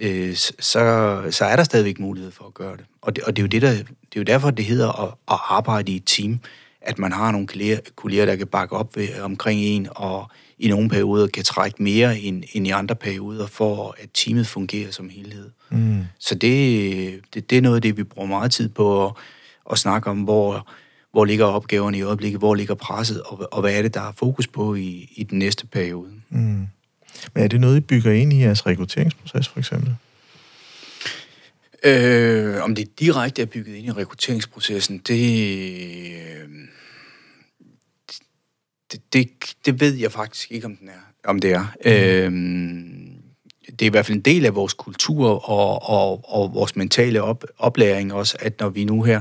øh, 0.00 0.34
så, 0.34 1.22
så 1.30 1.44
er 1.44 1.56
der 1.56 1.64
stadigvæk 1.64 1.98
mulighed 1.98 2.30
for 2.30 2.44
at 2.44 2.54
gøre 2.54 2.76
det. 2.76 2.84
Og 3.02 3.16
det, 3.16 3.24
og 3.24 3.36
det, 3.36 3.42
er, 3.42 3.44
jo 3.44 3.48
det, 3.48 3.62
der, 3.62 3.70
det 3.70 4.16
er 4.16 4.20
jo 4.20 4.22
derfor, 4.22 4.50
det 4.50 4.64
hedder 4.64 5.02
at, 5.02 5.14
at 5.30 5.38
arbejde 5.48 5.92
i 5.92 5.96
et 5.96 6.02
team 6.06 6.40
at 6.86 6.98
man 6.98 7.12
har 7.12 7.30
nogle 7.30 7.46
kolleger, 7.96 8.26
der 8.26 8.36
kan 8.36 8.46
bakke 8.46 8.76
op 8.76 8.96
ved, 8.96 9.20
omkring 9.20 9.60
en, 9.60 9.88
og 9.90 10.30
i 10.58 10.68
nogle 10.68 10.88
perioder 10.88 11.26
kan 11.26 11.44
trække 11.44 11.82
mere 11.82 12.18
end, 12.18 12.44
end 12.52 12.66
i 12.66 12.70
andre 12.70 12.94
perioder, 12.94 13.46
for 13.46 13.94
at 13.98 14.08
teamet 14.14 14.46
fungerer 14.46 14.90
som 14.90 15.08
helhed. 15.08 15.50
Mm. 15.70 16.04
Så 16.18 16.34
det, 16.34 17.20
det, 17.34 17.50
det 17.50 17.58
er 17.58 17.62
noget 17.62 17.76
af 17.76 17.82
det, 17.82 17.96
vi 17.96 18.04
bruger 18.04 18.28
meget 18.28 18.52
tid 18.52 18.68
på 18.68 19.06
at, 19.06 19.12
at 19.70 19.78
snakke 19.78 20.10
om, 20.10 20.18
hvor, 20.20 20.68
hvor 21.16 21.24
ligger 21.24 21.44
opgaverne 21.44 21.98
i 21.98 22.02
øjeblikket, 22.02 22.38
hvor 22.38 22.54
ligger 22.54 22.74
presset, 22.74 23.22
og, 23.22 23.48
og 23.52 23.60
hvad 23.60 23.78
er 23.78 23.82
det, 23.82 23.94
der 23.94 24.00
er 24.00 24.12
fokus 24.12 24.46
på 24.46 24.74
i, 24.74 25.12
i 25.16 25.22
den 25.22 25.38
næste 25.38 25.66
periode. 25.66 26.10
Mm. 26.28 26.38
Men 27.34 27.44
er 27.44 27.48
det 27.48 27.60
noget, 27.60 27.76
I 27.76 27.80
bygger 27.80 28.12
ind 28.12 28.32
i 28.32 28.40
jeres 28.40 28.66
rekrutteringsproces, 28.66 29.48
for 29.48 29.58
eksempel? 29.58 29.96
Øh, 31.84 32.62
om 32.62 32.74
det 32.74 33.00
direkte 33.00 33.42
er 33.42 33.46
bygget 33.46 33.74
ind 33.74 33.86
i 33.86 33.90
rekrutteringsprocessen, 33.90 34.98
det, 34.98 35.52
øh, 36.14 36.48
det, 38.92 39.12
det, 39.12 39.30
det 39.66 39.80
ved 39.80 39.94
jeg 39.94 40.12
faktisk 40.12 40.52
ikke, 40.52 40.66
om, 40.66 40.76
den 40.76 40.88
er, 40.88 41.28
om 41.30 41.40
det 41.40 41.52
er. 41.52 41.66
Mm. 41.84 41.90
Øh, 41.90 42.32
det 43.70 43.82
er 43.82 43.86
i 43.86 43.88
hvert 43.88 44.06
fald 44.06 44.16
en 44.16 44.22
del 44.22 44.46
af 44.46 44.54
vores 44.54 44.74
kultur 44.74 45.50
og, 45.50 45.88
og, 45.88 46.24
og 46.24 46.54
vores 46.54 46.76
mentale 46.76 47.22
op, 47.22 47.44
oplæring 47.58 48.12
også, 48.12 48.36
at 48.40 48.60
når 48.60 48.68
vi 48.68 48.84
nu 48.84 49.02
her, 49.02 49.20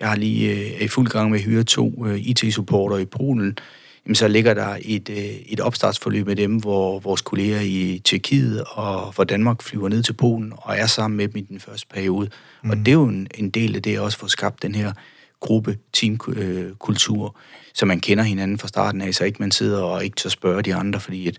jeg 0.00 0.08
har 0.08 0.16
lige 0.16 0.50
øh, 0.50 0.82
i 0.82 0.88
fuld 0.88 1.08
gang 1.08 1.30
med 1.30 1.38
at 1.38 1.44
hyre 1.44 1.62
to 1.62 2.06
øh, 2.06 2.20
IT-supporter 2.20 2.96
i 2.96 3.04
Polen, 3.04 3.58
jamen, 4.06 4.14
så 4.14 4.28
ligger 4.28 4.54
der 4.54 4.78
et, 4.80 5.08
øh, 5.08 5.16
et 5.24 5.60
opstartsforløb 5.60 6.26
med 6.26 6.36
dem, 6.36 6.56
hvor 6.56 6.98
vores 6.98 7.22
kolleger 7.22 7.60
i 7.60 8.00
Tjekkiet 8.04 8.64
og 8.64 9.14
for 9.14 9.24
Danmark 9.24 9.62
flyver 9.62 9.88
ned 9.88 10.02
til 10.02 10.12
Polen 10.12 10.52
og 10.56 10.76
er 10.76 10.86
sammen 10.86 11.16
med 11.16 11.28
dem 11.28 11.36
i 11.36 11.40
den 11.40 11.60
første 11.60 11.86
periode. 11.94 12.30
Mm. 12.62 12.70
Og 12.70 12.76
det 12.76 12.88
er 12.88 12.92
jo 12.92 13.04
en, 13.04 13.26
en 13.34 13.50
del 13.50 13.76
af 13.76 13.82
det, 13.82 13.94
at 13.94 14.00
også 14.00 14.18
få 14.18 14.28
skabt 14.28 14.62
den 14.62 14.74
her 14.74 14.92
gruppe, 15.40 15.78
teamkultur, 15.92 17.24
øh, 17.26 17.32
så 17.74 17.86
man 17.86 18.00
kender 18.00 18.24
hinanden 18.24 18.58
fra 18.58 18.68
starten 18.68 19.00
af, 19.00 19.14
så 19.14 19.24
ikke 19.24 19.38
man 19.40 19.50
sidder 19.50 19.82
og 19.82 20.04
ikke 20.04 20.20
så 20.20 20.30
spørge 20.30 20.62
de 20.62 20.74
andre, 20.74 21.00
fordi 21.00 21.28
at 21.28 21.36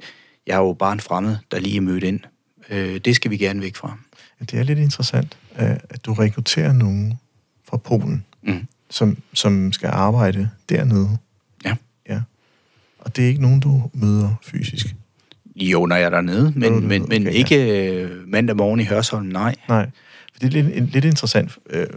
jeg 0.48 0.56
er 0.56 0.60
jo 0.60 0.74
bare 0.74 0.94
en 0.94 1.00
fremmed, 1.00 1.38
der 1.52 1.60
lige 1.60 1.78
er 1.78 1.82
mødt 1.82 2.04
ind. 2.04 2.20
Øh, 2.70 2.98
det 2.98 3.16
skal 3.16 3.32
vi 3.32 3.38
gerne 3.38 3.62
væk 3.62 3.76
fra. 3.76 3.98
Ja, 4.40 4.46
det 4.46 4.60
er 4.60 4.64
lidt 4.64 4.80
interessant, 4.80 5.38
at 5.56 6.06
du 6.06 6.14
rekrutterer 6.14 6.74
nogen 6.74 7.20
fra 7.70 7.78
Polen, 7.78 8.26
mm. 8.42 8.68
som, 8.90 9.18
som 9.34 9.72
skal 9.72 9.90
arbejde 9.94 10.50
dernede. 10.70 11.18
Ja. 11.66 11.76
ja. 12.10 12.22
Og 13.00 13.16
det 13.16 13.24
er 13.24 13.28
ikke 13.28 13.42
nogen, 13.42 13.60
du 13.60 13.90
møder 13.94 14.36
fysisk? 14.44 14.96
Jo, 15.56 15.86
når 15.86 15.96
jeg 15.96 16.06
er 16.06 16.10
dernede, 16.10 16.54
men, 16.56 16.88
men, 16.88 17.06
men 17.10 17.28
okay, 17.28 17.36
ikke 17.36 17.56
ja. 17.56 17.94
Øh, 17.94 18.28
mandag 18.28 18.56
morgen 18.56 18.80
i 18.80 18.86
Hørsholm, 18.86 19.26
nej. 19.26 19.56
Nej, 19.68 19.90
for 20.34 20.40
det 20.40 20.58
er 20.58 20.64
lidt, 20.64 20.92
lidt 20.92 21.06
interessant. 21.06 21.58
Øh, 21.70 21.88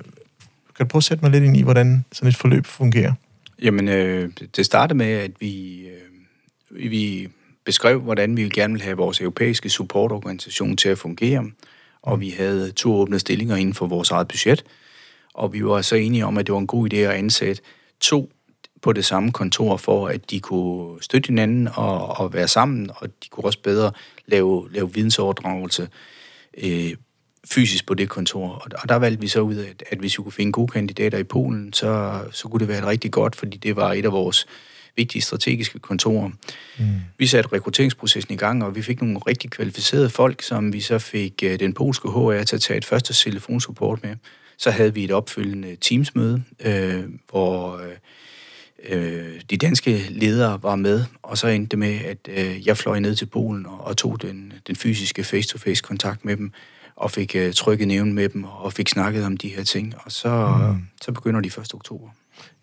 kan 0.76 0.86
du 0.86 0.90
prøve 0.90 1.00
at 1.00 1.04
sætte 1.04 1.24
mig 1.24 1.30
lidt 1.30 1.44
ind 1.44 1.56
i, 1.56 1.62
hvordan 1.62 2.04
sådan 2.12 2.28
et 2.28 2.36
forløb 2.36 2.66
fungerer? 2.66 3.12
Jamen, 3.62 3.88
øh, 3.88 4.30
det 4.56 4.66
startede 4.66 4.98
med, 4.98 5.06
at 5.06 5.30
vi, 5.40 5.86
øh, 5.88 6.90
vi 6.90 7.28
beskrev, 7.64 8.00
hvordan 8.00 8.36
vi 8.36 8.48
gerne 8.48 8.72
ville 8.72 8.84
have 8.84 8.96
vores 8.96 9.20
europæiske 9.20 9.68
supportorganisation 9.68 10.76
til 10.76 10.88
at 10.88 10.98
fungere, 10.98 11.50
og 12.02 12.20
vi 12.20 12.30
havde 12.30 12.72
to 12.72 12.94
åbne 12.94 13.18
stillinger 13.18 13.56
inden 13.56 13.74
for 13.74 13.86
vores 13.86 14.10
eget 14.10 14.28
budget, 14.28 14.64
og 15.34 15.52
vi 15.52 15.64
var 15.64 15.82
så 15.82 15.96
enige 15.96 16.26
om, 16.26 16.38
at 16.38 16.46
det 16.46 16.52
var 16.52 16.58
en 16.58 16.66
god 16.66 16.92
idé 16.92 16.96
at 16.96 17.10
ansætte 17.10 17.62
to 18.00 18.32
på 18.82 18.92
det 18.92 19.04
samme 19.04 19.32
kontor, 19.32 19.76
for 19.76 20.08
at 20.08 20.30
de 20.30 20.40
kunne 20.40 21.02
støtte 21.02 21.26
hinanden 21.26 21.68
og, 21.74 22.20
og 22.20 22.32
være 22.32 22.48
sammen, 22.48 22.90
og 22.96 23.08
de 23.08 23.28
kunne 23.30 23.44
også 23.44 23.58
bedre 23.64 23.92
lave, 24.26 24.68
lave 24.70 24.94
vidensoverdragelse 24.94 25.88
øh, 26.58 26.94
fysisk 27.50 27.86
på 27.86 27.94
det 27.94 28.08
kontor. 28.08 28.68
Og 28.82 28.88
der 28.88 28.96
valgte 28.96 29.20
vi 29.20 29.28
så 29.28 29.40
ud 29.40 29.54
af, 29.54 29.74
at 29.90 29.98
hvis 29.98 30.18
vi 30.18 30.22
kunne 30.22 30.32
finde 30.32 30.52
gode 30.52 30.68
kandidater 30.68 31.18
i 31.18 31.24
Polen, 31.24 31.72
så, 31.72 32.20
så 32.30 32.48
kunne 32.48 32.60
det 32.60 32.68
være 32.68 32.86
rigtig 32.86 33.10
godt, 33.10 33.36
fordi 33.36 33.56
det 33.56 33.76
var 33.76 33.92
et 33.92 34.04
af 34.04 34.12
vores 34.12 34.46
vigtige 34.96 35.22
strategiske 35.22 35.78
kontorer. 35.78 36.28
Mm. 36.78 36.84
Vi 37.18 37.26
satte 37.26 37.52
rekrutteringsprocessen 37.52 38.34
i 38.34 38.36
gang, 38.36 38.64
og 38.64 38.76
vi 38.76 38.82
fik 38.82 39.02
nogle 39.02 39.18
rigtig 39.18 39.50
kvalificerede 39.50 40.10
folk, 40.10 40.42
som 40.42 40.72
vi 40.72 40.80
så 40.80 40.98
fik 40.98 41.42
uh, 41.46 41.54
den 41.54 41.72
polske 41.72 42.08
HR 42.08 42.42
til 42.42 42.56
at 42.56 42.62
tage 42.62 42.76
et 42.76 42.84
første 42.84 43.14
telefonsupport 43.14 44.02
med. 44.02 44.16
Så 44.56 44.70
havde 44.70 44.94
vi 44.94 45.04
et 45.04 45.10
opfølgende 45.10 45.76
teamsmøde, 45.76 46.42
øh, 46.64 47.04
hvor 47.30 47.80
øh, 48.88 49.40
de 49.50 49.56
danske 49.56 50.06
ledere 50.08 50.62
var 50.62 50.76
med, 50.76 51.04
og 51.22 51.38
så 51.38 51.48
endte 51.48 51.70
det 51.70 51.78
med, 51.78 51.98
at 52.04 52.28
øh, 52.28 52.66
jeg 52.66 52.76
fløj 52.76 52.98
ned 52.98 53.14
til 53.14 53.26
Polen 53.26 53.66
og, 53.66 53.80
og 53.80 53.96
tog 53.96 54.22
den, 54.22 54.52
den 54.66 54.76
fysiske 54.76 55.24
face-to-face 55.24 55.82
kontakt 55.82 56.24
med 56.24 56.36
dem, 56.36 56.52
og 56.96 57.10
fik 57.10 57.36
uh, 57.38 57.52
trykket 57.54 57.88
nævn 57.88 58.12
med 58.12 58.28
dem, 58.28 58.44
og 58.44 58.72
fik 58.72 58.88
snakket 58.88 59.24
om 59.24 59.36
de 59.36 59.48
her 59.48 59.64
ting, 59.64 59.94
og 60.04 60.12
så, 60.12 60.54
mm. 60.72 60.86
så 61.02 61.12
begynder 61.12 61.40
de 61.40 61.46
1. 61.46 61.74
oktober. 61.74 62.08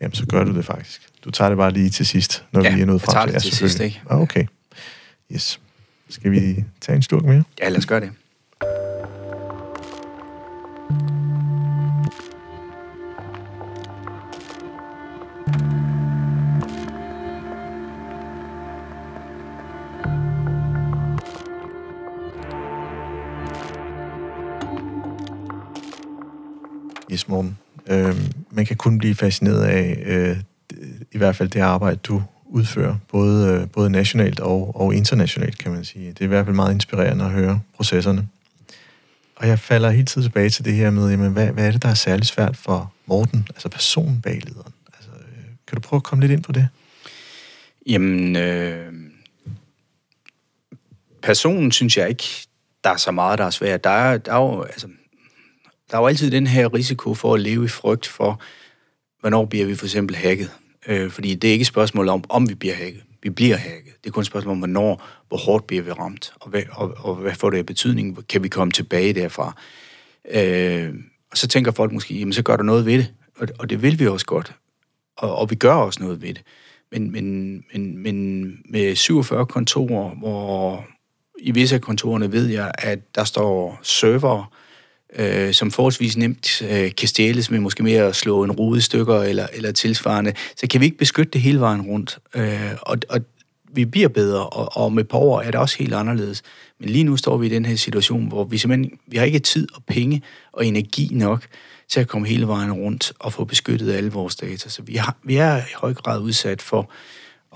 Jamen, 0.01 0.13
så 0.13 0.25
gør 0.25 0.43
du 0.43 0.55
det 0.55 0.65
faktisk. 0.65 1.01
Du 1.23 1.31
tager 1.31 1.49
det 1.49 1.57
bare 1.57 1.71
lige 1.71 1.89
til 1.89 2.05
sidst, 2.05 2.45
når 2.51 2.63
ja, 2.63 2.75
vi 2.75 2.81
er 2.81 2.85
nået 2.85 3.01
frem 3.01 3.27
til. 3.27 3.33
Ja, 3.33 3.39
til 3.39 3.55
sidst, 3.55 3.79
ikke? 3.79 4.01
Ah, 4.09 4.21
okay. 4.21 4.45
Yes. 5.31 5.59
Skal 6.09 6.31
vi 6.31 6.65
tage 6.81 6.95
en 6.95 7.01
slurk 7.01 7.23
mere? 7.23 7.43
Ja, 7.59 7.69
lad 7.69 7.77
os 7.77 7.85
gøre 7.85 7.99
det. 7.99 8.11
Kan 28.69 28.77
kun 28.77 28.97
blive 28.97 29.15
fascineret 29.15 29.63
af 29.63 30.03
øh, 30.05 30.37
i 31.11 31.17
hvert 31.17 31.35
fald 31.35 31.49
det 31.49 31.59
arbejde, 31.59 31.95
du 31.95 32.23
udfører, 32.45 32.95
både, 33.11 33.53
øh, 33.53 33.69
både 33.69 33.89
nationalt 33.89 34.39
og, 34.39 34.75
og 34.75 34.95
internationalt, 34.95 35.57
kan 35.57 35.71
man 35.71 35.85
sige. 35.85 36.09
Det 36.09 36.19
er 36.21 36.25
i 36.25 36.27
hvert 36.27 36.45
fald 36.45 36.55
meget 36.55 36.73
inspirerende 36.73 37.25
at 37.25 37.31
høre 37.31 37.59
processerne. 37.75 38.27
Og 39.35 39.47
jeg 39.47 39.59
falder 39.59 39.89
hele 39.89 40.05
tiden 40.05 40.23
tilbage 40.23 40.49
til 40.49 40.65
det 40.65 40.73
her 40.73 40.89
med, 40.89 41.09
jamen, 41.09 41.31
hvad, 41.31 41.47
hvad 41.47 41.67
er 41.67 41.71
det, 41.71 41.83
der 41.83 41.89
er 41.89 41.93
særligt 41.93 42.27
svært 42.27 42.57
for 42.57 42.93
Morten, 43.05 43.47
altså 43.49 43.69
personen 43.69 44.21
bag 44.21 44.41
lederen? 44.45 44.73
Altså, 44.97 45.11
øh, 45.11 45.43
kan 45.67 45.75
du 45.75 45.79
prøve 45.81 45.97
at 45.97 46.03
komme 46.03 46.21
lidt 46.21 46.31
ind 46.31 46.43
på 46.43 46.51
det? 46.51 46.67
Jamen, 47.87 48.35
øh, 48.35 48.93
personen 51.21 51.71
synes 51.71 51.97
jeg 51.97 52.09
ikke, 52.09 52.47
der 52.83 52.89
er 52.89 52.97
så 52.97 53.11
meget, 53.11 53.39
der 53.39 53.45
er 53.45 53.49
svært. 53.49 53.83
Der 53.83 53.89
er, 53.89 54.17
der 54.17 54.33
er 54.33 54.37
jo, 54.37 54.61
altså, 54.61 54.87
der 55.91 55.97
er 55.97 56.01
jo 56.01 56.07
altid 56.07 56.31
den 56.31 56.47
her 56.47 56.73
risiko 56.73 57.13
for 57.13 57.33
at 57.33 57.39
leve 57.39 57.65
i 57.65 57.67
frygt 57.67 58.07
for, 58.07 58.41
hvornår 59.19 59.45
bliver 59.45 59.65
vi 59.65 59.75
for 59.75 59.85
eksempel 59.85 60.15
hacket. 60.15 60.51
Øh, 60.87 61.11
fordi 61.11 61.35
det 61.35 61.47
er 61.47 61.51
ikke 61.51 61.63
et 61.63 61.67
spørgsmål 61.67 62.09
om, 62.09 62.23
om 62.29 62.49
vi 62.49 62.55
bliver 62.55 62.75
hacket. 62.75 63.03
Vi 63.23 63.29
bliver 63.29 63.55
hacket. 63.55 63.93
Det 64.03 64.09
er 64.09 64.11
kun 64.11 64.21
et 64.21 64.27
spørgsmål 64.27 64.51
om, 64.51 64.57
hvornår, 64.57 65.07
hvor 65.27 65.37
hårdt 65.37 65.67
bliver 65.67 65.83
vi 65.83 65.91
ramt, 65.91 66.33
og 66.39 66.49
hvad, 66.49 66.63
og, 66.71 66.93
og 66.97 67.15
hvad 67.15 67.35
får 67.35 67.49
det 67.49 67.57
af 67.57 67.65
betydning? 67.65 68.27
Kan 68.27 68.43
vi 68.43 68.47
komme 68.47 68.71
tilbage 68.71 69.13
derfra? 69.13 69.55
Øh, 70.31 70.93
og 71.31 71.37
så 71.37 71.47
tænker 71.47 71.71
folk 71.71 71.91
måske, 71.91 72.19
jamen 72.19 72.33
så 72.33 72.43
gør 72.43 72.57
der 72.57 72.63
noget 72.63 72.85
ved 72.85 72.97
det. 72.97 73.13
Og, 73.39 73.47
og 73.59 73.69
det 73.69 73.81
vil 73.81 73.99
vi 73.99 74.07
også 74.07 74.25
godt. 74.25 74.53
Og, 75.17 75.35
og 75.35 75.49
vi 75.49 75.55
gør 75.55 75.73
også 75.73 76.03
noget 76.03 76.21
ved 76.21 76.33
det. 76.33 76.41
Men, 76.91 77.11
men, 77.11 77.51
men, 77.73 77.97
men 77.97 78.43
med 78.69 78.95
47 78.95 79.45
kontorer, 79.45 80.09
hvor 80.09 80.85
i 81.39 81.51
visse 81.51 81.75
af 81.75 81.81
kontorerne 81.81 82.31
ved 82.31 82.47
jeg, 82.47 82.71
at 82.77 83.15
der 83.15 83.23
står 83.23 83.79
server, 83.83 84.53
øh, 85.15 85.53
som 85.53 85.71
forholdsvis 85.71 86.17
nemt 86.17 86.61
øh, 86.61 86.91
kan 86.95 87.07
stjæles 87.07 87.51
med 87.51 87.59
måske 87.59 87.83
mere 87.83 88.03
at 88.03 88.15
slå 88.15 88.43
en 88.43 88.51
rude 88.51 88.77
i 88.77 88.81
stykker 88.81 89.21
eller, 89.21 89.47
eller 89.53 89.71
tilsvarende, 89.71 90.33
så 90.55 90.67
kan 90.67 90.81
vi 90.81 90.85
ikke 90.85 90.97
beskytte 90.97 91.31
det 91.31 91.41
hele 91.41 91.59
vejen 91.59 91.81
rundt. 91.81 92.17
Øh, 92.35 92.71
og, 92.81 92.97
og 93.09 93.19
vi 93.73 93.85
bliver 93.85 94.07
bedre, 94.07 94.45
og, 94.45 94.83
og 94.83 94.93
med 94.93 95.03
power 95.03 95.23
år 95.23 95.41
er 95.41 95.51
det 95.51 95.59
også 95.59 95.77
helt 95.77 95.93
anderledes. 95.93 96.41
Men 96.79 96.89
lige 96.89 97.03
nu 97.03 97.17
står 97.17 97.37
vi 97.37 97.45
i 97.45 97.49
den 97.49 97.65
her 97.65 97.75
situation, 97.75 98.27
hvor 98.27 98.43
vi 98.43 98.57
simpelthen 98.57 98.99
vi 99.07 99.17
har 99.17 99.25
ikke 99.25 99.39
tid 99.39 99.67
og 99.75 99.83
penge 99.87 100.21
og 100.51 100.65
energi 100.65 101.09
nok 101.11 101.47
til 101.89 101.99
at 101.99 102.07
komme 102.07 102.27
hele 102.27 102.47
vejen 102.47 102.71
rundt 102.71 103.13
og 103.19 103.33
få 103.33 103.43
beskyttet 103.43 103.93
alle 103.93 104.11
vores 104.11 104.35
data. 104.35 104.69
Så 104.69 104.81
vi, 104.81 104.95
har, 104.95 105.17
vi 105.23 105.35
er 105.35 105.57
i 105.57 105.73
høj 105.75 105.93
grad 105.93 106.19
udsat 106.19 106.61
for 106.61 106.91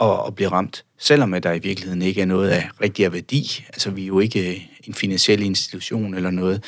at, 0.01 0.27
at 0.27 0.35
blive 0.35 0.49
ramt, 0.49 0.85
selvom 0.97 1.33
at 1.33 1.43
der 1.43 1.53
i 1.53 1.59
virkeligheden 1.59 2.01
ikke 2.01 2.21
er 2.21 2.25
noget 2.25 2.49
af 2.49 2.69
rigtig 2.81 3.05
af 3.05 3.13
værdi. 3.13 3.65
Altså 3.67 3.91
vi 3.91 4.03
er 4.03 4.07
jo 4.07 4.19
ikke 4.19 4.69
en 4.83 4.93
finansiel 4.93 5.43
institution 5.43 6.13
eller 6.13 6.31
noget, 6.31 6.63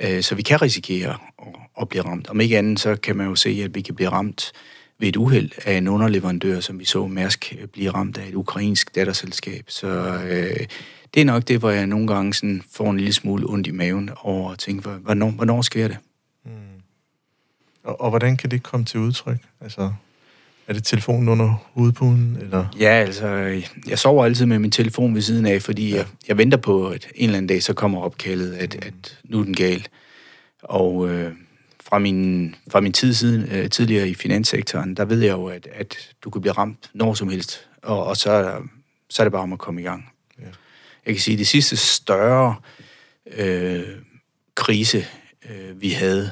Øh, 0.00 0.22
så 0.22 0.34
vi 0.34 0.42
kan 0.42 0.62
risikere 0.62 1.18
at, 1.80 1.88
blive 1.88 2.04
ramt. 2.04 2.28
Om 2.28 2.40
ikke 2.40 2.58
andet, 2.58 2.80
så 2.80 2.96
kan 2.96 3.16
man 3.16 3.26
jo 3.26 3.34
se, 3.34 3.62
at 3.64 3.74
vi 3.74 3.80
kan 3.80 3.94
blive 3.94 4.08
ramt 4.08 4.52
ved 4.98 5.08
et 5.08 5.16
uheld 5.16 5.50
af 5.64 5.72
en 5.74 5.88
underleverandør, 5.88 6.60
som 6.60 6.78
vi 6.78 6.84
så 6.84 7.06
Mærsk 7.06 7.54
øh, 7.60 7.66
blive 7.66 7.90
ramt 7.90 8.18
af 8.18 8.28
et 8.28 8.34
ukrainsk 8.34 8.94
datterselskab. 8.94 9.64
Så 9.68 9.88
øh, 10.28 10.66
det 11.14 11.20
er 11.20 11.24
nok 11.24 11.48
det, 11.48 11.58
hvor 11.58 11.70
jeg 11.70 11.86
nogle 11.86 12.06
gange 12.06 12.34
sådan 12.34 12.62
får 12.72 12.90
en 12.90 12.96
lille 12.96 13.12
smule 13.12 13.46
ondt 13.50 13.66
i 13.66 13.70
maven 13.70 14.10
over 14.22 14.52
at 14.52 14.58
tænke, 14.58 14.88
hvornår, 14.88 15.30
hvornår 15.30 15.62
sker 15.62 15.88
det? 15.88 15.96
Mm. 16.44 16.50
Og, 17.84 18.00
og 18.00 18.10
hvordan 18.10 18.36
kan 18.36 18.50
det 18.50 18.62
komme 18.62 18.86
til 18.86 19.00
udtryk? 19.00 19.38
Altså, 19.60 19.92
er 20.70 20.74
det 20.74 20.84
telefonen 20.84 21.28
under 21.28 21.54
hovedpuden? 21.72 22.38
Eller? 22.40 22.66
Ja, 22.78 22.88
altså, 22.88 23.26
jeg 23.88 23.98
sover 23.98 24.24
altid 24.24 24.46
med 24.46 24.58
min 24.58 24.70
telefon 24.70 25.14
ved 25.14 25.22
siden 25.22 25.46
af, 25.46 25.62
fordi 25.62 25.90
ja. 25.90 25.96
jeg, 25.96 26.06
jeg 26.28 26.38
venter 26.38 26.58
på, 26.58 26.88
at 26.88 27.06
en 27.14 27.24
eller 27.24 27.36
anden 27.36 27.46
dag, 27.46 27.62
så 27.62 27.74
kommer 27.74 28.00
opkaldet, 28.00 28.52
at, 28.52 28.74
mm. 28.74 28.86
at 28.86 29.18
nu 29.24 29.40
er 29.40 29.44
den 29.44 29.54
gal. 29.54 29.86
Og 30.62 31.08
øh, 31.08 31.32
fra, 31.80 31.98
min, 31.98 32.54
fra 32.70 32.80
min 32.80 32.92
tid 32.92 33.14
siden, 33.14 33.50
øh, 33.50 33.70
tidligere 33.70 34.08
i 34.08 34.14
finanssektoren, 34.14 34.96
der 34.96 35.04
ved 35.04 35.20
jeg 35.20 35.32
jo, 35.32 35.46
at, 35.46 35.68
at 35.74 36.14
du 36.24 36.30
kan 36.30 36.40
blive 36.40 36.52
ramt 36.52 36.90
når 36.94 37.14
som 37.14 37.28
helst, 37.28 37.68
og, 37.82 38.04
og 38.04 38.16
så, 38.16 38.62
så 39.08 39.22
er 39.22 39.24
det 39.24 39.32
bare 39.32 39.42
om 39.42 39.52
at 39.52 39.58
komme 39.58 39.80
i 39.80 39.84
gang. 39.84 40.12
Ja. 40.38 40.44
Jeg 41.06 41.14
kan 41.14 41.20
sige, 41.20 41.34
at 41.34 41.38
det 41.38 41.46
sidste 41.46 41.76
større 41.76 42.54
øh, 43.36 43.82
krise, 44.54 45.06
øh, 45.50 45.80
vi 45.80 45.90
havde, 45.90 46.30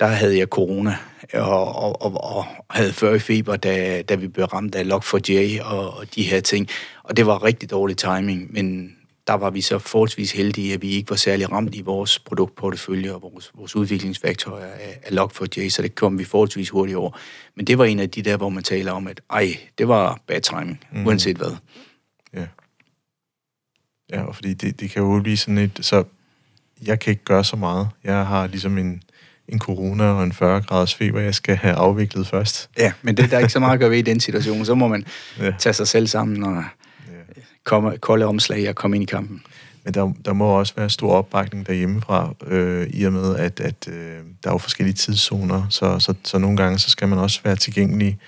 der 0.00 0.06
havde 0.06 0.38
jeg 0.38 0.46
corona, 0.46 0.96
og, 1.34 1.76
og, 1.76 2.02
og, 2.02 2.36
og 2.36 2.44
havde 2.70 2.92
før 2.92 3.14
i 3.14 3.18
feber, 3.18 3.56
da, 3.56 4.02
da 4.02 4.14
vi 4.14 4.28
blev 4.28 4.46
ramt 4.46 4.74
af 4.74 4.84
Log4j 4.84 5.62
og, 5.64 5.96
og 5.96 6.14
de 6.14 6.22
her 6.22 6.40
ting. 6.40 6.68
Og 7.02 7.16
det 7.16 7.26
var 7.26 7.42
rigtig 7.42 7.70
dårlig 7.70 7.96
timing, 7.96 8.52
men 8.52 8.96
der 9.26 9.34
var 9.34 9.50
vi 9.50 9.60
så 9.60 9.78
forholdsvis 9.78 10.32
heldige, 10.32 10.74
at 10.74 10.82
vi 10.82 10.90
ikke 10.90 11.10
var 11.10 11.16
særlig 11.16 11.52
ramt 11.52 11.74
i 11.74 11.80
vores 11.80 12.18
produktportefølje 12.18 13.12
og 13.12 13.22
vores, 13.22 13.50
vores 13.54 13.76
udviklingsværktøjer 13.76 14.72
af, 14.72 14.98
af 15.02 15.10
Log4j, 15.10 15.68
så 15.68 15.82
det 15.82 15.94
kom 15.94 16.18
vi 16.18 16.24
forholdsvis 16.24 16.70
hurtigt 16.70 16.96
over. 16.96 17.10
Men 17.54 17.66
det 17.66 17.78
var 17.78 17.84
en 17.84 18.00
af 18.00 18.10
de 18.10 18.22
der, 18.22 18.36
hvor 18.36 18.48
man 18.48 18.62
taler 18.62 18.92
om, 18.92 19.06
at 19.06 19.20
ej, 19.30 19.58
det 19.78 19.88
var 19.88 20.20
bad 20.26 20.40
timing, 20.40 20.84
mm. 20.92 21.06
uanset 21.06 21.36
hvad. 21.36 21.56
Ja. 22.34 22.46
Ja, 24.12 24.22
og 24.22 24.34
fordi 24.34 24.54
det, 24.54 24.80
det 24.80 24.90
kan 24.90 25.02
jo 25.02 25.20
blive 25.20 25.36
sådan 25.36 25.58
et, 25.58 25.78
så 25.80 26.04
jeg 26.86 27.00
kan 27.00 27.10
ikke 27.10 27.24
gøre 27.24 27.44
så 27.44 27.56
meget. 27.56 27.88
Jeg 28.04 28.26
har 28.26 28.46
ligesom 28.46 28.78
en, 28.78 29.02
en 29.48 29.58
corona 29.58 30.04
og 30.04 30.24
en 30.24 30.32
40 30.32 30.60
graders 30.60 30.94
feber, 30.94 31.20
jeg 31.20 31.34
skal 31.34 31.56
have 31.56 31.74
afviklet 31.74 32.26
først. 32.26 32.70
Ja, 32.78 32.92
men 33.02 33.16
det 33.16 33.30
der 33.30 33.36
er 33.36 33.40
ikke 33.40 33.52
så 33.52 33.60
meget 33.60 33.72
at 33.72 33.80
gøre 33.80 33.90
ved 33.90 33.98
i 33.98 34.02
den 34.02 34.20
situation. 34.20 34.64
Så 34.64 34.74
må 34.74 34.88
man 34.88 35.06
ja. 35.40 35.52
tage 35.58 35.72
sig 35.72 35.88
selv 35.88 36.06
sammen 36.06 36.44
og 36.44 36.64
ja. 37.06 37.42
komme, 37.64 37.96
kolde 37.96 38.26
omslag 38.26 38.68
og 38.68 38.74
komme 38.74 38.96
ind 38.96 39.02
i 39.02 39.06
kampen. 39.06 39.42
Men 39.84 39.94
der, 39.94 40.12
der 40.24 40.32
må 40.32 40.46
også 40.46 40.72
være 40.76 40.90
stor 40.90 41.12
opbakning 41.12 41.66
derhjemmefra, 41.66 42.34
øh, 42.46 42.86
i 42.90 43.04
og 43.04 43.12
med, 43.12 43.36
at, 43.36 43.60
at 43.60 43.88
øh, 43.88 43.94
der 44.44 44.48
er 44.48 44.52
jo 44.52 44.58
forskellige 44.58 44.94
tidszoner, 44.94 45.66
så, 45.70 45.98
så, 45.98 46.14
så 46.24 46.38
nogle 46.38 46.56
gange 46.56 46.78
så 46.78 46.90
skal 46.90 47.08
man 47.08 47.18
også 47.18 47.40
være 47.44 47.56
tilgængelig, 47.56 48.18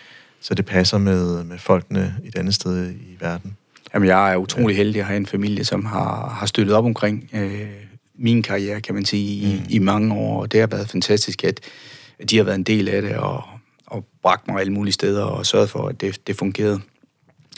så 0.40 0.54
det 0.54 0.66
passer 0.66 0.98
med, 0.98 1.44
med 1.44 1.58
folkene 1.58 2.14
et 2.24 2.38
andet 2.38 2.54
sted 2.54 2.90
i 2.90 3.16
verden. 3.20 3.56
Jamen, 3.94 4.08
jeg 4.08 4.32
er 4.32 4.36
utrolig 4.36 4.76
heldig 4.76 5.00
at 5.00 5.06
have 5.06 5.16
en 5.16 5.26
familie, 5.26 5.64
som 5.64 5.84
har, 5.84 6.28
har 6.28 6.46
støttet 6.46 6.74
op 6.74 6.84
omkring 6.84 7.30
øh, 7.32 7.68
min 8.18 8.42
karriere, 8.42 8.80
kan 8.80 8.94
man 8.94 9.04
sige, 9.04 9.52
i, 9.52 9.58
mm. 9.58 9.66
i 9.68 9.78
mange 9.78 10.14
år, 10.14 10.40
og 10.40 10.52
det 10.52 10.60
har 10.60 10.66
været 10.66 10.90
fantastisk, 10.90 11.44
at, 11.44 11.60
de 12.30 12.36
har 12.36 12.44
været 12.44 12.54
en 12.54 12.62
del 12.62 12.88
af 12.88 13.02
det, 13.02 13.16
og, 13.16 13.44
og 13.86 14.04
bragt 14.22 14.48
mig 14.48 14.60
alle 14.60 14.72
mulige 14.72 14.92
steder, 14.92 15.24
og 15.24 15.46
sørget 15.46 15.70
for, 15.70 15.88
at 15.88 16.00
det, 16.00 16.26
det 16.26 16.36
fungerede. 16.36 16.80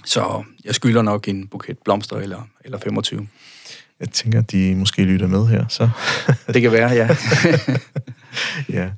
Så 0.05 0.45
jeg 0.65 0.75
skylder 0.75 1.03
nok 1.03 1.29
en 1.29 1.47
buket 1.47 1.79
blomster, 1.85 2.17
eller, 2.17 2.49
eller 2.65 2.79
25. 2.79 3.29
Jeg 4.01 4.11
tænker, 4.11 4.39
at 4.39 4.53
de 4.53 4.75
måske 4.75 5.03
lytter 5.03 5.27
med 5.27 5.47
her, 5.47 5.65
så... 5.69 5.89
det 6.55 6.63
kan 6.63 6.73
være, 6.73 6.91
ja. 6.91 7.09
ja. 8.79 8.91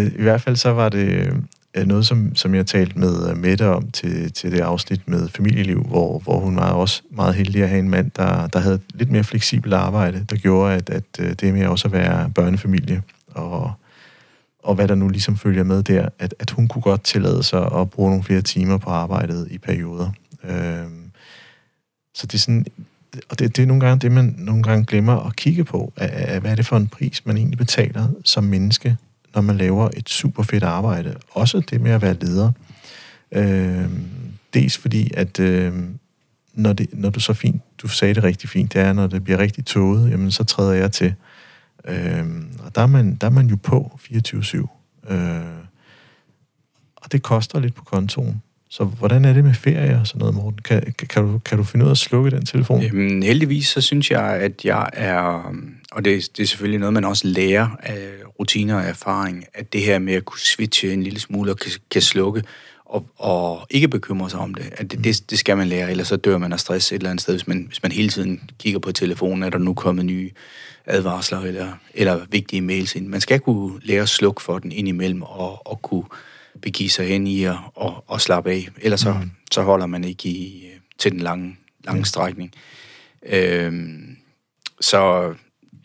I 0.00 0.22
hvert 0.22 0.40
fald 0.40 0.56
så 0.56 0.70
var 0.70 0.88
det 0.88 1.32
Øh, 1.76 1.86
noget, 1.86 2.06
som, 2.06 2.34
som 2.34 2.54
jeg 2.54 2.66
talte 2.66 2.98
med 2.98 3.30
øh, 3.30 3.36
Mette 3.36 3.68
om 3.68 3.90
til, 3.90 4.32
til 4.32 4.52
det 4.52 4.60
afsnit 4.60 5.08
med 5.08 5.28
familieliv, 5.28 5.82
hvor, 5.82 6.18
hvor 6.18 6.40
hun 6.40 6.56
var 6.56 6.72
også 6.72 7.02
meget 7.10 7.34
heldig 7.34 7.62
at 7.62 7.68
have 7.68 7.78
en 7.78 7.88
mand, 7.88 8.10
der, 8.16 8.46
der 8.46 8.58
havde 8.58 8.80
lidt 8.94 9.10
mere 9.10 9.24
fleksibelt 9.24 9.74
arbejde, 9.74 10.26
der 10.30 10.36
gjorde, 10.36 10.74
at, 10.74 10.90
at 10.90 11.04
øh, 11.18 11.32
det 11.32 11.54
med 11.54 11.66
også 11.66 11.88
at 11.88 11.92
være 11.92 12.30
børnefamilie, 12.30 13.02
og, 13.28 13.72
og 14.62 14.74
hvad 14.74 14.88
der 14.88 14.94
nu 14.94 15.08
ligesom 15.08 15.36
følger 15.36 15.64
med 15.64 15.82
der, 15.82 16.08
at, 16.18 16.34
at 16.38 16.50
hun 16.50 16.68
kunne 16.68 16.82
godt 16.82 17.04
tillade 17.04 17.42
sig 17.42 17.72
at 17.80 17.90
bruge 17.90 18.10
nogle 18.10 18.24
flere 18.24 18.42
timer 18.42 18.78
på 18.78 18.90
arbejdet 18.90 19.48
i 19.50 19.58
perioder. 19.58 20.10
Øhm, 20.44 21.10
så 22.14 22.26
det 22.26 22.34
er 22.34 22.38
sådan, 22.38 22.66
og 23.28 23.38
det, 23.38 23.56
det 23.56 23.62
er 23.62 23.66
nogle 23.66 23.86
gange 23.86 24.00
det, 24.00 24.12
man 24.12 24.34
nogle 24.38 24.62
gange 24.62 24.84
glemmer 24.84 25.26
at 25.26 25.36
kigge 25.36 25.64
på, 25.64 25.92
at, 25.96 26.10
at, 26.10 26.40
hvad 26.40 26.50
er 26.50 26.54
det 26.54 26.66
for 26.66 26.76
en 26.76 26.88
pris, 26.88 27.26
man 27.26 27.36
egentlig 27.36 27.58
betaler 27.58 28.08
som 28.24 28.44
menneske 28.44 28.96
når 29.34 29.40
man 29.40 29.56
laver 29.56 29.88
et 29.96 30.08
super 30.08 30.42
fedt 30.42 30.64
arbejde. 30.64 31.16
Også 31.30 31.60
det 31.60 31.80
med 31.80 31.90
at 31.90 32.02
være 32.02 32.14
leder. 32.14 32.52
Øh, 33.32 33.90
dels 34.54 34.78
fordi, 34.78 35.10
at 35.14 35.40
øh, 35.40 35.74
når, 36.54 36.72
det, 36.72 36.88
når 36.92 37.10
du 37.10 37.20
så 37.20 37.32
fint, 37.32 37.62
du 37.78 37.88
sagde 37.88 38.14
det 38.14 38.24
rigtig 38.24 38.48
fint, 38.48 38.72
det 38.72 38.80
er, 38.80 38.92
når 38.92 39.06
det 39.06 39.24
bliver 39.24 39.38
rigtig 39.38 39.66
tåget, 39.66 40.10
jamen 40.10 40.30
så 40.30 40.44
træder 40.44 40.72
jeg 40.72 40.92
til. 40.92 41.14
Øh, 41.84 42.26
og 42.58 42.74
der 42.74 42.82
er, 42.82 42.86
man, 42.86 43.14
der 43.14 43.26
er 43.26 43.30
man 43.30 43.46
jo 43.46 43.56
på 43.62 43.98
24-7. 44.02 45.12
Øh, 45.12 45.40
og 46.96 47.12
det 47.12 47.22
koster 47.22 47.60
lidt 47.60 47.74
på 47.74 47.84
kontoen. 47.84 48.42
Så 48.70 48.84
hvordan 48.84 49.24
er 49.24 49.32
det 49.32 49.44
med 49.44 49.54
ferie 49.54 50.00
og 50.00 50.06
sådan 50.06 50.18
noget, 50.18 50.34
Morten? 50.34 50.58
Kan, 50.64 50.94
kan, 51.08 51.22
du, 51.22 51.38
kan 51.38 51.58
du 51.58 51.64
finde 51.64 51.84
ud 51.84 51.90
af 51.90 51.94
at 51.94 51.98
slukke 51.98 52.30
den 52.30 52.46
telefon? 52.46 52.82
Jamen, 52.82 53.22
heldigvis 53.22 53.68
så 53.68 53.80
synes 53.80 54.10
jeg, 54.10 54.24
at 54.24 54.64
jeg 54.64 54.90
er, 54.92 55.52
og 55.92 56.04
det, 56.04 56.36
det 56.36 56.42
er 56.42 56.46
selvfølgelig 56.46 56.80
noget, 56.80 56.92
man 56.92 57.04
også 57.04 57.26
lærer 57.26 57.68
af 57.82 58.08
rutiner 58.40 58.76
og 58.76 58.82
erfaring, 58.82 59.44
at 59.54 59.72
det 59.72 59.82
her 59.82 59.98
med 59.98 60.14
at 60.14 60.24
kunne 60.24 60.40
switche 60.40 60.92
en 60.92 61.02
lille 61.02 61.20
smule 61.20 61.50
og 61.50 61.58
kan, 61.58 61.72
kan 61.90 62.02
slukke, 62.02 62.42
og, 62.84 63.06
og 63.16 63.66
ikke 63.70 63.88
bekymre 63.88 64.30
sig 64.30 64.40
om 64.40 64.54
det, 64.54 64.72
at 64.72 64.92
det, 64.92 65.04
det, 65.04 65.30
det 65.30 65.38
skal 65.38 65.56
man 65.56 65.68
lære, 65.68 65.90
ellers 65.90 66.08
så 66.08 66.16
dør 66.16 66.38
man 66.38 66.52
af 66.52 66.60
stress 66.60 66.92
et 66.92 66.96
eller 66.96 67.10
andet 67.10 67.22
sted, 67.22 67.34
hvis 67.34 67.48
man, 67.48 67.64
hvis 67.68 67.82
man 67.82 67.92
hele 67.92 68.08
tiden 68.08 68.50
kigger 68.58 68.80
på 68.80 68.92
telefonen, 68.92 69.42
er 69.42 69.50
der 69.50 69.58
nu 69.58 69.74
kommet 69.74 70.04
nye 70.04 70.30
advarsler 70.86 71.40
eller, 71.40 71.72
eller 71.94 72.20
vigtige 72.30 72.62
mails 72.62 72.94
ind. 72.94 73.06
Man 73.06 73.20
skal 73.20 73.40
kunne 73.40 73.80
lære 73.82 74.02
at 74.02 74.08
slukke 74.08 74.42
for 74.42 74.58
den 74.58 74.72
indimellem 74.72 75.22
og, 75.22 75.66
og 75.66 75.82
kunne 75.82 76.04
begive 76.62 76.90
sig 76.90 77.08
hen 77.08 77.26
i 77.26 77.42
og, 77.44 77.58
og, 77.74 78.04
og 78.06 78.20
slappe 78.20 78.50
af. 78.50 78.68
Ellers 78.82 79.00
så, 79.00 79.12
mm. 79.12 79.30
så 79.52 79.62
holder 79.62 79.86
man 79.86 80.04
ikke 80.04 80.28
i, 80.28 80.70
til 80.98 81.12
den 81.12 81.20
lange, 81.20 81.56
lange 81.84 81.98
ja. 81.98 82.04
strækning. 82.04 82.52
Øhm, 83.26 84.16
så 84.80 85.34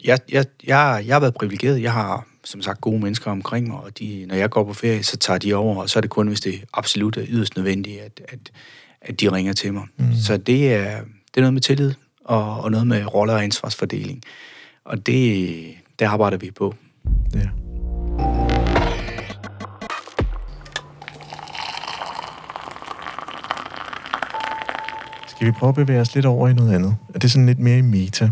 jeg, 0.04 0.20
jeg, 0.32 0.46
jeg, 0.68 1.04
jeg 1.08 1.16
har 1.16 1.20
været 1.20 1.34
privilegeret. 1.34 1.82
Jeg 1.82 1.94
har 1.94 2.28
som 2.44 2.62
sagt 2.62 2.82
gode 2.82 3.00
mennesker 3.00 3.32
omkring 3.32 3.68
mig, 3.68 3.78
og 3.78 4.00
de, 4.00 4.26
når 4.26 4.36
jeg 4.36 4.50
går 4.50 4.64
på 4.64 4.74
ferie, 4.74 5.04
så 5.04 5.18
tager 5.18 5.38
de 5.38 5.54
over, 5.54 5.82
og 5.82 5.90
så 5.90 6.00
er 6.00 6.02
det 6.02 6.10
kun, 6.10 6.28
hvis 6.28 6.42
det 6.42 6.64
absolut 6.74 7.18
er 7.18 7.26
yderst 7.28 7.56
nødvendigt, 7.56 8.02
at, 8.02 8.22
at, 8.28 8.52
at 9.02 9.22
de 9.22 9.32
ringer 9.32 9.54
til 9.54 9.74
mig. 9.74 9.84
Mm. 9.98 10.16
Så 10.16 10.38
det 10.38 10.74
er, 10.74 11.02
det 11.02 11.38
er 11.38 11.42
noget 11.42 11.54
med 11.54 11.62
tillid, 11.62 11.94
og, 12.26 12.62
og 12.62 12.72
noget 12.72 12.88
med 12.88 13.14
roller 13.14 13.34
og 13.34 13.44
ansvarsfordeling. 13.44 14.24
Og 14.86 15.06
det, 15.06 15.76
det 16.00 16.06
arbejder 16.06 16.38
vi 16.38 16.52
på. 16.52 16.76
Ja. 17.36 17.65
Skal 25.36 25.48
vi 25.48 25.52
prøve 25.52 25.70
at 25.70 25.76
bevæge 25.76 26.02
os 26.02 26.16
lidt 26.16 26.26
over 26.26 26.48
i 26.48 26.54
noget 26.54 26.76
andet? 26.76 26.96
Er 27.14 27.20
det 27.20 27.32
sådan 27.32 27.46
lidt 27.46 27.60
mere 27.60 27.78
i 27.78 27.82
meta? 27.82 28.32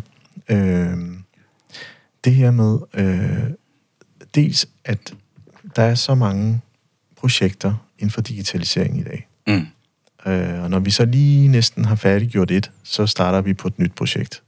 Øh, 0.50 0.98
det 2.24 2.36
her 2.36 2.52
med, 2.52 2.80
øh, 2.94 3.52
dels 4.36 4.68
at 4.86 5.14
der 5.76 5.84
er 5.84 5.96
så 5.96 6.16
mange 6.16 6.62
projekter 7.16 7.88
inden 8.00 8.12
for 8.12 8.22
digitalisering 8.22 9.00
i 9.00 9.04
dag. 9.04 9.28
Mm. 9.48 9.68
Øh, 10.32 10.64
og 10.64 10.70
når 10.70 10.80
vi 10.80 10.92
så 10.92 11.06
lige 11.06 11.48
næsten 11.48 11.86
har 11.86 11.96
færdiggjort 11.96 12.52
et, 12.52 12.72
så 12.84 13.08
starter 13.08 13.42
vi 13.42 13.54
på 13.54 13.68
et 13.68 13.80
nyt 13.80 13.94
projekt. 13.96 14.44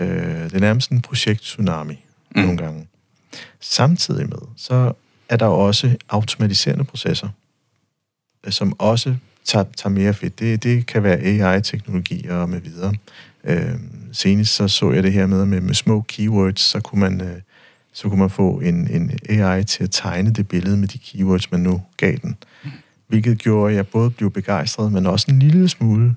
Øh, 0.00 0.44
det 0.44 0.54
er 0.54 0.60
nærmest 0.60 0.90
en 0.90 1.02
projekt 1.02 1.40
tsunami 1.40 2.04
mm. 2.34 2.42
nogle 2.42 2.56
gange. 2.56 2.86
Samtidig 3.60 4.28
med, 4.28 4.38
så 4.56 4.92
er 5.28 5.36
der 5.36 5.46
også 5.46 5.96
automatiserende 6.08 6.84
processer, 6.84 7.28
øh, 8.46 8.52
som 8.52 8.80
også 8.80 9.16
tager, 9.48 9.64
tager 9.76 9.94
mere 9.94 10.14
fedt. 10.14 10.40
Det, 10.40 10.62
det 10.62 10.86
kan 10.86 11.02
være 11.02 11.18
AI-teknologi 11.18 12.28
og 12.28 12.48
med 12.48 12.60
videre. 12.60 12.94
Øh, 13.44 13.74
senest 14.12 14.54
så 14.54 14.68
så 14.68 14.92
jeg 14.92 15.02
det 15.02 15.12
her 15.12 15.26
med, 15.26 15.46
med, 15.46 15.60
med 15.60 15.74
små 15.74 16.04
keywords, 16.08 16.60
så 16.60 16.80
kunne 16.80 17.00
man, 17.00 17.20
øh, 17.20 17.36
så 17.92 18.08
kunne 18.08 18.20
man 18.20 18.30
få 18.30 18.60
en, 18.60 18.88
en 18.90 19.18
AI 19.28 19.64
til 19.64 19.84
at 19.84 19.90
tegne 19.90 20.32
det 20.32 20.48
billede 20.48 20.76
med 20.76 20.88
de 20.88 20.98
keywords, 20.98 21.52
man 21.52 21.60
nu 21.60 21.82
gav 21.96 22.16
den. 22.22 22.36
Hvilket 23.08 23.38
gjorde, 23.38 23.70
at 23.70 23.76
jeg 23.76 23.86
både 23.86 24.10
blev 24.10 24.30
begejstret, 24.30 24.92
men 24.92 25.06
også 25.06 25.26
en 25.30 25.38
lille 25.38 25.68
smule 25.68 26.16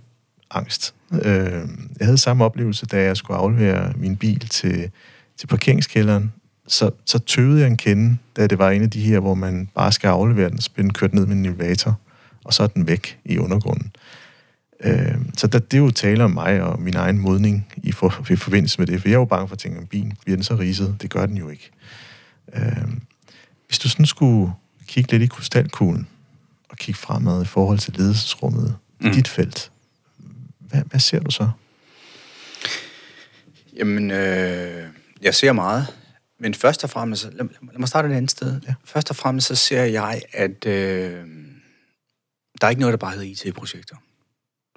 angst. 0.51 0.93
Øh, 1.13 1.67
jeg 1.99 2.05
havde 2.07 2.17
samme 2.17 2.45
oplevelse, 2.45 2.85
da 2.85 3.03
jeg 3.03 3.17
skulle 3.17 3.37
aflevere 3.37 3.93
min 3.95 4.15
bil 4.15 4.39
til, 4.39 4.91
til 5.37 5.47
parkeringskælderen. 5.47 6.31
Så, 6.67 6.91
så 7.05 7.19
tøvede 7.19 7.59
jeg 7.59 7.67
en 7.67 7.77
kende, 7.77 8.17
da 8.37 8.47
det 8.47 8.59
var 8.59 8.69
en 8.69 8.81
af 8.81 8.89
de 8.89 9.01
her, 9.01 9.19
hvor 9.19 9.33
man 9.33 9.69
bare 9.75 9.91
skal 9.91 10.07
aflevere 10.07 10.49
den, 10.49 10.61
så 10.61 10.71
blev 10.71 10.83
den 10.83 10.93
kørt 10.93 11.13
ned 11.13 11.25
med 11.25 11.35
en 11.35 11.45
elevator, 11.45 11.99
og 12.45 12.53
så 12.53 12.63
er 12.63 12.67
den 12.67 12.87
væk 12.87 13.19
i 13.25 13.37
undergrunden. 13.37 13.91
Øh, 14.83 15.15
så 15.37 15.47
der, 15.47 15.59
det 15.59 15.77
er 15.77 15.81
jo 15.81 15.91
tale 15.91 16.23
om 16.23 16.31
mig 16.31 16.61
og 16.61 16.81
min 16.81 16.95
egen 16.95 17.17
modning 17.17 17.73
i, 17.77 17.91
for, 17.91 18.25
i 18.31 18.35
forbindelse 18.35 18.79
med 18.79 18.87
det, 18.87 19.01
for 19.01 19.09
jeg 19.09 19.15
er 19.15 19.19
jo 19.19 19.25
bange 19.25 19.47
for 19.47 19.55
at 19.55 19.59
tænke, 19.59 19.79
om 19.79 19.87
bilen 19.87 20.17
bliver 20.23 20.37
den 20.37 20.43
så 20.43 20.55
riset? 20.55 20.95
Det 21.01 21.09
gør 21.09 21.25
den 21.25 21.37
jo 21.37 21.49
ikke. 21.49 21.71
Øh, 22.55 22.87
hvis 23.67 23.79
du 23.79 23.89
sådan 23.89 24.05
skulle 24.05 24.51
kigge 24.87 25.11
lidt 25.11 25.23
i 25.23 25.27
krystalkuglen, 25.27 26.07
og 26.69 26.77
kigge 26.77 26.99
fremad 26.99 27.43
i 27.43 27.45
forhold 27.45 27.79
til 27.79 27.93
ledelsesrummet 27.97 28.75
mm. 28.99 29.07
i 29.07 29.11
dit 29.11 29.27
felt, 29.27 29.71
hvad, 30.59 30.81
hvad 30.85 30.99
ser 30.99 31.19
du 31.19 31.31
så? 31.31 31.49
Jamen, 33.75 34.11
øh, 34.11 34.87
jeg 35.21 35.35
ser 35.35 35.51
meget. 35.51 35.87
Men 36.39 36.53
først 36.53 36.83
og 36.83 36.89
fremmest, 36.89 37.23
lad, 37.23 37.47
lad 37.71 37.79
mig 37.79 37.87
starte 37.87 38.07
et 38.07 38.13
andet 38.13 38.31
sted. 38.31 38.61
Ja. 38.67 38.73
Først 38.85 39.09
og 39.09 39.15
fremmest 39.15 39.47
så 39.47 39.55
ser 39.55 39.83
jeg, 39.83 40.21
at 40.33 40.65
øh, 40.65 41.23
der 42.61 42.67
er 42.67 42.69
ikke 42.69 42.79
noget, 42.79 42.93
der 42.93 42.97
bare 42.97 43.11
hedder 43.11 43.47
IT-projekter. 43.47 43.95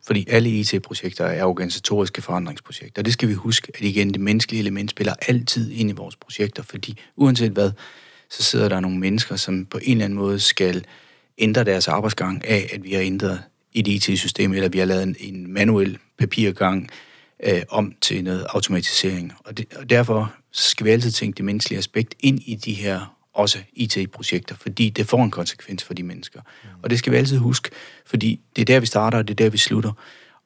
Fordi 0.06 0.26
alle 0.28 0.50
IT-projekter 0.50 1.24
er 1.24 1.44
organisatoriske 1.44 2.22
forandringsprojekter. 2.22 3.02
Det 3.02 3.12
skal 3.12 3.28
vi 3.28 3.34
huske, 3.34 3.72
at 3.74 3.80
igen, 3.80 4.12
det 4.12 4.20
menneskelige 4.20 4.60
element 4.60 4.90
spiller 4.90 5.14
altid 5.28 5.70
ind 5.70 5.90
i 5.90 5.92
vores 5.92 6.16
projekter, 6.16 6.62
fordi 6.62 6.98
uanset 7.16 7.52
hvad, 7.52 7.70
så 8.30 8.42
sidder 8.42 8.68
der 8.68 8.80
nogle 8.80 8.98
mennesker, 8.98 9.36
som 9.36 9.66
på 9.66 9.78
en 9.82 9.90
eller 9.90 10.04
anden 10.04 10.18
måde 10.18 10.40
skal 10.40 10.84
ændre 11.38 11.64
deres 11.64 11.88
arbejdsgang 11.88 12.44
af, 12.48 12.70
at 12.72 12.84
vi 12.84 12.92
har 12.92 13.00
ændret 13.00 13.42
et 13.72 13.88
IT-system, 13.88 14.52
eller 14.52 14.68
vi 14.68 14.78
har 14.78 14.86
lavet 14.86 15.02
en, 15.02 15.16
en 15.18 15.52
manuel 15.52 15.98
papirgang 16.18 16.90
øh, 17.44 17.62
om 17.68 17.94
til 18.00 18.24
noget 18.24 18.46
automatisering. 18.48 19.32
Og, 19.38 19.58
det, 19.58 19.74
og 19.76 19.90
derfor 19.90 20.34
skal 20.52 20.86
vi 20.86 20.90
altid 20.90 21.10
tænke 21.10 21.36
det 21.36 21.44
menneskelige 21.44 21.78
aspekt 21.78 22.14
ind 22.20 22.40
i 22.46 22.54
de 22.54 22.74
her 22.74 23.16
også 23.34 23.58
IT-projekter, 23.72 24.54
fordi 24.54 24.90
det 24.90 25.06
får 25.06 25.24
en 25.24 25.30
konsekvens 25.30 25.84
for 25.84 25.94
de 25.94 26.02
mennesker. 26.02 26.40
Og 26.82 26.90
det 26.90 26.98
skal 26.98 27.12
vi 27.12 27.16
altid 27.16 27.38
huske, 27.38 27.70
fordi 28.06 28.40
det 28.56 28.62
er 28.62 28.66
der, 28.66 28.80
vi 28.80 28.86
starter, 28.86 29.18
og 29.18 29.28
det 29.28 29.40
er 29.40 29.44
der, 29.44 29.50
vi 29.50 29.58
slutter. 29.58 29.92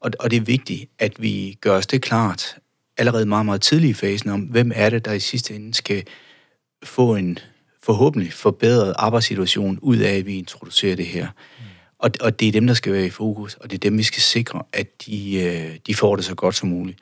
Og, 0.01 0.11
og 0.21 0.31
det 0.31 0.37
er 0.37 0.41
vigtigt, 0.41 0.91
at 0.99 1.23
vi 1.23 1.59
gør 1.61 1.77
os 1.77 1.87
det 1.87 2.03
klart, 2.03 2.57
allerede 2.97 3.27
meget, 3.27 3.47
meget 3.47 3.61
tidlig 3.61 3.91
i 3.91 3.95
fasen, 3.95 4.31
om 4.31 4.41
hvem 4.41 4.73
er 4.75 4.91
det, 4.91 5.05
der 5.05 5.13
i 5.13 5.21
sidste 5.21 5.55
ende 5.55 5.75
skal 5.75 6.05
få 6.83 7.17
en 7.17 7.39
forhåbentlig 7.83 8.33
forbedret 8.33 8.95
arbejdssituation 8.99 9.79
ud 9.83 9.97
af, 9.97 10.17
at 10.17 10.27
vi 10.27 10.39
introducerer 10.39 10.97
det 10.97 11.07
her. 11.07 11.27
Mm. 11.27 11.65
Og, 11.99 12.11
og 12.21 12.41
det 12.41 12.49
er 12.49 12.53
dem, 12.53 12.67
der 12.67 12.75
skal 12.75 12.93
være 12.93 13.07
i 13.07 13.11
fokus, 13.11 13.55
og 13.55 13.71
det 13.71 13.77
er 13.77 13.91
dem, 13.91 13.99
vi 13.99 14.03
skal 14.03 14.23
sikre, 14.23 14.63
at 14.73 15.07
de, 15.07 15.43
øh, 15.43 15.77
de 15.87 15.95
får 15.95 16.17
det 16.17 16.25
så 16.25 16.35
godt 16.35 16.55
som 16.55 16.69
muligt. 16.69 16.99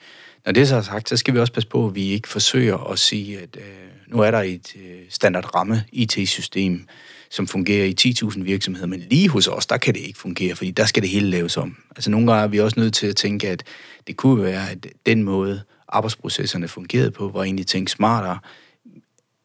Når 0.47 0.53
det 0.53 0.69
så 0.69 0.77
er 0.77 0.83
sagt, 0.83 1.09
så 1.09 1.17
skal 1.17 1.35
vi 1.35 1.39
også 1.39 1.53
passe 1.53 1.69
på, 1.69 1.87
at 1.87 1.95
vi 1.95 2.11
ikke 2.11 2.29
forsøger 2.29 2.91
at 2.91 2.99
sige, 2.99 3.39
at 3.39 3.57
øh, 3.57 3.63
nu 4.09 4.19
er 4.19 4.31
der 4.31 4.43
et 4.43 4.77
øh, 4.77 5.01
standard 5.09 5.55
ramme 5.55 5.85
IT-system, 5.93 6.87
som 7.31 7.47
fungerer 7.47 7.85
i 7.85 7.95
10.000 8.01 8.43
virksomheder, 8.43 8.87
men 8.87 9.01
lige 9.01 9.29
hos 9.29 9.49
os, 9.49 9.67
der 9.67 9.77
kan 9.77 9.95
det 9.95 10.01
ikke 10.01 10.19
fungere, 10.19 10.57
fordi 10.57 10.71
der 10.71 10.85
skal 10.85 11.03
det 11.03 11.11
hele 11.11 11.31
laves 11.31 11.57
om. 11.57 11.77
Altså 11.91 12.11
nogle 12.11 12.33
gange 12.33 12.45
er 12.45 12.49
vi 12.49 12.61
også 12.61 12.81
nødt 12.81 12.95
til 12.95 13.07
at 13.07 13.17
tænke, 13.17 13.49
at 13.49 13.65
det 14.07 14.17
kunne 14.17 14.43
være, 14.43 14.71
at 14.71 14.87
den 15.07 15.23
måde, 15.23 15.63
arbejdsprocesserne 15.89 16.69
fungerede 16.69 17.11
på, 17.11 17.29
var 17.29 17.43
egentlig 17.43 17.67
tænkt 17.67 17.91
smartere 17.91 18.39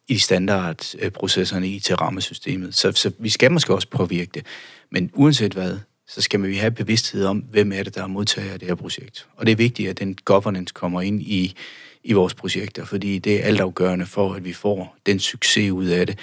i 0.07 0.17
standardprocesserne 0.17 1.67
i 1.67 1.79
til 1.79 1.95
rammesystemet. 1.95 2.75
Så, 2.75 2.91
så 2.91 3.11
vi 3.19 3.29
skal 3.29 3.51
måske 3.51 3.73
også 3.73 3.87
påvirke 3.87 4.31
det. 4.33 4.45
Men 4.91 5.11
uanset 5.13 5.53
hvad, 5.53 5.77
så 6.11 6.21
skal 6.21 6.43
vi 6.43 6.55
have 6.55 6.71
bevidsthed 6.71 7.25
om, 7.25 7.37
hvem 7.37 7.71
er 7.71 7.83
det, 7.83 7.95
der 7.95 8.03
er 8.03 8.07
modtager 8.07 8.53
af 8.53 8.59
det 8.59 8.67
her 8.67 8.75
projekt. 8.75 9.27
Og 9.35 9.45
det 9.45 9.51
er 9.51 9.55
vigtigt, 9.55 9.89
at 9.89 9.99
den 9.99 10.17
governance 10.25 10.73
kommer 10.73 11.01
ind 11.01 11.21
i, 11.21 11.55
i 12.03 12.13
vores 12.13 12.33
projekter, 12.33 12.85
fordi 12.85 13.19
det 13.19 13.39
er 13.39 13.43
altafgørende 13.43 14.05
for, 14.05 14.33
at 14.33 14.45
vi 14.45 14.53
får 14.53 14.97
den 15.05 15.19
succes 15.19 15.71
ud 15.71 15.85
af 15.85 16.07
det, 16.07 16.19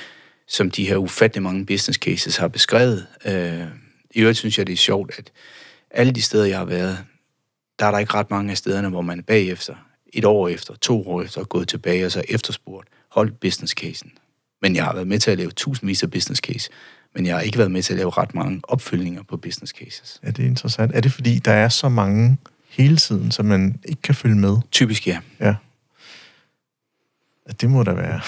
som 0.46 0.70
de 0.70 0.88
her 0.88 0.96
ufattelig 0.96 1.42
mange 1.42 1.66
business 1.66 1.98
cases 1.98 2.36
har 2.36 2.48
beskrevet. 2.48 3.06
Øh, 3.26 3.62
I 4.10 4.20
øvrigt 4.20 4.38
synes 4.38 4.58
jeg, 4.58 4.66
det 4.66 4.72
er 4.72 4.76
sjovt, 4.76 5.18
at 5.18 5.32
alle 5.90 6.12
de 6.12 6.22
steder, 6.22 6.44
jeg 6.44 6.58
har 6.58 6.64
været, 6.64 6.98
der 7.78 7.86
er 7.86 7.90
der 7.90 7.98
ikke 7.98 8.14
ret 8.14 8.30
mange 8.30 8.50
af 8.50 8.56
stederne, 8.58 8.88
hvor 8.88 9.02
man 9.02 9.22
bagefter, 9.22 9.74
et 10.12 10.24
år 10.24 10.48
efter, 10.48 10.74
to 10.74 11.08
år 11.08 11.22
efter, 11.22 11.40
er 11.40 11.44
gået 11.44 11.68
tilbage 11.68 12.06
og 12.06 12.12
så 12.12 12.22
efterspurgt, 12.28 12.88
holdt 13.08 13.40
business 13.40 13.72
casen. 13.72 14.12
Men 14.62 14.76
jeg 14.76 14.84
har 14.84 14.94
været 14.94 15.08
med 15.08 15.18
til 15.18 15.30
at 15.30 15.38
lave 15.38 15.50
tusindvis 15.50 16.02
af 16.02 16.10
business 16.10 16.40
case, 16.40 16.70
men 17.14 17.26
jeg 17.26 17.34
har 17.34 17.40
ikke 17.40 17.58
været 17.58 17.70
med 17.70 17.82
til 17.82 17.92
at 17.92 17.96
lave 17.96 18.10
ret 18.10 18.34
mange 18.34 18.60
opfølgninger 18.62 19.22
på 19.22 19.36
business 19.36 19.72
cases. 19.72 20.20
Ja, 20.24 20.30
det 20.30 20.44
er 20.44 20.48
interessant. 20.48 20.92
Er 20.94 21.00
det 21.00 21.12
fordi, 21.12 21.38
der 21.38 21.52
er 21.52 21.68
så 21.68 21.88
mange 21.88 22.38
hele 22.68 22.96
tiden, 22.96 23.30
så 23.30 23.42
man 23.42 23.80
ikke 23.84 24.02
kan 24.02 24.14
følge 24.14 24.36
med? 24.36 24.56
Typisk 24.70 25.06
ja. 25.06 25.18
Ja. 25.40 25.54
Det 27.60 27.70
må 27.70 27.82
der 27.82 27.94
være. 27.94 28.20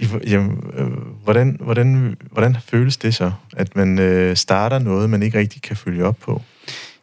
Jamen, 0.26 0.70
øh, 0.74 0.86
hvordan, 1.24 1.56
hvordan, 1.60 2.16
hvordan 2.32 2.56
føles 2.66 2.96
det 2.96 3.14
så, 3.14 3.32
at 3.56 3.76
man 3.76 3.98
øh, 3.98 4.36
starter 4.36 4.78
noget, 4.78 5.10
man 5.10 5.22
ikke 5.22 5.38
rigtig 5.38 5.62
kan 5.62 5.76
følge 5.76 6.04
op 6.04 6.18
på? 6.18 6.42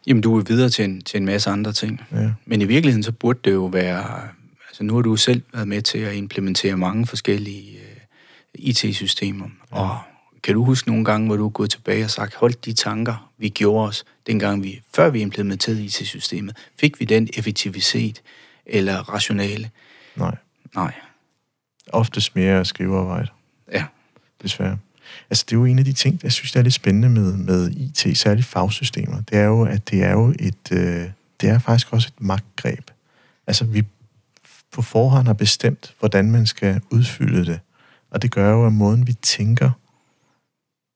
Jamen, 0.06 0.20
du 0.20 0.38
er 0.38 0.42
videre 0.42 0.68
til 0.68 0.84
en, 0.84 1.00
til 1.00 1.16
en 1.16 1.26
masse 1.26 1.50
andre 1.50 1.72
ting. 1.72 2.00
Ja. 2.12 2.30
Men 2.46 2.62
i 2.62 2.64
virkeligheden, 2.64 3.02
så 3.02 3.12
burde 3.12 3.38
det 3.44 3.52
jo 3.52 3.64
være... 3.64 4.04
Altså, 4.68 4.84
nu 4.84 4.94
har 4.94 5.02
du 5.02 5.16
selv 5.16 5.42
været 5.54 5.68
med 5.68 5.82
til 5.82 5.98
at 5.98 6.14
implementere 6.14 6.76
mange 6.76 7.06
forskellige 7.06 7.70
øh, 7.70 7.91
IT-systemer. 8.54 9.48
Ja. 9.72 9.76
Og 9.76 9.98
kan 10.42 10.54
du 10.54 10.64
huske 10.64 10.88
nogle 10.88 11.04
gange, 11.04 11.26
hvor 11.26 11.36
du 11.36 11.46
er 11.46 11.50
gået 11.50 11.70
tilbage 11.70 12.04
og 12.04 12.10
sagt, 12.10 12.34
hold 12.34 12.54
de 12.54 12.72
tanker, 12.72 13.30
vi 13.38 13.48
gjorde 13.48 13.88
os, 13.88 14.04
dengang 14.26 14.62
vi, 14.62 14.80
før 14.94 15.10
vi 15.10 15.20
implementerede 15.20 15.84
IT-systemet, 15.84 16.56
fik 16.80 17.00
vi 17.00 17.04
den 17.04 17.28
effektivitet 17.34 18.22
eller 18.66 18.98
rationale? 18.98 19.70
Nej. 20.16 20.36
Nej. 20.74 20.92
Oftest 21.88 22.36
mere 22.36 22.64
skrivearbejde. 22.64 23.28
Ja. 23.72 23.84
Desværre. 24.42 24.78
Altså, 25.30 25.44
det 25.48 25.56
er 25.56 25.58
jo 25.58 25.64
en 25.64 25.78
af 25.78 25.84
de 25.84 25.92
ting, 25.92 26.20
jeg 26.22 26.32
synes, 26.32 26.52
der 26.52 26.60
er 26.60 26.64
lidt 26.64 26.74
spændende 26.74 27.08
med, 27.08 27.36
med 27.36 27.70
IT, 27.70 28.18
særligt 28.18 28.46
fagsystemer. 28.46 29.20
Det 29.20 29.38
er 29.38 29.44
jo, 29.44 29.64
at 29.64 29.90
det 29.90 30.02
er 30.02 30.12
jo 30.12 30.34
et, 30.38 30.72
øh, 30.72 31.06
det 31.40 31.48
er 31.48 31.58
faktisk 31.58 31.92
også 31.92 32.08
et 32.08 32.24
magtgreb. 32.24 32.90
Altså, 33.46 33.64
vi 33.64 33.84
på 34.72 34.82
forhånd 34.82 35.26
har 35.26 35.34
bestemt, 35.34 35.94
hvordan 35.98 36.30
man 36.30 36.46
skal 36.46 36.80
udfylde 36.90 37.46
det. 37.46 37.60
Og 38.12 38.22
det 38.22 38.30
gør 38.30 38.50
jo, 38.50 38.66
at 38.66 38.72
måden, 38.72 39.06
vi 39.06 39.12
tænker 39.12 39.70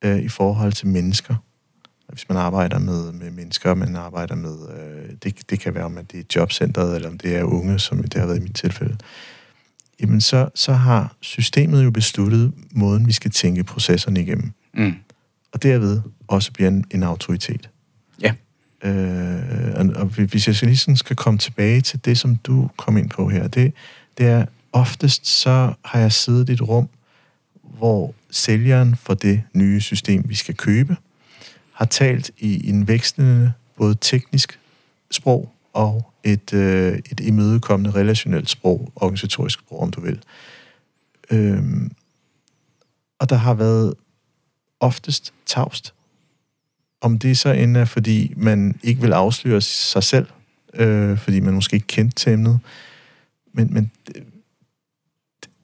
øh, 0.05 0.19
i 0.19 0.29
forhold 0.29 0.73
til 0.73 0.87
mennesker, 0.87 1.35
hvis 2.09 2.29
man 2.29 2.39
arbejder 2.39 2.79
med, 2.79 3.13
med 3.13 3.31
mennesker, 3.31 3.75
man 3.75 3.97
arbejder 3.97 4.35
med, 4.35 4.57
øh, 4.79 5.17
det, 5.23 5.51
det 5.51 5.61
kan 5.61 5.75
være, 5.75 5.85
om 5.85 5.99
det 6.13 6.21
er 6.21 6.25
jobcentret, 6.37 6.97
eller 6.97 7.09
om 7.09 7.19
det 7.19 7.37
er 7.37 7.43
unge, 7.43 7.79
som 7.79 8.03
det 8.03 8.15
har 8.15 8.27
været 8.27 8.39
i 8.39 8.43
mit 8.43 8.55
tilfælde, 8.55 8.97
jamen 10.01 10.21
så, 10.21 10.49
så 10.55 10.73
har 10.73 11.17
systemet 11.21 11.85
jo 11.85 11.91
besluttet 11.91 12.53
måden, 12.71 13.07
vi 13.07 13.13
skal 13.13 13.31
tænke 13.31 13.65
processerne 13.65 14.21
igennem. 14.21 14.53
Mm. 14.75 14.95
Og 15.53 15.63
derved 15.63 16.01
også 16.29 16.53
bliver 16.53 16.69
en, 16.69 16.85
en 16.91 17.03
autoritet. 17.03 17.71
Ja. 18.21 18.35
Øh, 18.83 19.75
og, 19.77 19.87
og 19.97 20.07
hvis 20.07 20.49
jeg 20.49 20.57
lige 20.63 20.77
sådan 20.77 20.97
skal 20.97 21.17
komme 21.17 21.39
tilbage 21.39 21.81
til 21.81 22.05
det, 22.05 22.19
som 22.19 22.37
du 22.37 22.71
kom 22.77 22.97
ind 22.97 23.11
på 23.11 23.29
her, 23.29 23.49
det, 23.49 23.73
det 24.19 24.27
er 24.27 24.47
oftest 24.73 25.27
så 25.27 25.73
har 25.85 26.01
jeg 26.01 26.13
siddet 26.13 26.49
i 26.49 26.53
et 26.53 26.69
rum, 26.69 26.89
hvor 27.79 28.15
sælgeren 28.31 28.97
for 28.97 29.15
det 29.15 29.43
nye 29.53 29.81
system, 29.81 30.29
vi 30.29 30.35
skal 30.35 30.55
købe, 30.55 30.97
har 31.73 31.85
talt 31.85 32.31
i 32.39 32.69
en 32.69 32.89
vekslende 32.89 33.53
både 33.77 33.97
teknisk 34.01 34.61
sprog 35.11 35.53
og 35.73 36.13
et, 36.25 36.53
øh, 36.53 36.99
et 37.11 37.21
imødekommende 37.21 37.91
relationelt 37.91 38.51
sprog, 38.51 38.93
organisatorisk 38.97 39.59
sprog, 39.59 39.81
om 39.81 39.91
du 39.91 40.01
vil. 40.01 40.23
Øhm, 41.31 41.91
og 43.19 43.31
der 43.31 43.37
har 43.37 43.55
været 43.55 43.95
oftest 44.81 45.33
tavst 45.47 45.95
om 47.01 47.19
det 47.19 47.39
så 47.39 47.53
end 47.53 47.77
er, 47.77 47.85
fordi 47.85 48.33
man 48.37 48.81
ikke 48.83 49.01
vil 49.01 49.13
afsløre 49.13 49.61
sig 49.61 50.03
selv, 50.03 50.27
øh, 50.75 51.19
fordi 51.19 51.41
man 51.41 51.55
måske 51.55 51.75
ikke 51.75 51.87
kendte 51.87 52.17
til 52.17 52.33
emnet. 52.33 52.61
Men, 53.53 53.75
men 53.75 53.91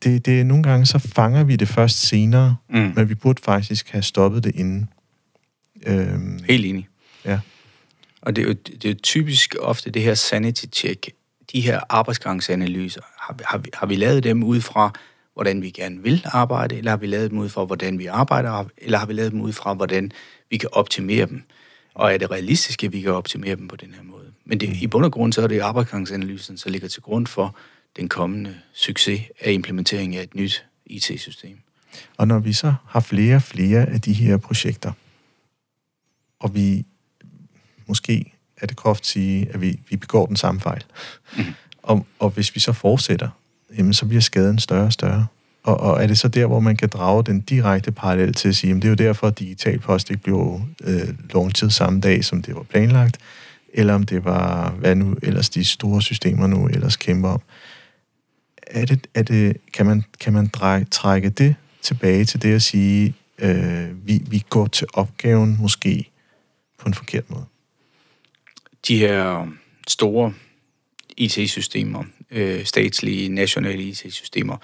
det, 0.04 0.26
det, 0.26 0.46
nogle 0.46 0.62
gange 0.62 0.86
så 0.86 0.98
fanger 0.98 1.44
vi 1.44 1.56
det 1.56 1.68
først 1.68 2.08
senere, 2.08 2.56
mm. 2.68 2.92
men 2.96 3.08
vi 3.08 3.14
burde 3.14 3.42
faktisk 3.42 3.90
have 3.90 4.02
stoppet 4.02 4.44
det 4.44 4.54
inden. 4.54 4.88
Øhm, 5.86 6.38
Helt 6.48 6.66
enig. 6.66 6.88
Ja. 7.24 7.40
Og 8.22 8.36
det 8.36 8.42
er, 8.42 8.46
jo, 8.46 8.52
det 8.52 8.84
er 8.84 8.88
jo 8.88 8.96
typisk 9.02 9.54
ofte 9.60 9.90
det 9.90 10.02
her 10.02 10.14
sanity 10.14 10.64
check, 10.72 11.10
de 11.52 11.60
her 11.60 11.80
arbejdsgangsanalyser, 11.88 13.00
har, 13.18 13.36
har, 13.44 13.58
vi, 13.58 13.70
har 13.74 13.86
vi 13.86 13.96
lavet 13.96 14.24
dem 14.24 14.42
ud 14.42 14.60
fra, 14.60 14.92
hvordan 15.34 15.62
vi 15.62 15.70
gerne 15.70 16.02
vil 16.02 16.22
arbejde, 16.24 16.76
eller 16.76 16.90
har 16.90 16.98
vi 16.98 17.06
lavet 17.06 17.30
dem 17.30 17.38
ud 17.38 17.48
fra, 17.48 17.64
hvordan 17.64 17.98
vi 17.98 18.06
arbejder, 18.06 18.64
eller 18.78 18.98
har 18.98 19.06
vi 19.06 19.12
lavet 19.12 19.32
dem 19.32 19.40
ud 19.40 19.52
fra, 19.52 19.74
hvordan 19.74 20.12
vi 20.50 20.56
kan 20.56 20.68
optimere 20.72 21.26
dem? 21.26 21.42
Og 21.94 22.14
er 22.14 22.18
det 22.18 22.30
realistisk, 22.30 22.84
at 22.84 22.92
vi 22.92 23.00
kan 23.00 23.12
optimere 23.12 23.56
dem 23.56 23.68
på 23.68 23.76
den 23.76 23.94
her 23.94 24.02
måde? 24.02 24.32
Men 24.44 24.60
det, 24.60 24.68
i 24.68 24.86
bund 24.86 25.04
og 25.04 25.12
grund, 25.12 25.32
så 25.32 25.42
er 25.42 25.46
det 25.46 25.60
arbejdsgangsanalysen, 25.60 26.56
der 26.56 26.70
ligger 26.70 26.88
til 26.88 27.02
grund 27.02 27.26
for 27.26 27.56
den 27.96 28.08
kommende 28.08 28.56
succes 28.74 29.20
af 29.40 29.52
implementering 29.52 30.16
af 30.16 30.22
et 30.22 30.34
nyt 30.34 30.64
IT-system. 30.86 31.58
Og 32.16 32.28
når 32.28 32.38
vi 32.38 32.52
så 32.52 32.74
har 32.86 33.00
flere 33.00 33.36
og 33.36 33.42
flere 33.42 33.86
af 33.88 34.00
de 34.00 34.12
her 34.12 34.36
projekter, 34.36 34.92
og 36.40 36.54
vi 36.54 36.84
måske 37.86 38.32
er 38.56 38.66
det 38.66 38.76
groft 38.76 39.06
sige, 39.06 39.48
at 39.54 39.60
vi, 39.60 39.80
vi 39.88 39.96
begår 39.96 40.26
den 40.26 40.36
samme 40.36 40.60
fejl. 40.60 40.84
Mm. 41.36 41.44
Og, 41.82 42.06
og 42.18 42.30
hvis 42.30 42.54
vi 42.54 42.60
så 42.60 42.72
fortsætter, 42.72 43.28
jamen 43.78 43.94
så 43.94 44.06
bliver 44.06 44.20
skaden 44.20 44.58
større 44.58 44.84
og 44.84 44.92
større. 44.92 45.26
Og, 45.62 45.80
og 45.80 46.02
er 46.02 46.06
det 46.06 46.18
så 46.18 46.28
der, 46.28 46.46
hvor 46.46 46.60
man 46.60 46.76
kan 46.76 46.88
drage 46.88 47.22
den 47.24 47.40
direkte 47.40 47.92
parallel 47.92 48.34
til 48.34 48.48
at 48.48 48.56
sige, 48.56 48.70
at 48.70 48.76
det 48.76 48.84
er 48.84 48.88
jo 48.88 48.94
derfor, 48.94 49.26
at 49.26 49.38
digital 49.38 49.78
post 49.78 50.10
ikke 50.10 50.22
blev 50.22 50.60
øh, 50.84 51.08
launchet 51.32 51.72
samme 51.72 52.00
dag, 52.00 52.24
som 52.24 52.42
det 52.42 52.54
var 52.54 52.62
planlagt, 52.62 53.18
eller 53.74 53.94
om 53.94 54.02
det 54.02 54.24
var, 54.24 54.70
hvad 54.70 54.94
nu 54.94 55.16
ellers 55.22 55.50
de 55.50 55.64
store 55.64 56.02
systemer 56.02 56.46
nu 56.46 56.66
ellers 56.66 56.96
kæmper 56.96 57.28
om. 57.28 57.40
Er 58.72 58.84
det, 58.84 59.06
er 59.14 59.22
det, 59.22 59.56
kan 59.72 59.86
man, 59.86 60.04
kan 60.20 60.32
man 60.32 60.46
drække, 60.46 60.90
trække 60.90 61.30
det 61.30 61.54
tilbage 61.82 62.24
til 62.24 62.42
det 62.42 62.54
at 62.54 62.62
sige, 62.62 63.14
øh, 63.38 64.06
vi, 64.06 64.22
vi 64.26 64.44
går 64.50 64.66
til 64.66 64.86
opgaven 64.92 65.56
måske 65.60 66.10
på 66.78 66.88
en 66.88 66.94
forkert 66.94 67.30
måde? 67.30 67.44
De 68.88 68.98
her 68.98 69.48
store 69.88 70.34
IT-systemer, 71.16 72.04
øh, 72.30 72.64
statslige, 72.64 73.28
nationale 73.28 73.82
IT-systemer, 73.82 74.56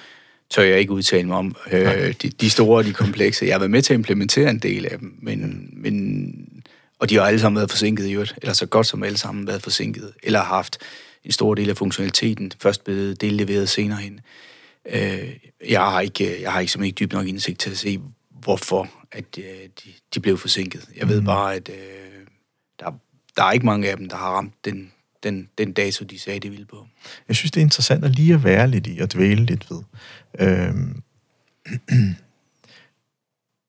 tør 0.51 0.63
jeg 0.63 0.81
ikke 0.81 0.93
udtale 0.93 1.27
mig 1.27 1.37
om. 1.37 1.57
Øh, 1.73 2.15
de, 2.23 2.29
de 2.29 2.51
store 2.51 2.79
og 2.79 2.85
de 2.85 2.93
komplekse. 2.93 3.45
Jeg 3.47 3.55
har 3.55 3.59
været 3.59 3.71
med 3.71 3.83
til 3.83 3.93
at 3.93 3.99
implementere 3.99 4.51
en 4.51 4.59
del 4.59 4.87
af 4.87 4.99
dem, 4.99 5.19
men, 5.23 5.71
men, 5.73 6.35
og 6.99 7.11
de 7.11 7.15
har 7.15 7.23
alle 7.23 7.41
sammen 7.41 7.57
været 7.57 7.71
forsinket 7.71 8.07
i 8.07 8.13
øvrigt, 8.13 8.35
eller 8.43 8.53
så 8.53 8.67
godt 8.67 8.87
som 8.87 9.03
alle 9.03 9.19
sammen 9.19 9.47
været 9.47 9.63
forsinket, 9.63 10.13
eller 10.23 10.41
haft 10.41 10.79
en 11.25 11.33
stor 11.33 11.55
del 11.55 11.71
af 11.71 11.77
funktionaliteten 11.77 12.53
først 12.59 12.85
blevet 12.85 13.21
delleveret 13.21 13.69
senere 13.69 13.99
hen. 13.99 14.21
Øh, 14.87 15.37
jeg 15.69 15.81
har 15.81 16.01
ikke, 16.01 16.43
jeg 16.43 16.53
har 16.53 16.61
ikke 16.61 16.73
simpelthen 16.73 16.89
ikke 16.89 16.99
dybt 16.99 17.13
nok 17.13 17.27
indsigt 17.27 17.61
til 17.61 17.71
at 17.71 17.79
se, 17.79 18.01
hvorfor 18.31 18.91
at, 19.13 19.39
øh, 19.39 19.45
de, 19.45 19.91
de 20.15 20.21
blev 20.21 20.39
forsinket. 20.39 20.89
Jeg 20.97 21.09
ved 21.09 21.21
mm. 21.21 21.27
bare, 21.27 21.55
at 21.55 21.69
øh, 21.69 22.27
der, 22.81 22.93
der 23.37 23.45
er 23.45 23.53
ikke 23.53 23.67
mange 23.67 23.91
af 23.91 23.97
dem, 23.97 24.09
der 24.09 24.17
har 24.17 24.31
ramt 24.31 24.55
den, 24.65 24.93
den, 25.23 25.49
den 25.59 25.73
dato, 25.73 26.05
de 26.05 26.19
sagde, 26.19 26.41
det 26.41 26.51
ville 26.51 26.67
på. 26.67 26.87
Jeg 27.29 27.37
synes, 27.37 27.51
det 27.51 27.61
er 27.61 27.65
interessant 27.65 28.05
at 28.05 28.11
lige 28.11 28.35
at 28.35 28.45
være 28.45 28.69
lidt 28.71 28.87
i 28.87 28.99
og 28.99 29.13
dvæle 29.13 29.45
lidt 29.45 29.71
ved. 29.71 29.83
Øhm. 30.41 31.03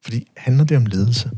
Fordi 0.04 0.28
handler 0.38 0.64
det 0.64 0.78
om 0.78 0.86
ledelse? 0.86 1.32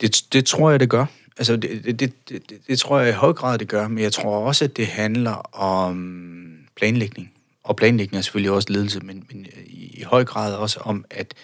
Det, 0.00 0.24
det 0.32 0.46
tror 0.46 0.70
jeg, 0.70 0.80
det 0.80 0.90
gør. 0.90 1.06
Altså, 1.38 1.56
det, 1.56 1.84
det, 1.84 2.00
det, 2.00 2.12
det, 2.28 2.60
det 2.68 2.78
tror 2.78 3.00
jeg 3.00 3.08
i 3.08 3.12
høj 3.12 3.32
grad, 3.32 3.58
det 3.58 3.68
gør, 3.68 3.88
men 3.88 3.98
jeg 3.98 4.12
tror 4.12 4.46
også, 4.46 4.64
at 4.64 4.76
det 4.76 4.86
handler 4.86 5.56
om 5.56 6.34
planlægning. 6.76 7.32
Og 7.64 7.76
planlægning 7.76 8.18
er 8.18 8.22
selvfølgelig 8.22 8.50
også 8.50 8.72
ledelse, 8.72 9.00
men, 9.00 9.24
men 9.32 9.46
i, 9.66 9.98
i 9.98 10.02
høj 10.02 10.24
grad 10.24 10.54
også 10.54 10.80
om, 10.80 11.04
at 11.10 11.34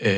øh, 0.00 0.10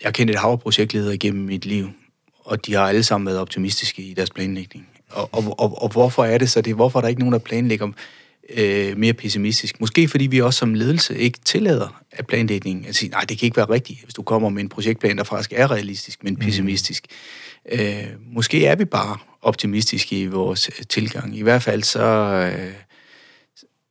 jeg 0.00 0.04
har 0.04 0.10
kendt 0.10 0.30
et 0.30 0.38
hav 0.38 0.58
projektleder 0.58 1.12
igennem 1.12 1.44
mit 1.44 1.66
liv, 1.66 1.90
og 2.38 2.66
de 2.66 2.74
har 2.74 2.88
alle 2.88 3.02
sammen 3.02 3.26
været 3.26 3.38
optimistiske 3.38 4.02
i 4.02 4.14
deres 4.14 4.30
planlægning. 4.30 4.88
Og, 5.10 5.28
og, 5.32 5.54
og, 5.58 5.82
og 5.82 5.88
hvorfor 5.88 6.24
er 6.24 6.38
det 6.38 6.50
så 6.50 6.60
det? 6.60 6.74
Hvorfor 6.74 6.98
er 6.98 7.00
der 7.00 7.08
ikke 7.08 7.20
nogen, 7.20 7.32
der 7.32 7.38
planlægger 7.38 7.92
øh, 8.54 8.96
mere 8.98 9.12
pessimistisk? 9.12 9.80
Måske 9.80 10.08
fordi 10.08 10.26
vi 10.26 10.40
også 10.40 10.58
som 10.58 10.74
ledelse 10.74 11.18
ikke 11.18 11.38
tillader 11.44 12.02
at 12.12 12.26
planlægningen 12.26 12.84
at 12.86 12.94
sige, 12.94 13.10
nej, 13.10 13.20
det 13.20 13.38
kan 13.38 13.46
ikke 13.46 13.56
være 13.56 13.70
rigtigt, 13.70 14.00
hvis 14.02 14.14
du 14.14 14.22
kommer 14.22 14.48
med 14.48 14.62
en 14.62 14.68
projektplan, 14.68 15.18
der 15.18 15.24
faktisk 15.24 15.52
er 15.56 15.70
realistisk, 15.70 16.24
men 16.24 16.34
mm. 16.34 16.40
pessimistisk. 16.40 17.06
Øh, 17.72 18.04
måske 18.32 18.66
er 18.66 18.76
vi 18.76 18.84
bare 18.84 19.16
optimistiske 19.42 20.20
i 20.20 20.26
vores 20.26 20.70
øh, 20.78 20.84
tilgang. 20.88 21.36
I 21.36 21.42
hvert 21.42 21.62
fald 21.62 21.82
så... 21.82 22.02
Øh, 22.58 22.72